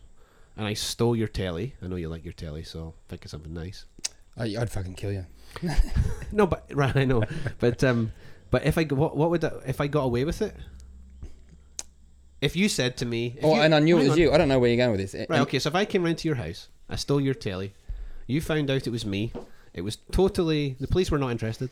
and 0.57 0.67
I 0.67 0.73
stole 0.73 1.15
your 1.15 1.29
telly, 1.29 1.75
I 1.81 1.87
know 1.87 1.95
you 1.95 2.09
like 2.09 2.25
your 2.25 2.33
telly, 2.33 2.63
so 2.63 2.93
think 3.07 3.23
of 3.25 3.31
something 3.31 3.53
nice. 3.53 3.85
I, 4.37 4.55
I'd 4.59 4.69
fucking 4.69 4.95
kill 4.95 5.11
you. 5.13 5.25
No, 6.33 6.47
but 6.47 6.65
right, 6.73 6.95
I 6.95 7.03
know, 7.03 7.23
but 7.59 7.83
um, 7.83 8.13
but 8.51 8.63
if 8.65 8.77
I 8.77 8.83
what 8.85 9.17
what 9.17 9.29
would 9.31 9.41
that, 9.41 9.53
if 9.67 9.81
I 9.81 9.87
got 9.87 10.03
away 10.03 10.23
with 10.23 10.41
it? 10.41 10.55
If 12.41 12.55
you 12.55 12.69
said 12.69 12.97
to 12.97 13.05
me, 13.05 13.37
Oh, 13.43 13.55
you- 13.55 13.61
and 13.61 13.75
I 13.75 13.79
knew 13.79 13.97
it 13.97 14.03
was 14.03 14.11
on. 14.13 14.17
you. 14.17 14.31
I 14.31 14.37
don't 14.37 14.47
know 14.47 14.59
where 14.59 14.69
you're 14.69 14.77
going 14.77 14.91
with 14.97 15.11
this. 15.11 15.27
Right, 15.29 15.41
okay, 15.41 15.59
so 15.59 15.69
if 15.69 15.75
I 15.75 15.85
came 15.85 16.03
round 16.03 16.17
to 16.19 16.27
your 16.27 16.35
house, 16.35 16.69
I 16.91 16.97
stole 16.97 17.21
your 17.21 17.33
telly, 17.33 17.73
you 18.27 18.41
found 18.41 18.69
out 18.69 18.85
it 18.85 18.91
was 18.91 19.05
me, 19.05 19.31
it 19.73 19.81
was 19.81 19.97
totally, 20.11 20.75
the 20.79 20.87
police 20.87 21.09
were 21.09 21.17
not 21.17 21.31
interested, 21.31 21.69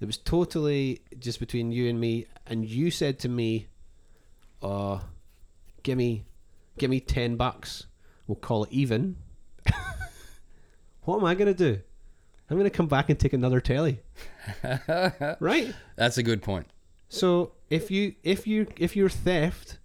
it 0.00 0.04
was 0.04 0.18
totally 0.18 1.00
just 1.18 1.38
between 1.38 1.70
you 1.70 1.88
and 1.88 2.00
me, 2.00 2.26
and 2.46 2.68
you 2.68 2.90
said 2.90 3.20
to 3.20 3.28
me, 3.28 3.68
uh, 4.60 4.98
give 5.84 5.96
me, 5.96 6.24
give 6.76 6.90
me 6.90 6.98
10 6.98 7.36
bucks, 7.36 7.86
we'll 8.26 8.36
call 8.36 8.64
it 8.64 8.72
even. 8.72 9.16
what 11.04 11.18
am 11.18 11.24
I 11.24 11.34
going 11.34 11.46
to 11.46 11.54
do? 11.54 11.80
I'm 12.50 12.56
going 12.56 12.68
to 12.68 12.76
come 12.76 12.88
back 12.88 13.10
and 13.10 13.18
take 13.18 13.32
another 13.32 13.60
telly. 13.60 14.00
right? 15.40 15.72
That's 15.96 16.18
a 16.18 16.22
good 16.22 16.42
point. 16.42 16.66
So 17.08 17.52
if 17.70 17.90
you 17.90 18.14
if 18.22 18.46
you 18.46 18.66
if 18.76 18.96
your 18.96 19.08
theft 19.08 19.78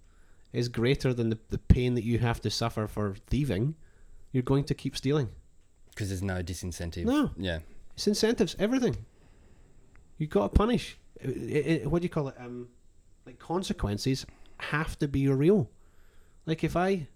is 0.52 0.70
greater 0.70 1.14
than 1.14 1.30
the, 1.30 1.40
the 1.50 1.58
pain 1.58 1.96
that 1.96 2.04
you 2.04 2.20
have 2.20 2.40
to 2.42 2.50
suffer 2.50 2.88
for 2.88 3.16
thieving, 3.28 3.76
you're 4.34 4.44
going 4.44 4.66
to 4.66 4.74
keep 4.74 4.98
stealing. 4.98 5.30
Because 5.92 6.10
there's 6.10 6.22
no 6.24 6.42
disincentive. 6.44 7.06
No. 7.06 7.32
Yeah. 7.38 7.60
It's 7.96 8.08
incentives, 8.08 8.56
everything. 8.60 8.98
You've 10.18 10.32
got 10.32 10.44
to 10.52 10.58
punish. 10.58 10.98
I- 11.24 11.28
I- 11.28 11.82
I- 11.84 11.88
what 11.88 12.02
do 12.02 12.06
you 12.06 12.10
call 12.10 12.28
it? 12.30 12.36
Um, 12.40 12.68
like 13.26 13.40
consequences 13.40 14.26
have 14.58 14.98
to 15.00 15.08
be 15.08 15.28
real. 15.30 15.70
Like 16.46 16.64
if 16.64 16.76
I, 16.76 17.08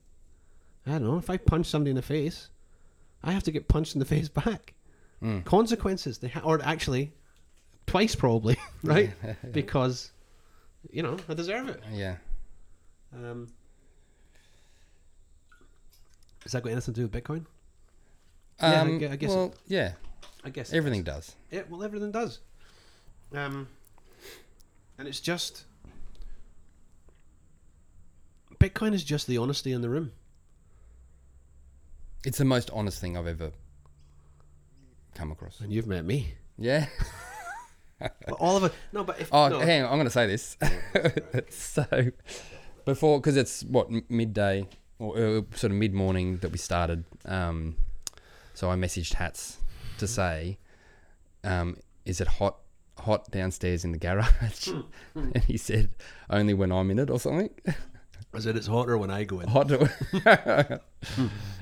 I 0.85 0.91
don't 0.91 1.03
know, 1.03 1.17
if 1.17 1.29
I 1.29 1.37
punch 1.37 1.65
somebody 1.67 1.89
in 1.89 1.95
the 1.95 2.01
face, 2.01 2.49
I 3.23 3.31
have 3.33 3.43
to 3.43 3.51
get 3.51 3.67
punched 3.67 3.95
in 3.95 3.99
the 3.99 4.05
face 4.15 4.29
back. 4.29 4.75
Mm. 5.23 5.43
Consequences, 5.43 6.19
they 6.19 6.27
ha- 6.27 6.41
or 6.43 6.61
actually, 6.63 7.11
twice 7.87 8.13
probably, 8.15 8.57
right? 8.83 9.11
because, 9.51 10.11
you 10.91 11.01
know, 11.01 11.17
I 11.27 11.33
deserve 11.33 11.67
it. 11.69 11.81
Yeah. 11.91 12.17
Um, 13.13 13.47
has 16.43 16.51
that 16.53 16.63
got 16.63 16.71
anything 16.71 16.93
to 16.93 17.01
do 17.01 17.07
with 17.07 17.23
Bitcoin? 17.23 17.45
Yeah, 18.61 18.67
I 18.67 18.75
Um, 18.77 18.97
gue- 18.99 19.09
I 19.09 19.15
guess 19.15 19.29
Well, 19.29 19.53
yeah. 19.67 19.93
I 20.43 20.49
guess 20.49 20.73
Everything 20.73 21.03
does. 21.03 21.27
does. 21.27 21.35
Yeah, 21.51 21.61
well, 21.69 21.83
everything 21.83 22.11
does. 22.11 22.39
Um, 23.33 23.67
and 24.97 25.07
it's 25.07 25.19
just 25.19 25.65
Bitcoin 28.59 28.93
is 28.93 29.03
just 29.03 29.27
the 29.27 29.37
honesty 29.37 29.71
in 29.71 29.81
the 29.81 29.89
room. 29.89 30.11
It's 32.25 32.37
the 32.39 32.45
most 32.45 32.69
honest 32.71 32.99
thing 32.99 33.15
I've 33.15 33.27
ever 33.27 33.51
come 35.13 35.31
across. 35.31 35.59
And 35.61 35.71
you've 35.71 35.87
met 35.87 36.05
me. 36.05 36.33
Yeah. 36.57 36.87
But 37.99 38.33
all 38.39 38.55
of 38.57 38.63
it. 38.63 38.73
No, 38.93 39.03
but 39.03 39.19
if 39.19 39.33
Oh, 39.33 39.47
no, 39.49 39.59
hang 39.59 39.81
on. 39.81 39.89
I'm 39.91 39.95
going 39.97 40.05
to 40.05 40.11
say 40.11 40.27
this. 40.27 40.55
so, 41.49 41.83
before, 42.85 43.19
because 43.19 43.35
it's 43.37 43.63
what 43.63 43.89
midday 44.07 44.67
or 44.99 45.17
uh, 45.17 45.41
sort 45.55 45.71
of 45.71 45.77
mid 45.77 45.93
morning 45.93 46.37
that 46.37 46.51
we 46.51 46.57
started. 46.57 47.03
Um, 47.25 47.77
so 48.53 48.69
I 48.71 48.75
messaged 48.75 49.13
Hass 49.13 49.57
to 49.99 50.07
say, 50.07 50.57
um, 51.43 51.77
"Is 52.05 52.19
it 52.21 52.27
hot, 52.27 52.57
hot 52.99 53.29
downstairs 53.31 53.83
in 53.85 53.91
the 53.91 53.97
garage?" 53.99 54.69
and 55.15 55.43
he 55.43 55.57
said, 55.57 55.89
"Only 56.29 56.53
when 56.53 56.71
I'm 56.71 56.89
in 56.91 56.99
it 56.99 57.09
or 57.09 57.19
something." 57.19 57.49
I 58.33 58.39
said 58.39 58.57
it's 58.57 58.67
hotter 58.67 58.97
when 58.97 59.09
I 59.09 59.23
go 59.23 59.39
in. 59.39 59.47
hot. 59.47 59.71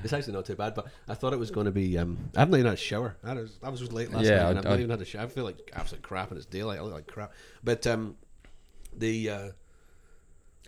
It's 0.04 0.12
actually 0.12 0.34
not 0.34 0.44
too 0.44 0.54
bad, 0.54 0.74
but 0.74 0.86
I 1.08 1.14
thought 1.14 1.32
it 1.32 1.38
was 1.38 1.50
going 1.50 1.64
to 1.64 1.72
be. 1.72 1.98
Um, 1.98 2.30
I 2.36 2.40
haven't 2.40 2.54
even 2.54 2.66
had 2.66 2.74
a 2.74 2.76
shower. 2.76 3.16
I 3.24 3.34
was, 3.34 3.58
I 3.62 3.68
was 3.70 3.80
just 3.80 3.92
late 3.92 4.12
last 4.12 4.24
Yeah, 4.24 4.42
night, 4.42 4.48
and 4.50 4.58
I- 4.58 4.60
I've 4.60 4.64
not 4.66 4.78
even 4.78 4.90
had 4.90 5.00
a 5.00 5.04
shower. 5.04 5.22
I 5.22 5.26
feel 5.26 5.42
like 5.44 5.70
absolute 5.74 6.02
crap, 6.02 6.28
and 6.30 6.36
it's 6.38 6.46
daylight. 6.46 6.78
I 6.78 6.82
look 6.82 6.92
like 6.92 7.06
crap. 7.08 7.32
But 7.64 7.86
um, 7.88 8.16
the 8.96 9.30
uh, 9.30 9.48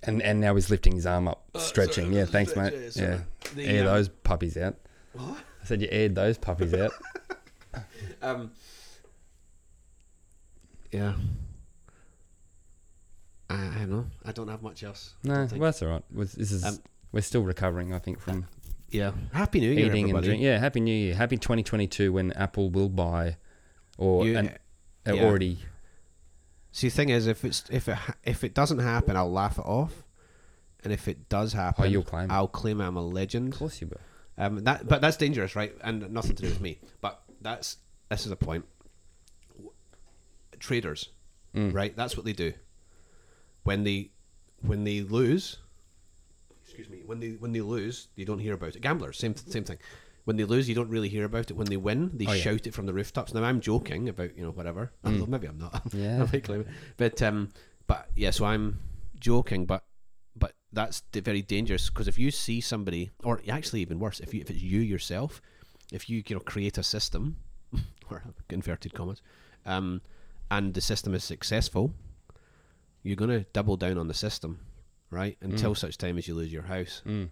and 0.05 0.23
and 0.23 0.41
now 0.41 0.55
he's 0.55 0.71
lifting 0.71 0.95
his 0.95 1.07
arm 1.07 1.29
up, 1.29 1.45
Oh, 1.55 1.59
stretching. 1.59 2.07
sorry, 2.07 2.17
yeah, 2.17 2.25
thanks, 2.25 2.51
stretch, 2.53 2.73
mate. 2.73 2.93
yeah. 2.97 3.03
Yeah, 3.03 3.19
The, 3.55 3.65
air 3.67 3.81
um, 3.81 3.95
those 3.95 4.09
puppies 4.09 4.57
out. 4.57 4.77
what? 5.13 5.37
I 5.63 5.65
said 5.65 5.83
you 5.83 5.89
aired 5.91 6.15
those 6.15 6.39
puppies 6.39 6.75
out. 6.75 6.93
Um, 8.21 8.51
yeah. 10.91 11.13
I, 13.51 13.55
I 13.55 13.79
don't 13.81 13.91
know. 13.91 14.07
I 14.25 14.33
don't 14.33 14.49
have 14.49 14.63
much 14.63 14.83
else. 14.83 15.15
I 15.25 15.29
No, 15.29 15.35
don't 15.35 15.39
well, 15.41 15.49
think. 15.49 15.63
that's 15.63 15.83
all 15.83 15.89
right. 15.89 16.05
This 16.11 16.51
is 16.51 16.65
Um, 16.65 16.79
we're 17.13 17.21
still 17.21 17.43
recovering, 17.43 17.95
I 17.95 17.99
think, 17.99 18.19
from 18.21 18.47
yeah. 18.91 19.13
Happy 19.33 19.61
New 19.61 19.69
Year, 19.71 19.87
eating 19.87 19.91
and 19.91 19.97
everybody. 20.05 20.27
drinking. 20.27 20.47
Yeah, 20.47 20.59
happy 20.59 20.81
New 20.81 20.93
Year, 20.95 21.15
happy 21.15 21.37
2022 21.37 22.13
when 22.13 22.33
Apple 22.33 22.71
will 22.71 22.89
buy 22.89 23.37
or 23.97 24.27
You- 24.27 24.37
and 24.39 24.49
uh, 25.07 25.13
yeah. 25.15 25.25
already. 25.25 25.59
See, 26.73 26.89
the 26.89 26.95
thing 26.95 27.09
is, 27.09 27.27
if 27.27 27.45
it's 27.45 27.64
if 27.71 27.89
it 27.89 27.95
ha- 27.95 28.14
if 28.25 28.45
it 28.45 28.55
doesn't 28.55 28.79
happen, 28.81 29.16
I'll 29.16 29.31
laugh 29.33 29.59
it 29.59 29.64
off, 29.64 30.05
and 30.85 30.93
if 30.93 31.09
it 31.09 31.29
does 31.29 31.53
happen, 31.55 31.85
Oh, 31.85 31.89
you'll 31.89 32.03
claim 32.03 32.31
it. 32.31 32.33
I'll 32.33 32.49
claim 32.49 32.81
I'm 32.81 32.97
a 32.97 33.03
legend. 33.03 33.55
Of 33.55 33.59
course 33.59 33.81
you 33.81 33.87
will. 33.89 34.01
Um, 34.37 34.62
that, 34.64 34.87
but 34.87 35.01
that's 35.01 35.16
dangerous, 35.16 35.57
right? 35.57 35.75
And 35.83 36.11
nothing 36.12 36.37
to 36.37 36.43
do 36.43 36.49
with 36.49 36.61
me. 36.61 36.79
But 37.01 37.21
that's 37.41 37.79
this 38.11 38.25
is 38.27 38.33
a 38.33 38.37
point. 38.37 38.64
Traders, 40.61 41.11
Mm. 41.55 41.73
right? 41.73 41.97
That's 41.97 42.16
what 42.16 42.25
they 42.27 42.33
do. 42.33 42.53
When 43.62 43.85
they 43.85 44.11
when 44.61 44.85
they 44.85 45.01
lose, 45.03 45.59
excuse 46.64 46.89
me, 46.89 47.03
when 47.07 47.21
they 47.21 47.31
when 47.31 47.53
they 47.53 47.61
lose, 47.61 48.09
you 48.16 48.25
don't 48.25 48.41
hear 48.41 48.55
about 48.55 48.75
it. 48.77 48.83
Gamblers, 48.83 49.19
same 49.19 49.37
same 49.37 49.64
thing. 49.64 49.79
When 50.29 50.37
they 50.37 50.45
lose, 50.45 50.68
you 50.68 50.74
don't 50.74 50.91
really 50.91 51.09
hear 51.09 51.24
about 51.24 51.51
it. 51.51 51.57
When 51.57 51.68
they 51.68 51.79
win, 51.79 52.11
they 52.12 52.26
Oh, 52.26 52.33
yeah. 52.33 52.43
shout 52.43 52.66
it 52.66 52.74
from 52.74 52.85
the 52.85 52.93
rooftops. 52.93 53.33
Now 53.33 53.45
I'm 53.45 53.62
joking 53.62 54.11
about 54.11 54.37
you 54.37 54.45
know 54.45 54.51
whatever. 54.51 54.93
Know, 55.03 55.24
maybe 55.24 55.47
I'm 55.47 55.57
not. 55.57 55.89
Mm. 55.89 55.95
Yeah. 56.39 56.64
But 56.99 57.22
um, 57.22 57.49
but 57.87 58.11
yeah, 58.14 58.29
so 58.29 58.45
I'm 58.45 58.79
joking, 59.18 59.64
but 59.64 59.85
but 60.37 60.53
that's 60.70 61.03
very 61.14 61.41
dangerous 61.41 61.89
because 61.89 62.09
if 62.09 62.18
you 62.18 62.31
see 62.31 62.61
somebody, 62.61 63.11
or 63.24 63.41
actually 63.49 63.81
even 63.81 63.99
worse, 63.99 64.20
if 64.20 64.35
you 64.35 64.43
if 64.43 64.51
it's 64.51 64.61
you 64.61 64.81
yourself, 64.81 65.41
if 65.95 66.11
you 66.11 66.22
you 66.26 66.37
know 66.37 66.41
create 66.41 66.76
a 66.76 66.83
system, 66.83 67.39
or 68.11 68.22
inverted 68.51 68.93
commas, 68.93 69.22
um, 69.64 70.03
and 70.51 70.74
the 70.74 70.83
system 70.83 71.14
is 71.14 71.24
successful, 71.24 71.95
you're 73.03 73.16
gonna 73.16 73.47
double 73.55 73.79
down 73.79 73.97
on 73.97 74.09
the 74.09 74.14
system, 74.14 74.61
right? 75.11 75.39
Until 75.41 75.74
such 75.74 75.97
time 75.97 76.18
as 76.18 76.29
you 76.29 76.35
lose 76.35 76.53
your 76.53 76.64
house. 76.64 77.01
Mm. 77.07 77.31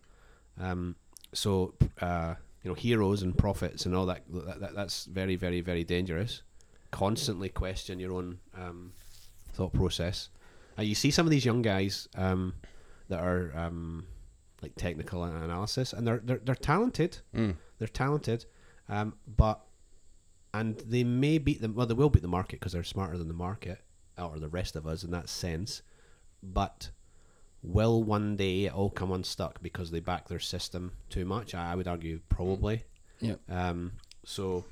Um, 0.58 0.96
so 1.34 1.74
uh, 2.00 2.36
you 2.66 2.72
know, 2.72 2.74
heroes 2.74 3.22
and 3.22 3.38
prophets 3.38 3.86
and 3.86 3.94
all 3.94 4.06
that, 4.06 4.24
that, 4.28 4.58
that 4.58 4.74
that's 4.74 5.04
very, 5.04 5.36
very, 5.36 5.60
very 5.60 5.84
dangerous. 5.84 6.42
Constantly 6.90 7.48
question 7.48 8.00
your 8.00 8.12
own 8.12 8.40
um, 8.56 8.92
thought 9.52 9.72
process. 9.72 10.30
Uh, 10.76 10.82
you 10.82 10.96
see 10.96 11.12
some 11.12 11.24
of 11.24 11.30
these 11.30 11.44
young 11.44 11.62
guys 11.62 12.08
um, 12.16 12.54
that 13.08 13.20
are 13.20 13.52
um, 13.56 14.04
like 14.62 14.74
technical 14.74 15.22
analysis, 15.22 15.92
and 15.92 16.04
they're 16.04 16.20
they're, 16.24 16.40
they're 16.44 16.56
talented. 16.56 17.18
Mm. 17.32 17.54
They're 17.78 17.86
talented, 17.86 18.46
um, 18.88 19.14
but 19.28 19.60
and 20.52 20.76
they 20.78 21.04
may 21.04 21.38
beat 21.38 21.60
them. 21.60 21.72
Well, 21.72 21.86
they 21.86 21.94
will 21.94 22.10
beat 22.10 22.22
the 22.22 22.28
market 22.28 22.58
because 22.58 22.72
they're 22.72 22.82
smarter 22.82 23.16
than 23.16 23.28
the 23.28 23.34
market 23.34 23.78
or 24.18 24.40
the 24.40 24.48
rest 24.48 24.74
of 24.74 24.88
us 24.88 25.04
in 25.04 25.12
that 25.12 25.28
sense. 25.28 25.82
But 26.42 26.90
will 27.62 28.02
one 28.02 28.36
day 28.36 28.68
all 28.68 28.90
come 28.90 29.12
unstuck 29.12 29.62
because 29.62 29.90
they 29.90 30.00
back 30.00 30.28
their 30.28 30.40
system 30.40 30.92
too 31.10 31.24
much? 31.24 31.54
I, 31.54 31.72
I 31.72 31.74
would 31.74 31.88
argue 31.88 32.20
probably. 32.28 32.84
Yep. 33.20 33.40
Um, 33.50 33.92
so 34.24 34.64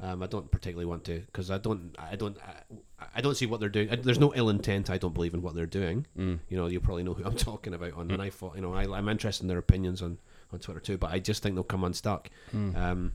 um, 0.00 0.22
I 0.22 0.26
don't 0.26 0.50
particularly 0.50 0.86
want 0.86 1.04
to 1.04 1.20
because 1.20 1.50
I 1.50 1.58
don't 1.58 1.94
I 1.98 2.16
don't 2.16 2.36
I, 2.42 3.06
I 3.16 3.20
don't 3.20 3.34
see 3.34 3.46
what 3.46 3.60
they're 3.60 3.68
doing. 3.68 3.90
I, 3.90 3.96
there's 3.96 4.20
no 4.20 4.32
ill 4.34 4.50
intent. 4.50 4.90
I 4.90 4.98
don't 4.98 5.14
believe 5.14 5.34
in 5.34 5.42
what 5.42 5.54
they're 5.54 5.66
doing. 5.66 6.06
Mm. 6.18 6.40
You 6.48 6.56
know, 6.56 6.66
you 6.66 6.80
probably 6.80 7.02
know 7.02 7.14
who 7.14 7.24
I'm 7.24 7.36
talking 7.36 7.74
about. 7.74 7.94
On 7.94 8.10
and 8.10 8.20
I 8.20 8.30
thought, 8.30 8.56
you 8.56 8.62
know, 8.62 8.74
I, 8.74 8.82
I'm 8.96 9.08
interested 9.08 9.44
in 9.44 9.48
their 9.48 9.58
opinions 9.58 10.02
on 10.02 10.18
on 10.52 10.58
Twitter 10.58 10.80
too. 10.80 10.98
But 10.98 11.12
I 11.12 11.18
just 11.18 11.42
think 11.42 11.54
they'll 11.54 11.64
come 11.64 11.84
unstuck. 11.84 12.30
Mm. 12.54 12.76
Um, 12.76 13.12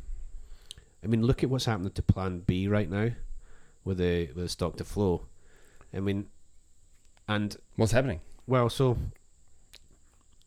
I 1.04 1.08
mean, 1.08 1.24
look 1.24 1.44
at 1.44 1.50
what's 1.50 1.66
happening 1.66 1.92
to 1.92 2.02
Plan 2.02 2.40
B 2.40 2.68
right 2.68 2.90
now 2.90 3.12
with 3.84 3.98
the 3.98 4.28
with 4.28 4.44
the 4.44 4.50
stock 4.50 4.78
to 4.78 4.84
flow. 4.84 5.28
I 5.94 6.00
mean, 6.00 6.28
and 7.28 7.56
What's 7.76 7.92
happening? 7.92 8.22
Well, 8.52 8.70
so 8.70 8.98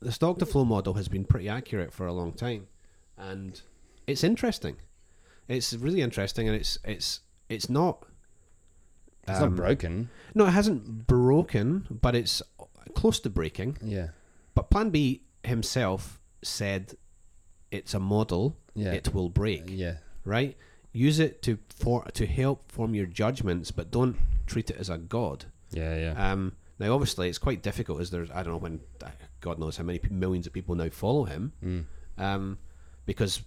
the 0.01 0.13
stock 0.13 0.39
to 0.39 0.47
flow 0.47 0.65
model 0.67 0.95
has 0.95 1.09
been 1.09 1.25
pretty 1.25 1.49
accurate 1.49 1.93
for 1.93 2.07
a 2.07 2.13
long 2.13 2.33
time, 2.33 2.67
and 3.17 3.61
it's 4.07 4.23
interesting. 4.23 4.77
It's 5.49 5.73
really 5.75 6.03
interesting, 6.03 6.47
and 6.47 6.55
it's 6.57 6.79
it's 6.85 7.21
it's 7.49 7.69
not. 7.71 8.05
It's 9.27 9.41
um, 9.41 9.51
not 9.51 9.57
broken. 9.57 10.11
No, 10.35 10.45
it 10.47 10.51
hasn't 10.51 11.07
broken, 11.07 11.87
but 11.91 12.15
it's 12.15 12.43
close 12.95 13.19
to 13.21 13.31
breaking. 13.31 13.79
Yeah. 13.83 14.09
But 14.55 14.69
Plan 14.71 14.91
B 14.91 15.23
himself 15.43 16.21
said 16.43 16.95
it's 17.71 17.95
a 17.95 18.01
model. 18.01 18.59
Yeah. 18.75 18.93
It 18.93 19.15
will 19.15 19.31
break 19.31 19.63
Yeah. 19.69 19.97
right? 20.27 20.57
Use 20.93 21.19
it 21.19 21.41
to 21.43 21.59
for 21.75 22.05
to 22.13 22.27
help 22.27 22.71
form 22.71 22.95
your 22.95 23.07
judgments, 23.07 23.71
but 23.71 23.91
don't 23.91 24.17
treat 24.47 24.69
it 24.71 24.77
as 24.77 24.91
a 24.91 24.99
god. 24.99 25.47
Yeah. 25.71 25.97
Yeah. 25.97 26.33
Um, 26.33 26.53
now, 26.85 26.93
obviously, 26.95 27.29
it's 27.29 27.39
quite 27.39 27.63
difficult. 27.63 28.01
As 28.01 28.11
there's, 28.11 28.31
I 28.31 28.43
don't 28.43 28.53
know 28.53 28.59
when, 28.59 28.81
uh, 29.03 29.09
God 29.41 29.59
knows 29.59 29.77
how 29.77 29.85
many 29.85 30.01
millions 30.11 30.47
of 30.47 30.53
people 30.53 30.75
now 30.75 30.89
follow 30.91 31.25
him, 31.25 31.53
Mm. 31.65 31.85
um, 32.19 32.59
because 33.07 33.43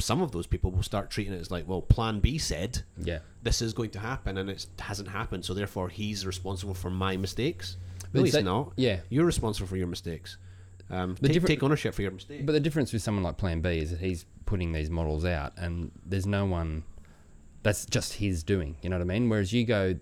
some 0.00 0.22
of 0.22 0.30
those 0.32 0.46
people 0.46 0.70
will 0.70 0.82
start 0.82 1.10
treating 1.10 1.32
it 1.32 1.40
as 1.40 1.50
like, 1.50 1.66
well, 1.68 1.82
Plan 1.82 2.20
B 2.20 2.38
said 2.38 2.82
Yeah. 2.96 3.18
this 3.42 3.60
is 3.60 3.72
going 3.72 3.90
to 3.90 3.98
happen, 3.98 4.38
and 4.38 4.48
it 4.48 4.66
hasn't 4.78 5.08
happened, 5.08 5.44
so 5.44 5.54
therefore 5.54 5.88
he's 5.88 6.24
responsible 6.26 6.74
for 6.74 6.90
my 6.90 7.16
mistakes. 7.16 7.76
But 8.12 8.14
No, 8.20 8.22
he's 8.24 8.32
that- 8.32 8.44
not. 8.44 8.72
Yeah. 8.76 9.00
You're 9.10 9.26
responsible 9.26 9.66
for 9.68 9.76
your 9.76 9.86
mistakes. 9.88 10.36
Um, 10.90 11.16
take, 11.16 11.44
take 11.44 11.62
ownership 11.62 11.92
for 11.94 12.00
your 12.02 12.12
mistakes. 12.12 12.44
But 12.46 12.52
the 12.52 12.60
difference 12.60 12.92
with 12.94 13.02
someone 13.02 13.22
like 13.22 13.36
Plan 13.36 13.60
B 13.60 13.78
is 13.78 13.90
that 13.90 14.00
he's 14.00 14.24
putting 14.46 14.72
these 14.72 14.88
models 14.88 15.24
out, 15.26 15.52
and 15.58 15.90
there's 16.06 16.26
no 16.26 16.46
one. 16.46 16.84
That's 17.62 17.84
just 17.84 18.14
his 18.14 18.42
doing. 18.42 18.76
You 18.82 18.88
know 18.88 18.96
what 18.96 19.02
I 19.02 19.04
mean? 19.04 19.28
Whereas 19.28 19.52
you 19.52 19.64
go, 19.66 19.96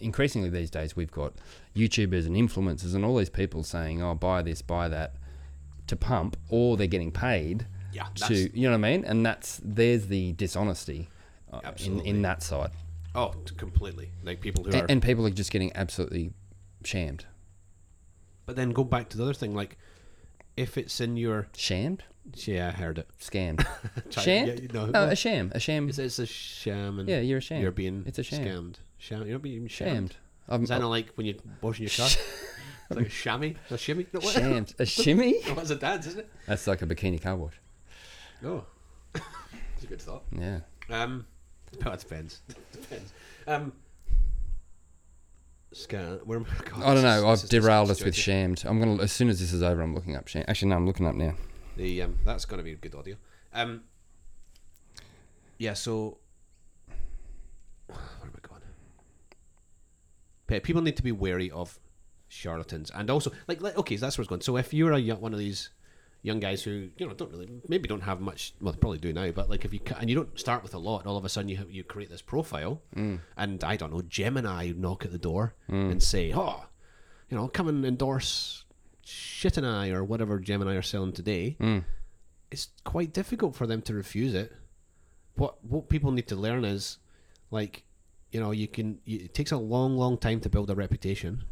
increasingly 0.00 0.48
these 0.50 0.70
days, 0.70 0.94
we've 0.96 1.10
got 1.10 1.34
YouTubers 1.74 2.26
and 2.26 2.36
influencers 2.36 2.94
and 2.94 3.04
all 3.04 3.16
these 3.16 3.30
people 3.30 3.62
saying, 3.62 4.02
"Oh, 4.02 4.14
buy 4.14 4.42
this, 4.42 4.62
buy 4.62 4.88
that," 4.88 5.14
to 5.86 5.96
pump, 5.96 6.36
or 6.48 6.76
they're 6.76 6.86
getting 6.86 7.12
paid 7.12 7.66
yeah, 7.92 8.06
to. 8.14 8.34
You 8.58 8.64
know 8.68 8.78
what 8.78 8.86
I 8.86 8.90
mean? 8.92 9.04
And 9.04 9.24
that's 9.24 9.60
there's 9.64 10.06
the 10.08 10.32
dishonesty 10.32 11.08
uh, 11.52 11.60
in 11.84 12.00
in 12.00 12.22
that 12.22 12.42
side, 12.42 12.70
oh, 13.14 13.34
completely. 13.56 14.10
Like 14.22 14.40
people 14.40 14.64
who 14.64 14.70
and, 14.70 14.82
are 14.82 14.86
and 14.88 15.02
people 15.02 15.26
are 15.26 15.30
just 15.30 15.50
getting 15.50 15.72
absolutely 15.74 16.32
shamed. 16.84 17.26
But 18.44 18.56
then 18.56 18.70
go 18.70 18.84
back 18.84 19.08
to 19.10 19.16
the 19.16 19.22
other 19.22 19.34
thing, 19.34 19.54
like 19.54 19.78
if 20.56 20.76
it's 20.76 21.00
in 21.00 21.16
your 21.16 21.48
shamed. 21.56 22.02
yeah, 22.34 22.68
I 22.68 22.70
heard 22.72 22.98
it. 22.98 23.08
scammed, 23.20 23.64
Try- 24.10 24.22
sham. 24.22 24.46
yeah, 24.48 24.54
know, 24.72 24.86
no, 24.86 25.04
a 25.04 25.16
sham, 25.16 25.52
a 25.54 25.60
sham. 25.60 25.88
it's, 25.88 25.98
it's 25.98 26.18
a 26.18 26.26
sham, 26.26 26.98
and 26.98 27.08
Yeah, 27.08 27.20
you're 27.20 27.38
a 27.38 27.40
sham. 27.42 27.62
you're 27.62 27.70
being 27.70 28.04
It's 28.06 28.18
a 28.18 28.22
sham. 28.22 28.44
scammed. 28.44 28.74
Sham, 28.98 29.22
you're 29.22 29.32
not 29.32 29.42
being 29.42 29.66
shamed. 29.68 29.90
shammed. 29.90 30.16
I'm, 30.48 30.62
Is 30.64 30.68
that 30.68 30.80
not 30.80 30.88
like 30.88 31.10
when 31.14 31.26
you're 31.26 31.36
washing 31.60 31.84
your 31.84 31.90
car? 31.96 32.06
it's 32.06 32.96
like 32.96 33.06
a 33.06 33.10
chamois, 33.10 33.54
a 33.70 33.78
shimmy. 33.78 34.06
No, 34.12 34.20
what? 34.20 34.34
Shammed. 34.34 34.74
A 34.78 34.86
shimmy? 34.86 35.36
Oh, 35.48 35.54
that's 35.54 35.70
a 35.70 35.76
dance, 35.76 36.06
isn't 36.06 36.20
it? 36.20 36.30
That's 36.46 36.66
like 36.66 36.82
a 36.82 36.86
bikini 36.86 37.20
car 37.20 37.36
wash. 37.36 37.54
Oh, 38.44 38.64
it's 39.14 39.84
a 39.84 39.86
good 39.86 40.02
thought. 40.02 40.24
Yeah. 40.36 40.60
Um, 40.90 41.26
well, 41.84 41.94
it 41.94 42.00
depends. 42.00 42.42
depends. 42.72 43.12
Um, 43.46 43.72
scan. 45.72 46.20
Where 46.24 46.38
am 46.38 46.46
I? 46.50 46.64
God, 46.70 46.82
I 46.82 46.94
don't 46.94 47.02
know. 47.02 47.28
I've 47.28 47.48
derailed 47.48 47.90
us 47.90 48.02
with 48.04 48.14
shamed. 48.14 48.64
I'm 48.66 48.78
gonna 48.78 49.02
as 49.02 49.12
soon 49.12 49.28
as 49.28 49.40
this 49.40 49.52
is 49.52 49.62
over, 49.62 49.80
I'm 49.80 49.94
looking 49.94 50.16
up 50.16 50.28
sham. 50.28 50.44
Actually, 50.48 50.68
no, 50.70 50.76
I'm 50.76 50.86
looking 50.86 51.06
up 51.06 51.14
now. 51.14 51.34
The 51.76 52.02
um, 52.02 52.18
that's 52.24 52.44
to 52.44 52.64
be 52.64 52.74
good 52.74 52.94
audio. 52.94 53.16
Um, 53.54 53.82
yeah. 55.58 55.74
So, 55.74 56.18
where 60.52 60.58
am 60.58 60.60
I 60.60 60.60
going? 60.60 60.60
Pe- 60.60 60.66
People 60.66 60.82
need 60.82 60.96
to 60.96 61.02
be 61.02 61.12
wary 61.12 61.50
of 61.50 61.78
charlatans, 62.28 62.90
and 62.94 63.10
also 63.10 63.30
like, 63.48 63.60
like 63.60 63.76
okay, 63.78 63.96
so 63.96 64.06
that's 64.06 64.16
where 64.18 64.22
it's 64.22 64.28
going. 64.28 64.40
So 64.40 64.56
if 64.56 64.72
you're 64.74 64.92
a 64.92 64.98
young, 64.98 65.20
one 65.20 65.32
of 65.32 65.38
these 65.38 65.70
young 66.22 66.38
guys 66.40 66.62
who 66.62 66.88
you 66.96 67.06
know 67.06 67.12
don't 67.14 67.30
really 67.32 67.48
maybe 67.68 67.88
don't 67.88 68.02
have 68.02 68.20
much, 68.20 68.54
well, 68.60 68.72
they 68.72 68.78
probably 68.78 68.98
do 68.98 69.12
now, 69.12 69.30
but 69.32 69.50
like 69.50 69.64
if 69.64 69.72
you 69.74 69.80
and 69.98 70.08
you 70.08 70.16
don't 70.16 70.38
start 70.38 70.62
with 70.62 70.74
a 70.74 70.78
lot, 70.78 71.06
all 71.06 71.16
of 71.16 71.24
a 71.24 71.28
sudden 71.28 71.48
you 71.48 71.66
you 71.68 71.84
create 71.84 72.10
this 72.10 72.22
profile, 72.22 72.80
and 73.36 73.64
I 73.64 73.76
don't 73.76 73.92
know, 73.92 74.02
Gemini 74.02 74.72
knock 74.76 75.04
at 75.04 75.12
the 75.12 75.18
door 75.18 75.54
and 75.68 76.02
say, 76.02 76.32
oh, 76.34 76.66
you 77.28 77.36
know, 77.36 77.48
come 77.48 77.68
and 77.68 77.84
endorse 77.84 78.64
shit 79.04 79.56
and 79.56 79.66
I 79.66 79.90
or 79.90 80.04
whatever 80.04 80.38
Gemini 80.38 80.74
are 80.76 80.82
selling 80.82 81.12
today 81.12 81.56
Mm. 81.58 81.84
it's 82.52 82.68
quite 82.84 83.12
difficult 83.12 83.56
for 83.56 83.66
them 83.66 83.82
to 83.82 83.94
refuse 83.94 84.32
it. 84.34 84.52
What 85.34 85.64
what 85.64 85.88
people 85.88 86.12
need 86.12 86.28
to 86.28 86.36
learn 86.36 86.64
is, 86.64 86.98
like, 87.50 87.84
you 88.32 88.40
know, 88.40 88.50
you 88.50 88.66
can. 88.66 88.98
It 89.06 89.34
takes 89.34 89.52
a 89.52 89.56
long, 89.58 89.96
long 89.96 90.18
time 90.18 90.40
to 90.40 90.48
build 90.48 90.70
a 90.70 90.74
reputation, 90.74 91.44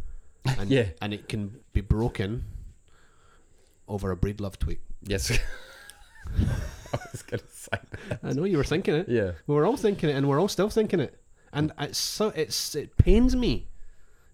and 0.44 0.68
Yeah. 0.70 0.88
and 1.00 1.14
it 1.14 1.28
can 1.28 1.60
be 1.72 1.80
broken 1.80 2.44
over 3.88 4.10
a 4.10 4.16
Breedlove 4.16 4.58
tweet. 4.58 4.80
Yes. 5.02 5.30
I 6.92 6.98
was 7.12 7.22
gonna 7.22 7.42
say 7.50 7.78
that. 8.08 8.20
I 8.22 8.32
know 8.32 8.44
you 8.44 8.56
were 8.56 8.64
thinking 8.64 8.94
it. 8.94 9.08
Yeah. 9.08 9.32
We 9.46 9.54
were 9.54 9.64
all 9.66 9.76
thinking 9.76 10.10
it, 10.10 10.14
and 10.14 10.28
we're 10.28 10.40
all 10.40 10.48
still 10.48 10.70
thinking 10.70 11.00
it. 11.00 11.20
And 11.52 11.70
mm. 11.70 11.84
it's 11.84 11.98
so 11.98 12.28
it's 12.34 12.74
it 12.74 12.96
pains 12.96 13.36
me 13.36 13.68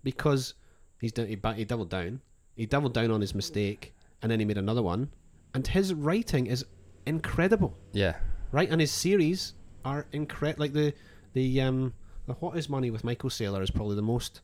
because 0.03 0.55
he's 1.01 1.13
done, 1.13 1.27
he, 1.27 1.39
he 1.57 1.65
doubled 1.65 1.91
down. 1.91 2.21
He 2.57 2.67
doubled 2.67 2.95
down 2.95 3.11
on 3.11 3.21
his 3.21 3.35
mistake, 3.35 3.95
and 4.23 4.31
then 4.31 4.41
he 4.41 4.47
made 4.47 4.59
another 4.59 4.83
one. 4.83 5.11
And 5.55 5.67
his 5.67 5.93
writing 5.95 6.47
is 6.47 6.65
incredible. 7.07 7.77
Yeah. 7.93 8.17
right? 8.53 8.71
And 8.71 8.81
his 8.81 8.91
series 8.93 9.55
are 9.85 10.07
incredible. 10.13 10.63
Like 10.63 10.73
the 10.73 10.95
the 11.33 11.61
um 11.61 11.95
the 12.27 12.35
What 12.35 12.57
Is 12.57 12.69
Money 12.69 12.91
with 12.91 13.03
Michael 13.05 13.31
Saylor 13.31 13.63
is 13.63 13.71
probably 13.71 13.97
the 13.97 14.03
most, 14.03 14.41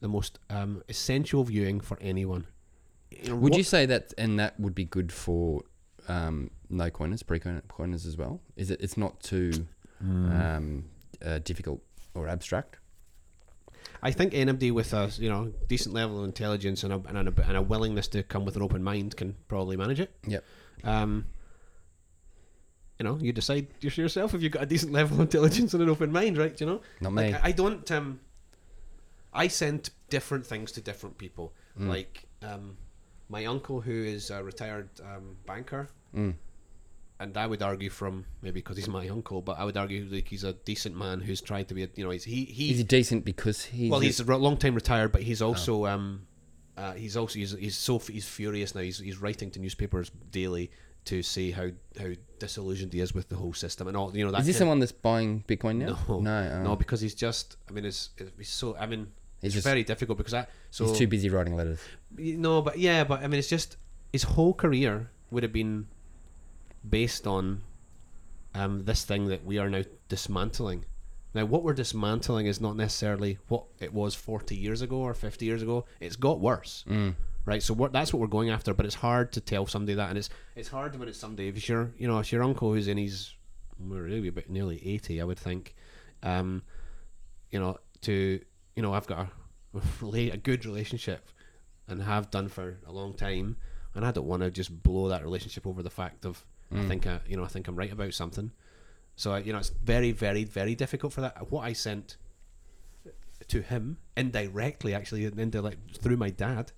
the 0.00 0.08
most 0.08 0.38
um, 0.50 0.82
essential 0.88 1.44
viewing 1.44 1.80
for 1.80 1.96
anyone. 2.00 2.46
You 3.10 3.30
know, 3.30 3.36
Would 3.36 3.52
what- 3.52 3.58
you 3.58 3.64
say 3.64 3.86
that, 3.86 4.12
and 4.18 4.38
that 4.38 4.58
would 4.60 4.74
be 4.74 4.84
good 4.84 5.12
for 5.12 5.62
um, 6.08 6.50
no 6.68 6.90
coiners, 6.90 7.22
pre 7.22 7.38
coiners 7.40 8.06
as 8.06 8.16
well? 8.16 8.40
Is 8.56 8.70
it? 8.70 8.80
It's 8.80 8.96
not 8.96 9.20
too 9.20 9.66
Hmm. 10.00 10.32
um, 10.32 10.84
uh, 11.24 11.38
difficult 11.40 11.82
or 12.14 12.26
abstract. 12.28 12.76
I 14.02 14.10
think 14.12 14.32
anybody 14.32 14.70
with 14.70 14.92
a 14.94 15.10
you 15.18 15.28
know 15.28 15.52
decent 15.68 15.94
level 15.94 16.18
of 16.20 16.24
intelligence 16.24 16.82
and 16.84 16.92
a, 16.92 17.02
and 17.06 17.28
a, 17.28 17.42
and 17.48 17.56
a 17.56 17.62
willingness 17.62 18.08
to 18.08 18.22
come 18.22 18.44
with 18.46 18.56
an 18.56 18.62
open 18.62 18.82
mind 18.82 19.16
can 19.16 19.36
probably 19.48 19.76
manage 19.76 20.00
it. 20.00 20.10
Yep. 20.26 20.44
Um, 20.84 21.26
you 23.00 23.04
know, 23.04 23.18
you 23.18 23.32
decide 23.32 23.66
yourself 23.80 24.34
if 24.34 24.42
you've 24.42 24.52
got 24.52 24.62
a 24.62 24.66
decent 24.66 24.92
level 24.92 25.16
of 25.16 25.20
intelligence 25.22 25.72
and 25.72 25.82
an 25.82 25.88
open 25.88 26.12
mind, 26.12 26.36
right? 26.36 26.60
You 26.60 26.66
know, 26.66 26.80
Not 27.00 27.14
me. 27.14 27.32
Like, 27.32 27.42
I, 27.42 27.52
don't. 27.52 27.90
Um, 27.90 28.20
I 29.32 29.48
send 29.48 29.88
different 30.10 30.44
things 30.44 30.70
to 30.72 30.82
different 30.82 31.16
people. 31.16 31.54
Mm. 31.80 31.88
Like 31.88 32.24
um, 32.42 32.76
my 33.30 33.46
uncle, 33.46 33.80
who 33.80 34.04
is 34.04 34.28
a 34.30 34.44
retired 34.44 34.90
um, 35.02 35.38
banker, 35.46 35.88
Mm. 36.14 36.34
and 37.20 37.36
I 37.38 37.46
would 37.46 37.62
argue 37.62 37.88
from 37.88 38.26
maybe 38.42 38.60
because 38.60 38.76
he's 38.76 38.88
my 38.88 39.08
uncle, 39.08 39.40
but 39.40 39.58
I 39.58 39.64
would 39.64 39.76
argue 39.76 40.06
like 40.10 40.28
he's 40.28 40.44
a 40.44 40.52
decent 40.52 40.94
man 40.96 41.20
who's 41.20 41.40
tried 41.40 41.68
to 41.68 41.74
be. 41.74 41.84
A, 41.84 41.88
you 41.94 42.04
know, 42.04 42.10
he's 42.10 42.24
he 42.24 42.44
he 42.44 42.72
Is 42.72 42.78
he 42.78 42.84
decent 42.84 43.24
because 43.24 43.64
he's 43.64 43.90
well, 43.90 44.00
he's 44.00 44.20
a 44.20 44.24
long 44.36 44.58
time 44.58 44.74
retired, 44.74 45.10
but 45.12 45.22
he's 45.22 45.40
also 45.40 45.86
um, 45.86 46.26
uh, 46.76 46.92
he's 46.92 47.16
also 47.16 47.38
he's, 47.38 47.52
he's 47.52 47.76
so 47.76 47.98
he's 47.98 48.28
furious 48.28 48.74
now. 48.74 48.82
He's 48.82 48.98
he's 48.98 49.18
writing 49.18 49.50
to 49.52 49.58
newspapers 49.60 50.10
daily 50.32 50.70
to 51.06 51.22
say 51.22 51.50
how 51.50 51.70
how 51.98 52.08
disillusioned 52.38 52.92
he 52.92 53.00
is 53.00 53.14
with 53.14 53.28
the 53.28 53.36
whole 53.36 53.52
system 53.52 53.88
and 53.88 53.96
all. 53.96 54.16
You 54.16 54.24
know, 54.24 54.30
that 54.32 54.40
is 54.42 54.46
this 54.46 54.56
kind- 54.58 54.66
the 54.66 54.68
one 54.70 54.78
that's 54.80 54.92
buying 54.92 55.44
Bitcoin 55.48 55.76
now? 55.76 55.98
No, 56.08 56.20
no, 56.20 56.52
oh. 56.54 56.62
no, 56.62 56.76
because 56.76 57.00
he's 57.00 57.14
just. 57.14 57.56
I 57.68 57.72
mean, 57.72 57.84
it's, 57.84 58.10
it's 58.18 58.48
so. 58.50 58.76
I 58.76 58.86
mean, 58.86 59.08
it's 59.42 59.54
just- 59.54 59.66
very 59.66 59.84
difficult 59.84 60.18
because 60.18 60.34
I. 60.34 60.46
So 60.70 60.86
he's 60.86 60.98
too 60.98 61.06
busy 61.06 61.28
writing 61.28 61.56
letters. 61.56 61.80
No, 62.16 62.62
but 62.62 62.78
yeah, 62.78 63.04
but 63.04 63.22
I 63.22 63.26
mean, 63.28 63.38
it's 63.38 63.48
just 63.48 63.76
his 64.12 64.22
whole 64.24 64.54
career 64.54 65.10
would 65.30 65.42
have 65.42 65.52
been 65.52 65.86
based 66.88 67.26
on 67.26 67.62
um, 68.54 68.84
this 68.84 69.04
thing 69.04 69.26
that 69.28 69.44
we 69.44 69.58
are 69.58 69.68
now 69.70 69.82
dismantling. 70.08 70.84
Now, 71.34 71.44
what 71.44 71.62
we're 71.62 71.74
dismantling 71.74 72.46
is 72.46 72.60
not 72.60 72.76
necessarily 72.76 73.38
what 73.48 73.64
it 73.78 73.94
was 73.94 74.16
40 74.16 74.56
years 74.56 74.82
ago 74.82 74.96
or 74.96 75.14
50 75.14 75.44
years 75.46 75.62
ago. 75.62 75.84
It's 76.00 76.16
got 76.16 76.40
worse, 76.40 76.84
Mm. 76.88 77.14
Right? 77.44 77.62
So 77.62 77.74
what, 77.74 77.92
that's 77.92 78.12
what 78.12 78.20
we're 78.20 78.26
going 78.26 78.50
after. 78.50 78.74
But 78.74 78.86
it's 78.86 78.94
hard 78.94 79.32
to 79.32 79.40
tell 79.40 79.66
somebody 79.66 79.94
that, 79.94 80.08
and 80.08 80.18
it's 80.18 80.30
it's 80.56 80.68
hard 80.68 80.98
when 80.98 81.08
it's 81.08 81.18
somebody 81.18 81.48
if 81.48 81.56
it's 81.56 81.68
your 81.68 81.90
you 81.98 82.08
know 82.08 82.18
if 82.18 82.32
your 82.32 82.42
uncle 82.42 82.72
who's 82.72 82.88
in 82.88 82.98
his 82.98 83.34
well, 83.78 84.00
really 84.00 84.28
about 84.28 84.48
nearly 84.48 84.80
80, 84.86 85.20
I 85.20 85.24
would 85.24 85.38
think, 85.38 85.74
um, 86.22 86.62
you 87.50 87.58
know, 87.58 87.78
to 88.02 88.40
you 88.76 88.82
know 88.82 88.92
I've 88.92 89.06
got 89.06 89.28
a, 89.74 90.06
a 90.32 90.36
good 90.36 90.64
relationship 90.64 91.28
and 91.88 92.02
have 92.02 92.30
done 92.30 92.48
for 92.48 92.78
a 92.86 92.92
long 92.92 93.14
time, 93.14 93.56
and 93.94 94.04
I 94.04 94.10
don't 94.10 94.26
want 94.26 94.42
to 94.42 94.50
just 94.50 94.82
blow 94.82 95.08
that 95.08 95.22
relationship 95.22 95.66
over 95.66 95.82
the 95.82 95.90
fact 95.90 96.24
of 96.24 96.44
I 96.72 96.86
think 96.86 97.06
I, 97.06 97.18
you 97.26 97.36
know 97.36 97.44
I 97.44 97.48
think 97.48 97.66
I'm 97.66 97.74
right 97.74 97.92
about 97.92 98.14
something. 98.14 98.52
So 99.16 99.34
you 99.36 99.52
know 99.52 99.58
it's 99.58 99.70
very 99.70 100.12
very 100.12 100.44
very 100.44 100.74
difficult 100.74 101.12
for 101.12 101.20
that. 101.22 101.50
What 101.50 101.64
I 101.64 101.72
sent 101.72 102.16
to 103.48 103.62
him 103.62 103.98
indirectly, 104.16 104.94
actually, 104.94 105.24
indirect 105.24 105.98
through 105.98 106.16
my 106.16 106.30
dad, 106.30 106.72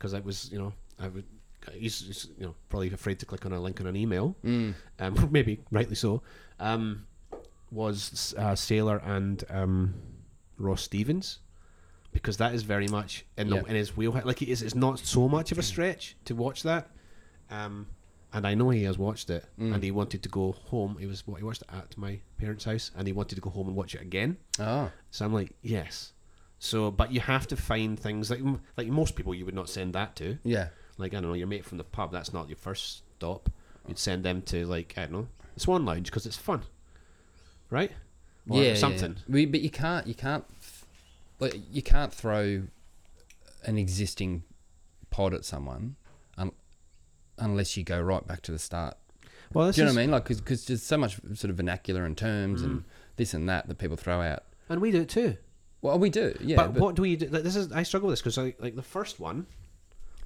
because 0.00 0.14
I 0.14 0.20
was 0.20 0.50
you 0.50 0.58
know 0.58 0.72
I 0.98 1.08
would. 1.08 1.24
He's, 1.74 2.00
he's 2.06 2.28
you 2.38 2.46
know 2.46 2.54
probably 2.70 2.90
afraid 2.90 3.18
to 3.18 3.26
click 3.26 3.44
on 3.44 3.52
a 3.52 3.60
link 3.60 3.80
on 3.82 3.86
an 3.86 3.94
email, 3.94 4.34
Mm. 4.42 4.74
um, 4.98 5.28
maybe 5.30 5.60
rightly 5.70 5.94
so. 5.94 6.22
Um, 6.58 7.06
was 7.70 8.34
uh, 8.38 8.52
Saylor 8.52 9.00
and 9.06 9.44
um, 9.50 9.94
Ross 10.58 10.82
Stevens 10.82 11.38
because 12.12 12.38
that 12.38 12.54
is 12.54 12.62
very 12.64 12.88
much 12.88 13.24
in 13.36 13.48
the 13.50 13.62
in 13.66 13.76
his 13.76 13.96
wheelhouse. 13.96 14.24
Like 14.24 14.42
it 14.42 14.48
is, 14.48 14.62
it's 14.62 14.74
not 14.74 14.98
so 14.98 15.28
much 15.28 15.52
of 15.52 15.58
a 15.58 15.62
stretch 15.62 16.16
to 16.24 16.34
watch 16.34 16.62
that. 16.64 16.88
Um, 17.50 17.86
and 18.32 18.46
I 18.46 18.54
know 18.54 18.70
he 18.70 18.84
has 18.84 18.96
watched 18.96 19.28
it, 19.30 19.44
Mm. 19.58 19.74
and 19.74 19.82
he 19.82 19.90
wanted 19.90 20.22
to 20.22 20.28
go 20.28 20.52
home. 20.52 20.96
He 20.98 21.06
was 21.06 21.26
what 21.26 21.38
he 21.38 21.44
watched 21.44 21.62
it 21.62 21.68
at 21.74 21.96
my 21.98 22.20
parents' 22.38 22.64
house, 22.64 22.90
and 22.96 23.06
he 23.06 23.12
wanted 23.12 23.34
to 23.34 23.40
go 23.40 23.50
home 23.50 23.66
and 23.68 23.76
watch 23.76 23.94
it 23.94 24.00
again. 24.00 24.36
Oh, 24.58 24.90
So 25.10 25.24
I'm 25.24 25.34
like, 25.34 25.52
yes. 25.62 26.12
So, 26.62 26.90
but 26.90 27.10
you 27.10 27.20
have 27.20 27.46
to 27.48 27.56
find 27.56 27.98
things 27.98 28.30
like 28.30 28.40
like 28.76 28.86
most 28.88 29.16
people 29.16 29.34
you 29.34 29.46
would 29.46 29.54
not 29.54 29.68
send 29.70 29.94
that 29.94 30.14
to. 30.16 30.38
yeah. 30.44 30.68
Like 30.98 31.12
I 31.14 31.20
don't 31.20 31.30
know, 31.30 31.34
your 31.34 31.46
mate 31.46 31.64
from 31.64 31.78
the 31.78 31.84
pub. 31.84 32.12
That's 32.12 32.32
not 32.34 32.48
your 32.50 32.58
first 32.58 33.02
stop. 33.16 33.48
You'd 33.88 33.98
send 33.98 34.22
them 34.24 34.42
to 34.42 34.66
like 34.66 34.92
I 34.98 35.02
don't 35.02 35.12
know, 35.12 35.28
the 35.54 35.60
Swan 35.60 35.86
Lounge 35.86 36.04
because 36.06 36.26
it's 36.26 36.36
fun, 36.36 36.62
right? 37.70 37.90
Or 38.48 38.62
yeah, 38.62 38.74
something. 38.74 39.16
Yeah. 39.16 39.22
We, 39.34 39.46
but 39.46 39.60
you 39.62 39.70
can't, 39.70 40.06
you 40.06 40.14
can't, 40.14 40.44
like, 41.38 41.54
you 41.72 41.82
can't 41.82 42.12
throw 42.12 42.62
an 43.64 43.78
existing 43.78 44.42
pod 45.10 45.32
at 45.34 45.44
someone 45.44 45.96
un, 46.36 46.50
unless 47.38 47.76
you 47.76 47.84
go 47.84 48.00
right 48.00 48.26
back 48.26 48.42
to 48.42 48.52
the 48.52 48.58
start. 48.58 48.96
Well, 49.52 49.70
Do 49.72 49.80
you 49.80 49.84
know 49.86 49.92
what 49.92 49.98
I 49.98 50.02
mean? 50.02 50.10
Like, 50.10 50.24
because 50.28 50.66
there's 50.66 50.82
so 50.82 50.96
much 50.96 51.16
sort 51.34 51.50
of 51.50 51.56
vernacular 51.56 52.04
and 52.04 52.16
terms 52.16 52.62
Mm. 52.62 52.64
and 52.64 52.84
this 53.16 53.32
and 53.34 53.48
that 53.48 53.68
that 53.68 53.78
people 53.78 53.96
throw 53.96 54.20
out. 54.20 54.44
and 54.68 54.80
we 54.80 54.90
do 54.90 55.02
it 55.02 55.08
too. 55.08 55.36
Well, 55.82 55.98
we 55.98 56.10
do, 56.10 56.36
yeah. 56.40 56.56
but, 56.56 56.74
But, 56.74 56.82
what 56.82 56.94
do 56.94 57.02
we 57.02 57.16
do? 57.16 57.26
This 57.26 57.56
is 57.56 57.72
I 57.72 57.82
struggle 57.82 58.08
with 58.08 58.14
this 58.14 58.20
because 58.22 58.36
like, 58.36 58.60
like 58.60 58.76
the 58.76 58.82
first 58.82 59.18
one, 59.18 59.46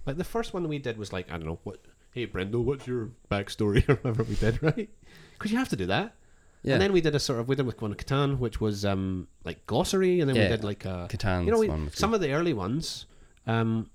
like 0.07 0.17
the 0.17 0.25
first 0.25 0.53
one 0.53 0.67
we 0.69 0.79
did 0.79 0.99
was 0.99 1.13
like 1.13 1.31
I 1.31 1.37
don't 1.37 1.47
know 1.47 1.61
what. 1.65 1.81
Hey 2.11 2.27
Brendo, 2.27 2.63
what's 2.63 2.87
your 2.87 3.11
backstory 3.31 3.89
or 3.89 3.97
whatever 3.97 4.23
we 4.25 4.37
did, 4.37 4.63
right? 4.63 4.89
Because 5.33 5.51
you 5.51 5.59
have 5.59 5.69
to 5.71 5.77
do 5.77 5.87
that. 5.87 6.15
yeah, 6.63 6.75
And 6.75 6.83
then 6.83 6.93
we 6.93 7.01
did 7.01 7.15
a 7.15 7.19
sort 7.19 7.41
of 7.41 7.49
we 7.49 7.57
did 7.57 7.67
with 7.67 7.81
one 7.83 7.95
Catan, 7.95 8.39
which 8.39 8.61
was 8.61 8.85
um 8.85 9.29
like 9.45 9.67
glossary, 9.67 10.21
and 10.21 10.29
then 10.29 10.37
we 10.37 10.49
did 10.49 10.65
like 10.65 10.85
a 10.85 11.09
Catan's 11.11 11.47
you 11.47 11.53
know 11.53 11.59
we, 11.59 11.69
some 11.91 12.11
good. 12.11 12.17
of 12.17 12.21
the 12.21 12.33
early 12.33 12.53
ones 12.53 13.07
um 13.47 13.91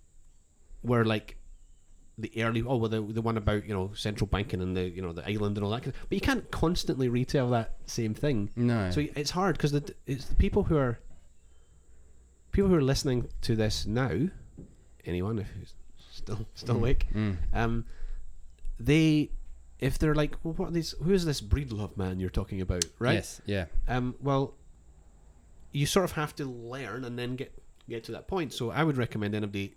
were 0.84 1.03
like 1.05 1.38
the 2.18 2.32
early 2.43 2.62
oh 2.62 2.76
well 2.76 2.89
the, 2.89 3.01
the 3.01 3.22
one 3.22 3.38
about 3.38 3.66
you 3.66 3.74
know 3.74 3.91
central 3.93 4.28
banking 4.28 4.62
and 4.62 4.76
the 4.76 4.89
you 4.89 5.01
know 5.01 5.14
the 5.14 5.28
island 5.28 5.57
and 5.57 5.64
all 5.64 5.72
that 5.72 5.84
but 5.84 5.93
you 6.12 6.20
can't 6.20 6.51
constantly 6.51 7.07
retell 7.07 7.49
that 7.49 7.78
same 7.86 8.14
thing 8.14 8.49
no. 8.55 8.91
so 8.91 9.05
it's 9.16 9.32
hard 9.32 9.57
because 9.57 9.74
it's 10.05 10.26
the 10.26 10.36
people 10.36 10.64
who 10.64 10.76
are 10.76 10.99
people 12.52 12.70
who 12.70 12.76
are 12.76 12.82
listening 12.82 13.28
to 13.41 13.56
this 13.56 13.86
now 13.86 14.12
anyone 15.06 15.38
who's 15.38 15.74
still 16.12 16.45
still 16.54 16.76
Mm, 16.76 16.80
awake 16.80 17.08
mm. 17.14 17.38
um 17.54 17.86
they 18.80 19.30
if 19.80 19.97
they're 19.97 20.16
like 20.16 20.36
well, 20.43 20.54
what 20.56 20.70
are 20.70 20.72
these 20.72 20.93
who 21.04 21.14
is 21.14 21.26
this 21.26 21.41
Breedlove 21.41 21.95
man 21.97 22.20
you're 22.20 22.30
talking 22.30 22.62
about 22.62 22.84
right 23.00 23.16
Yes, 23.16 23.41
yeah. 23.45 23.66
um, 23.88 24.16
well, 24.22 24.54
you 25.72 25.86
sort 25.86 26.04
of 26.06 26.14
have 26.14 26.36
to 26.36 26.45
learn 26.45 27.06
and 27.06 27.18
then 27.18 27.36
get 27.36 27.54
get 27.88 28.04
to 28.06 28.12
that 28.12 28.28
point. 28.28 28.54
So 28.54 28.72
I 28.72 28.84
would 28.84 28.97
recommend 28.97 29.34
anybody 29.36 29.76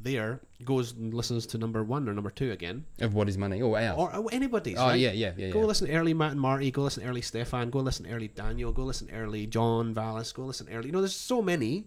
there 0.00 0.40
goes 0.64 0.92
and 0.92 1.12
listens 1.14 1.44
to 1.46 1.58
number 1.58 1.82
one 1.82 2.08
or 2.08 2.14
number 2.14 2.30
two 2.30 2.52
again, 2.52 2.84
Of 3.00 3.14
what 3.14 3.28
is 3.28 3.36
money? 3.36 3.60
Oh, 3.62 3.70
or, 3.96 4.14
or 4.14 4.28
anybody's. 4.32 4.78
oh, 4.78 4.86
right? 4.86 5.00
yeah, 5.00 5.10
yeah, 5.12 5.32
yeah. 5.36 5.50
Go 5.50 5.60
yeah. 5.60 5.66
listen 5.66 5.90
early 5.90 6.14
Matt 6.14 6.32
and 6.32 6.40
Marty. 6.40 6.70
Go 6.70 6.82
listen 6.82 7.02
to 7.02 7.08
early 7.08 7.20
Stephan. 7.22 7.70
Go 7.70 7.80
listen 7.80 8.06
early 8.06 8.28
Daniel. 8.28 8.70
Go 8.72 8.84
listen 8.84 9.08
early 9.12 9.46
John 9.46 9.94
Vallis. 9.94 10.32
Go 10.32 10.44
listen 10.44 10.68
early. 10.70 10.86
You 10.86 10.92
know, 10.92 11.00
there's 11.00 11.14
so 11.16 11.42
many, 11.42 11.86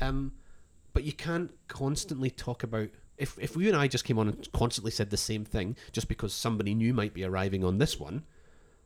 um, 0.00 0.32
but 0.92 1.04
you 1.04 1.12
can't 1.12 1.50
constantly 1.68 2.30
talk 2.30 2.62
about. 2.62 2.88
If 3.18 3.38
if 3.38 3.56
you 3.56 3.68
and 3.68 3.76
I 3.76 3.88
just 3.88 4.04
came 4.04 4.18
on 4.18 4.28
and 4.28 4.52
constantly 4.52 4.90
said 4.90 5.10
the 5.10 5.16
same 5.16 5.44
thing, 5.44 5.76
just 5.92 6.08
because 6.08 6.34
somebody 6.34 6.74
new 6.74 6.92
might 6.92 7.14
be 7.14 7.24
arriving 7.24 7.64
on 7.64 7.78
this 7.78 7.98
one, 7.98 8.24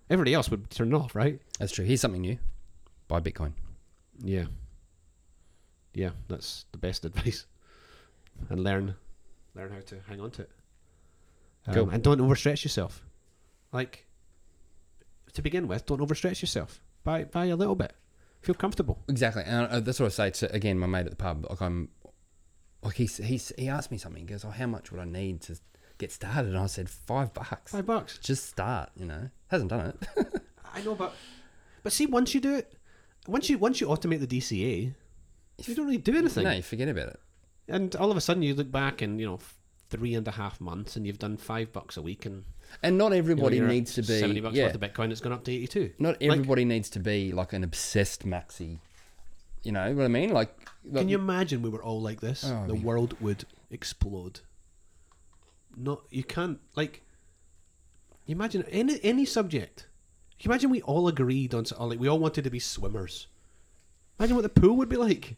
everybody 0.08 0.34
else 0.34 0.50
would 0.50 0.70
turn 0.70 0.92
it 0.92 0.96
off, 0.96 1.14
right? 1.14 1.40
That's 1.58 1.72
true. 1.72 1.84
Here's 1.84 2.00
something 2.00 2.20
new. 2.20 2.38
Buy 3.08 3.20
Bitcoin. 3.20 3.52
Yeah. 4.22 4.44
Yeah, 5.94 6.10
that's 6.28 6.66
the 6.70 6.78
best 6.78 7.04
advice. 7.10 7.46
And 8.48 8.62
learn 8.62 8.94
learn 9.54 9.70
how 9.72 9.80
to 9.80 9.96
hang 10.08 10.20
on 10.20 10.30
to 10.32 10.42
it. 10.42 10.50
Um, 11.66 11.74
Cool. 11.74 11.90
And 11.90 12.02
don't 12.02 12.20
overstretch 12.20 12.64
yourself. 12.64 13.04
Like 13.72 14.06
to 15.32 15.42
begin 15.42 15.68
with, 15.68 15.86
don't 15.86 16.00
overstretch 16.00 16.40
yourself. 16.40 16.80
Buy 17.02 17.24
buy 17.24 17.46
a 17.46 17.56
little 17.56 17.74
bit. 17.74 17.94
Feel 18.40 18.54
comfortable. 18.54 19.02
Exactly, 19.08 19.42
and 19.44 19.66
uh, 19.66 19.80
that's 19.80 20.00
what 20.00 20.06
I 20.06 20.08
say 20.08 20.30
to 20.30 20.54
again 20.54 20.78
my 20.78 20.86
mate 20.86 21.04
at 21.04 21.10
the 21.10 21.16
pub. 21.16 21.46
Like 21.48 21.60
I'm, 21.60 21.90
like 22.82 22.94
he 22.94 23.06
he 23.06 23.40
he 23.58 23.68
asked 23.68 23.90
me 23.90 23.98
something. 23.98 24.22
He 24.22 24.26
goes, 24.26 24.44
"Oh, 24.44 24.50
how 24.50 24.66
much 24.66 24.90
would 24.90 25.00
I 25.00 25.04
need 25.04 25.42
to 25.42 25.58
get 25.98 26.10
started?" 26.10 26.48
And 26.48 26.58
I 26.58 26.66
said, 26.66 26.88
five 26.88 27.34
bucks. 27.34 27.72
Five 27.72 27.86
bucks. 27.86 28.18
Just 28.18 28.48
start. 28.48 28.90
You 28.96 29.04
know, 29.04 29.28
hasn't 29.48 29.70
done 29.70 29.92
it. 30.16 30.42
I 30.74 30.80
know, 30.82 30.94
but 30.94 31.14
but 31.82 31.92
see, 31.92 32.06
once 32.06 32.34
you 32.34 32.40
do 32.40 32.54
it, 32.54 32.74
once 33.26 33.50
you 33.50 33.58
once 33.58 33.80
you 33.80 33.88
automate 33.88 34.26
the 34.26 34.38
DCA, 34.38 34.94
you 35.66 35.74
don't 35.74 35.86
really 35.86 35.98
do 35.98 36.16
anything. 36.16 36.44
no, 36.44 36.52
you 36.52 36.62
forget 36.62 36.88
about 36.88 37.08
it. 37.08 37.20
And 37.68 37.94
all 37.96 38.10
of 38.10 38.16
a 38.16 38.20
sudden, 38.20 38.42
you 38.42 38.54
look 38.54 38.70
back 38.70 39.02
and 39.02 39.20
you 39.20 39.26
know 39.26 39.38
three 39.90 40.14
and 40.14 40.26
a 40.26 40.32
half 40.32 40.60
months, 40.60 40.96
and 40.96 41.06
you've 41.06 41.18
done 41.18 41.36
five 41.36 41.72
bucks 41.72 41.98
a 41.98 42.02
week, 42.02 42.24
and 42.24 42.44
And 42.82 42.96
not 42.98 43.12
everybody 43.12 43.56
you're 43.56 43.66
at 43.66 43.72
needs 43.72 43.94
to 43.94 44.02
be. 44.02 44.18
seventy 44.18 44.40
bucks 44.40 44.54
yeah, 44.56 44.66
worth 44.66 44.74
of 44.76 44.80
Bitcoin. 44.80 45.10
It's 45.10 45.20
gone 45.20 45.32
up 45.32 45.44
to 45.44 45.52
eighty-two. 45.52 45.92
not 45.98 46.20
Like- 46.20 46.30
everybody 46.32 46.64
needs 46.64 46.88
to 46.90 46.98
be 47.00 47.32
like 47.32 47.52
an 47.52 47.64
obsessed 47.64 48.24
maxi. 48.26 48.78
You 49.62 49.72
know 49.72 49.92
what 49.92 50.04
I 50.04 50.08
mean? 50.08 50.30
Like, 50.30 50.56
Can 50.94 51.08
you 51.10 51.18
imagine 51.18 51.60
we 51.60 51.68
were 51.68 51.82
all 51.82 52.00
like 52.00 52.20
this? 52.20 52.44
Oh, 52.46 52.66
the 52.66 52.76
yeah. 52.76 52.82
world 52.82 53.14
would 53.20 53.44
explode. 53.70 54.40
Not 55.76 56.02
you 56.10 56.24
can't 56.24 56.58
like. 56.76 57.02
You 58.26 58.34
imagine 58.34 58.64
any 58.70 58.98
any 59.02 59.24
subject. 59.26 59.86
Can 60.38 60.48
You 60.48 60.52
imagine 60.54 60.70
we 60.70 60.80
all 60.82 61.08
agreed 61.08 61.52
on 61.54 61.62
s- 61.64 61.72
like 61.78 62.00
we 62.00 62.08
all 62.08 62.18
wanted 62.18 62.44
to 62.44 62.50
be 62.50 62.58
swimmers, 62.58 63.26
Imagine 64.18 64.36
what 64.36 64.42
the 64.42 64.48
pool 64.60 64.76
would 64.78 64.88
be 64.88 64.96
like. 64.96 65.36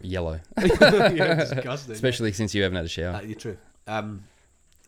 Yellow, 0.00 0.40
yeah, 0.58 1.34
disgusting. 1.36 1.92
especially 1.94 2.32
since 2.32 2.54
you 2.54 2.62
haven't 2.62 2.76
had 2.76 2.84
a 2.84 2.88
shower. 2.88 3.14
Uh, 3.16 3.20
you're 3.22 3.38
true. 3.38 3.56
Um, 3.86 4.24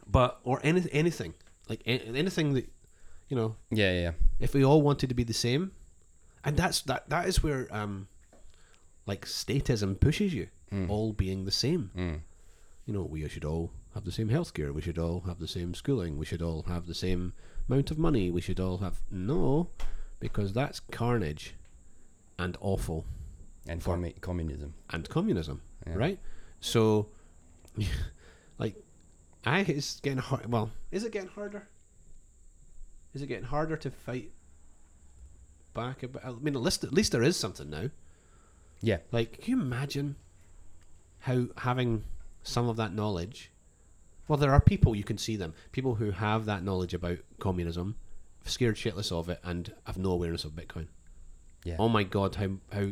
but 0.06 0.40
or 0.44 0.60
any 0.62 0.84
anything 0.92 1.34
like 1.68 1.82
anything 1.86 2.54
that 2.54 2.68
you 3.28 3.36
know, 3.36 3.56
yeah, 3.70 3.92
yeah, 3.92 4.10
if 4.38 4.54
we 4.54 4.64
all 4.64 4.82
wanted 4.82 5.08
to 5.08 5.14
be 5.14 5.24
the 5.24 5.34
same, 5.34 5.72
and 6.44 6.56
that's 6.56 6.82
that 6.82 7.08
that 7.10 7.26
is 7.28 7.42
where 7.42 7.66
um, 7.74 8.08
like 9.06 9.24
statism 9.26 9.98
pushes 9.98 10.32
you, 10.34 10.48
Mm. 10.72 10.88
all 10.90 11.12
being 11.12 11.44
the 11.44 11.50
same. 11.52 11.90
Mm. 11.96 12.20
You 12.86 12.92
know, 12.94 13.02
we 13.02 13.28
should 13.28 13.44
all 13.44 13.72
have 13.94 14.04
the 14.04 14.12
same 14.12 14.28
healthcare. 14.28 14.72
We 14.72 14.82
should 14.82 14.98
all 14.98 15.20
have 15.26 15.38
the 15.38 15.48
same 15.48 15.74
schooling. 15.74 16.18
We 16.18 16.24
should 16.26 16.42
all 16.42 16.62
have 16.68 16.86
the 16.86 16.94
same 16.94 17.32
amount 17.68 17.90
of 17.90 17.98
money. 17.98 18.30
We 18.30 18.40
should 18.40 18.60
all 18.60 18.78
have 18.78 19.00
no, 19.10 19.70
because 20.20 20.52
that's 20.52 20.78
carnage, 20.80 21.54
and 22.38 22.56
awful. 22.60 23.04
and 23.68 23.82
For- 23.82 23.96
commu- 23.96 24.20
communism. 24.20 24.74
and 24.90 25.08
communism, 25.08 25.62
Yeah. 25.86 25.94
right? 25.96 26.18
So, 26.60 27.08
I 29.46 29.60
it's 29.60 30.00
getting 30.00 30.18
hard. 30.18 30.50
Well, 30.52 30.72
is 30.90 31.04
it 31.04 31.12
getting 31.12 31.30
harder? 31.30 31.68
Is 33.14 33.22
it 33.22 33.28
getting 33.28 33.44
harder 33.44 33.76
to 33.76 33.90
fight 33.90 34.32
back? 35.72 36.02
About, 36.02 36.24
I 36.24 36.32
mean, 36.32 36.56
at 36.56 36.62
least 36.62 36.84
at 36.84 36.92
least 36.92 37.12
there 37.12 37.22
is 37.22 37.36
something 37.36 37.70
now. 37.70 37.90
Yeah, 38.82 38.98
Like, 39.10 39.40
can 39.40 39.52
you 39.56 39.62
imagine 39.62 40.16
how 41.20 41.46
having 41.56 42.04
some 42.42 42.68
of 42.68 42.76
that 42.76 42.92
knowledge? 42.92 43.50
Well, 44.28 44.36
there 44.36 44.52
are 44.52 44.60
people 44.60 44.94
you 44.94 45.04
can 45.04 45.16
see 45.16 45.36
them, 45.36 45.54
people 45.72 45.94
who 45.94 46.10
have 46.10 46.44
that 46.44 46.62
knowledge 46.62 46.92
about 46.92 47.18
communism, 47.38 47.96
scared 48.44 48.76
shitless 48.76 49.10
of 49.12 49.28
it, 49.30 49.40
and 49.42 49.72
have 49.84 49.96
no 49.96 50.10
awareness 50.10 50.44
of 50.44 50.52
Bitcoin. 50.52 50.88
yeah. 51.64 51.76
Oh 51.78 51.88
my 51.88 52.02
god, 52.02 52.34
how 52.34 52.50
how 52.72 52.88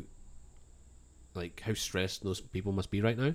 like 1.35 1.61
how 1.67 1.75
stressed 1.75 2.23
those 2.23 2.41
people 2.41 2.73
must 2.73 2.91
be 2.91 3.03
right 3.03 3.19
now. 3.19 3.35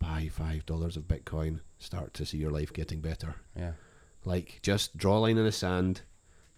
Buy 0.00 0.28
five 0.32 0.66
dollars 0.66 0.96
of 0.96 1.04
Bitcoin, 1.06 1.60
start 1.78 2.14
to 2.14 2.26
see 2.26 2.38
your 2.38 2.50
life 2.50 2.72
getting 2.72 3.00
better. 3.00 3.34
yeah. 3.56 3.72
Like 4.24 4.58
just 4.62 4.96
draw 4.96 5.18
a 5.18 5.20
line 5.20 5.38
in 5.38 5.44
the 5.44 5.52
sand, 5.52 6.02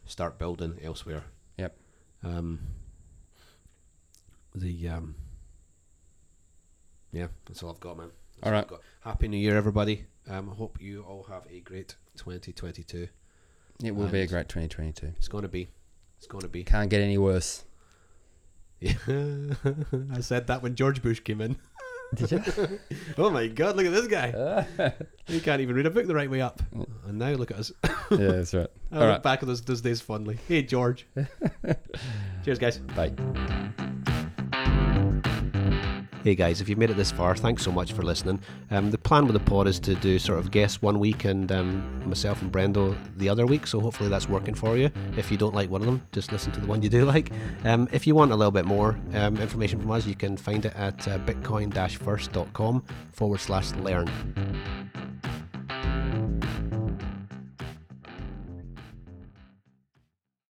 start 0.07 0.38
building 0.38 0.78
elsewhere. 0.82 1.24
Yep. 1.59 1.76
Um 2.24 2.61
the 4.55 4.88
um 4.88 5.14
Yeah, 7.12 7.26
that's 7.45 7.62
all 7.62 7.70
I've 7.70 7.80
got, 7.80 7.97
man. 7.99 8.11
That's 8.36 8.47
All 8.47 8.53
right. 8.53 8.64
I've 8.64 8.68
got. 8.68 8.80
Happy 9.01 9.28
New 9.28 9.36
Year 9.36 9.57
everybody. 9.57 10.07
Um 10.28 10.49
I 10.51 10.55
hope 10.55 10.80
you 10.80 11.03
all 11.03 11.24
have 11.24 11.45
a 11.51 11.61
great 11.61 11.97
twenty 12.16 12.53
twenty 12.53 12.82
two. 12.84 13.09
It 13.82 13.95
will 13.97 14.07
be 14.09 14.20
a 14.20 14.26
great 14.28 14.49
2022. 14.49 15.14
It's 15.16 15.26
gonna 15.26 15.49
be. 15.49 15.68
It's 16.18 16.28
gonna 16.28 16.47
be. 16.47 16.62
Can't 16.62 16.88
get 16.88 17.01
any 17.01 17.18
worse. 17.18 17.64
Yeah. 18.78 18.93
I 20.12 20.20
said 20.20 20.47
that 20.47 20.62
when 20.62 20.76
George 20.76 21.03
Bush 21.03 21.18
came 21.20 21.40
in. 21.40 21.57
Did 22.14 22.30
you? 22.30 22.78
Oh 23.18 23.30
my 23.30 23.46
god, 23.46 23.76
look 23.76 23.86
at 23.86 23.92
this 23.92 24.06
guy. 24.06 24.66
he 25.26 25.40
can't 25.40 25.60
even 25.60 25.74
read 25.74 25.86
a 25.86 25.90
book 25.90 26.06
the 26.06 26.14
right 26.14 26.30
way 26.30 26.40
up. 26.40 26.62
Mm. 26.74 26.86
And 27.08 27.18
now 27.18 27.30
look 27.30 27.50
at 27.50 27.58
us. 27.58 27.72
yeah, 28.10 28.16
that's 28.16 28.54
right. 28.54 28.68
I 28.90 28.96
oh, 28.96 29.00
All 29.00 29.06
look 29.06 29.08
right. 29.08 29.22
back 29.22 29.42
at 29.42 29.48
those, 29.48 29.62
those 29.62 29.80
days 29.80 30.00
fondly. 30.00 30.38
Hey, 30.48 30.62
George. 30.62 31.06
Cheers, 32.44 32.58
guys. 32.58 32.78
Bye. 32.78 33.12
Hey 36.24 36.36
guys, 36.36 36.60
if 36.60 36.68
you've 36.68 36.78
made 36.78 36.90
it 36.90 36.96
this 36.96 37.10
far, 37.10 37.34
thanks 37.34 37.64
so 37.64 37.72
much 37.72 37.92
for 37.92 38.02
listening. 38.02 38.38
Um, 38.70 38.92
the 38.92 38.98
plan 38.98 39.26
with 39.26 39.32
the 39.32 39.40
pod 39.40 39.66
is 39.66 39.80
to 39.80 39.96
do 39.96 40.20
sort 40.20 40.38
of 40.38 40.52
guests 40.52 40.80
one 40.80 41.00
week 41.00 41.24
and 41.24 41.50
um, 41.50 42.08
myself 42.08 42.40
and 42.42 42.52
Brendo 42.52 42.96
the 43.16 43.28
other 43.28 43.44
week, 43.44 43.66
so 43.66 43.80
hopefully 43.80 44.08
that's 44.08 44.28
working 44.28 44.54
for 44.54 44.76
you. 44.76 44.88
If 45.16 45.32
you 45.32 45.36
don't 45.36 45.52
like 45.52 45.68
one 45.68 45.80
of 45.80 45.86
them, 45.86 46.00
just 46.12 46.30
listen 46.30 46.52
to 46.52 46.60
the 46.60 46.66
one 46.68 46.80
you 46.80 46.88
do 46.88 47.04
like. 47.14 47.32
Um, 47.64 47.88
if 47.90 48.06
you 48.06 48.14
want 48.14 48.30
a 48.30 48.36
little 48.36 48.52
bit 48.52 48.66
more 48.66 48.96
um, 49.14 49.36
information 49.38 49.80
from 49.80 49.90
us, 49.90 50.06
you 50.06 50.14
can 50.14 50.36
find 50.36 50.64
it 50.64 50.76
at 50.76 51.08
uh, 51.08 51.18
bitcoin-first.com 51.18 52.84
forward 53.10 53.40
slash 53.40 53.72
learn. 53.72 54.08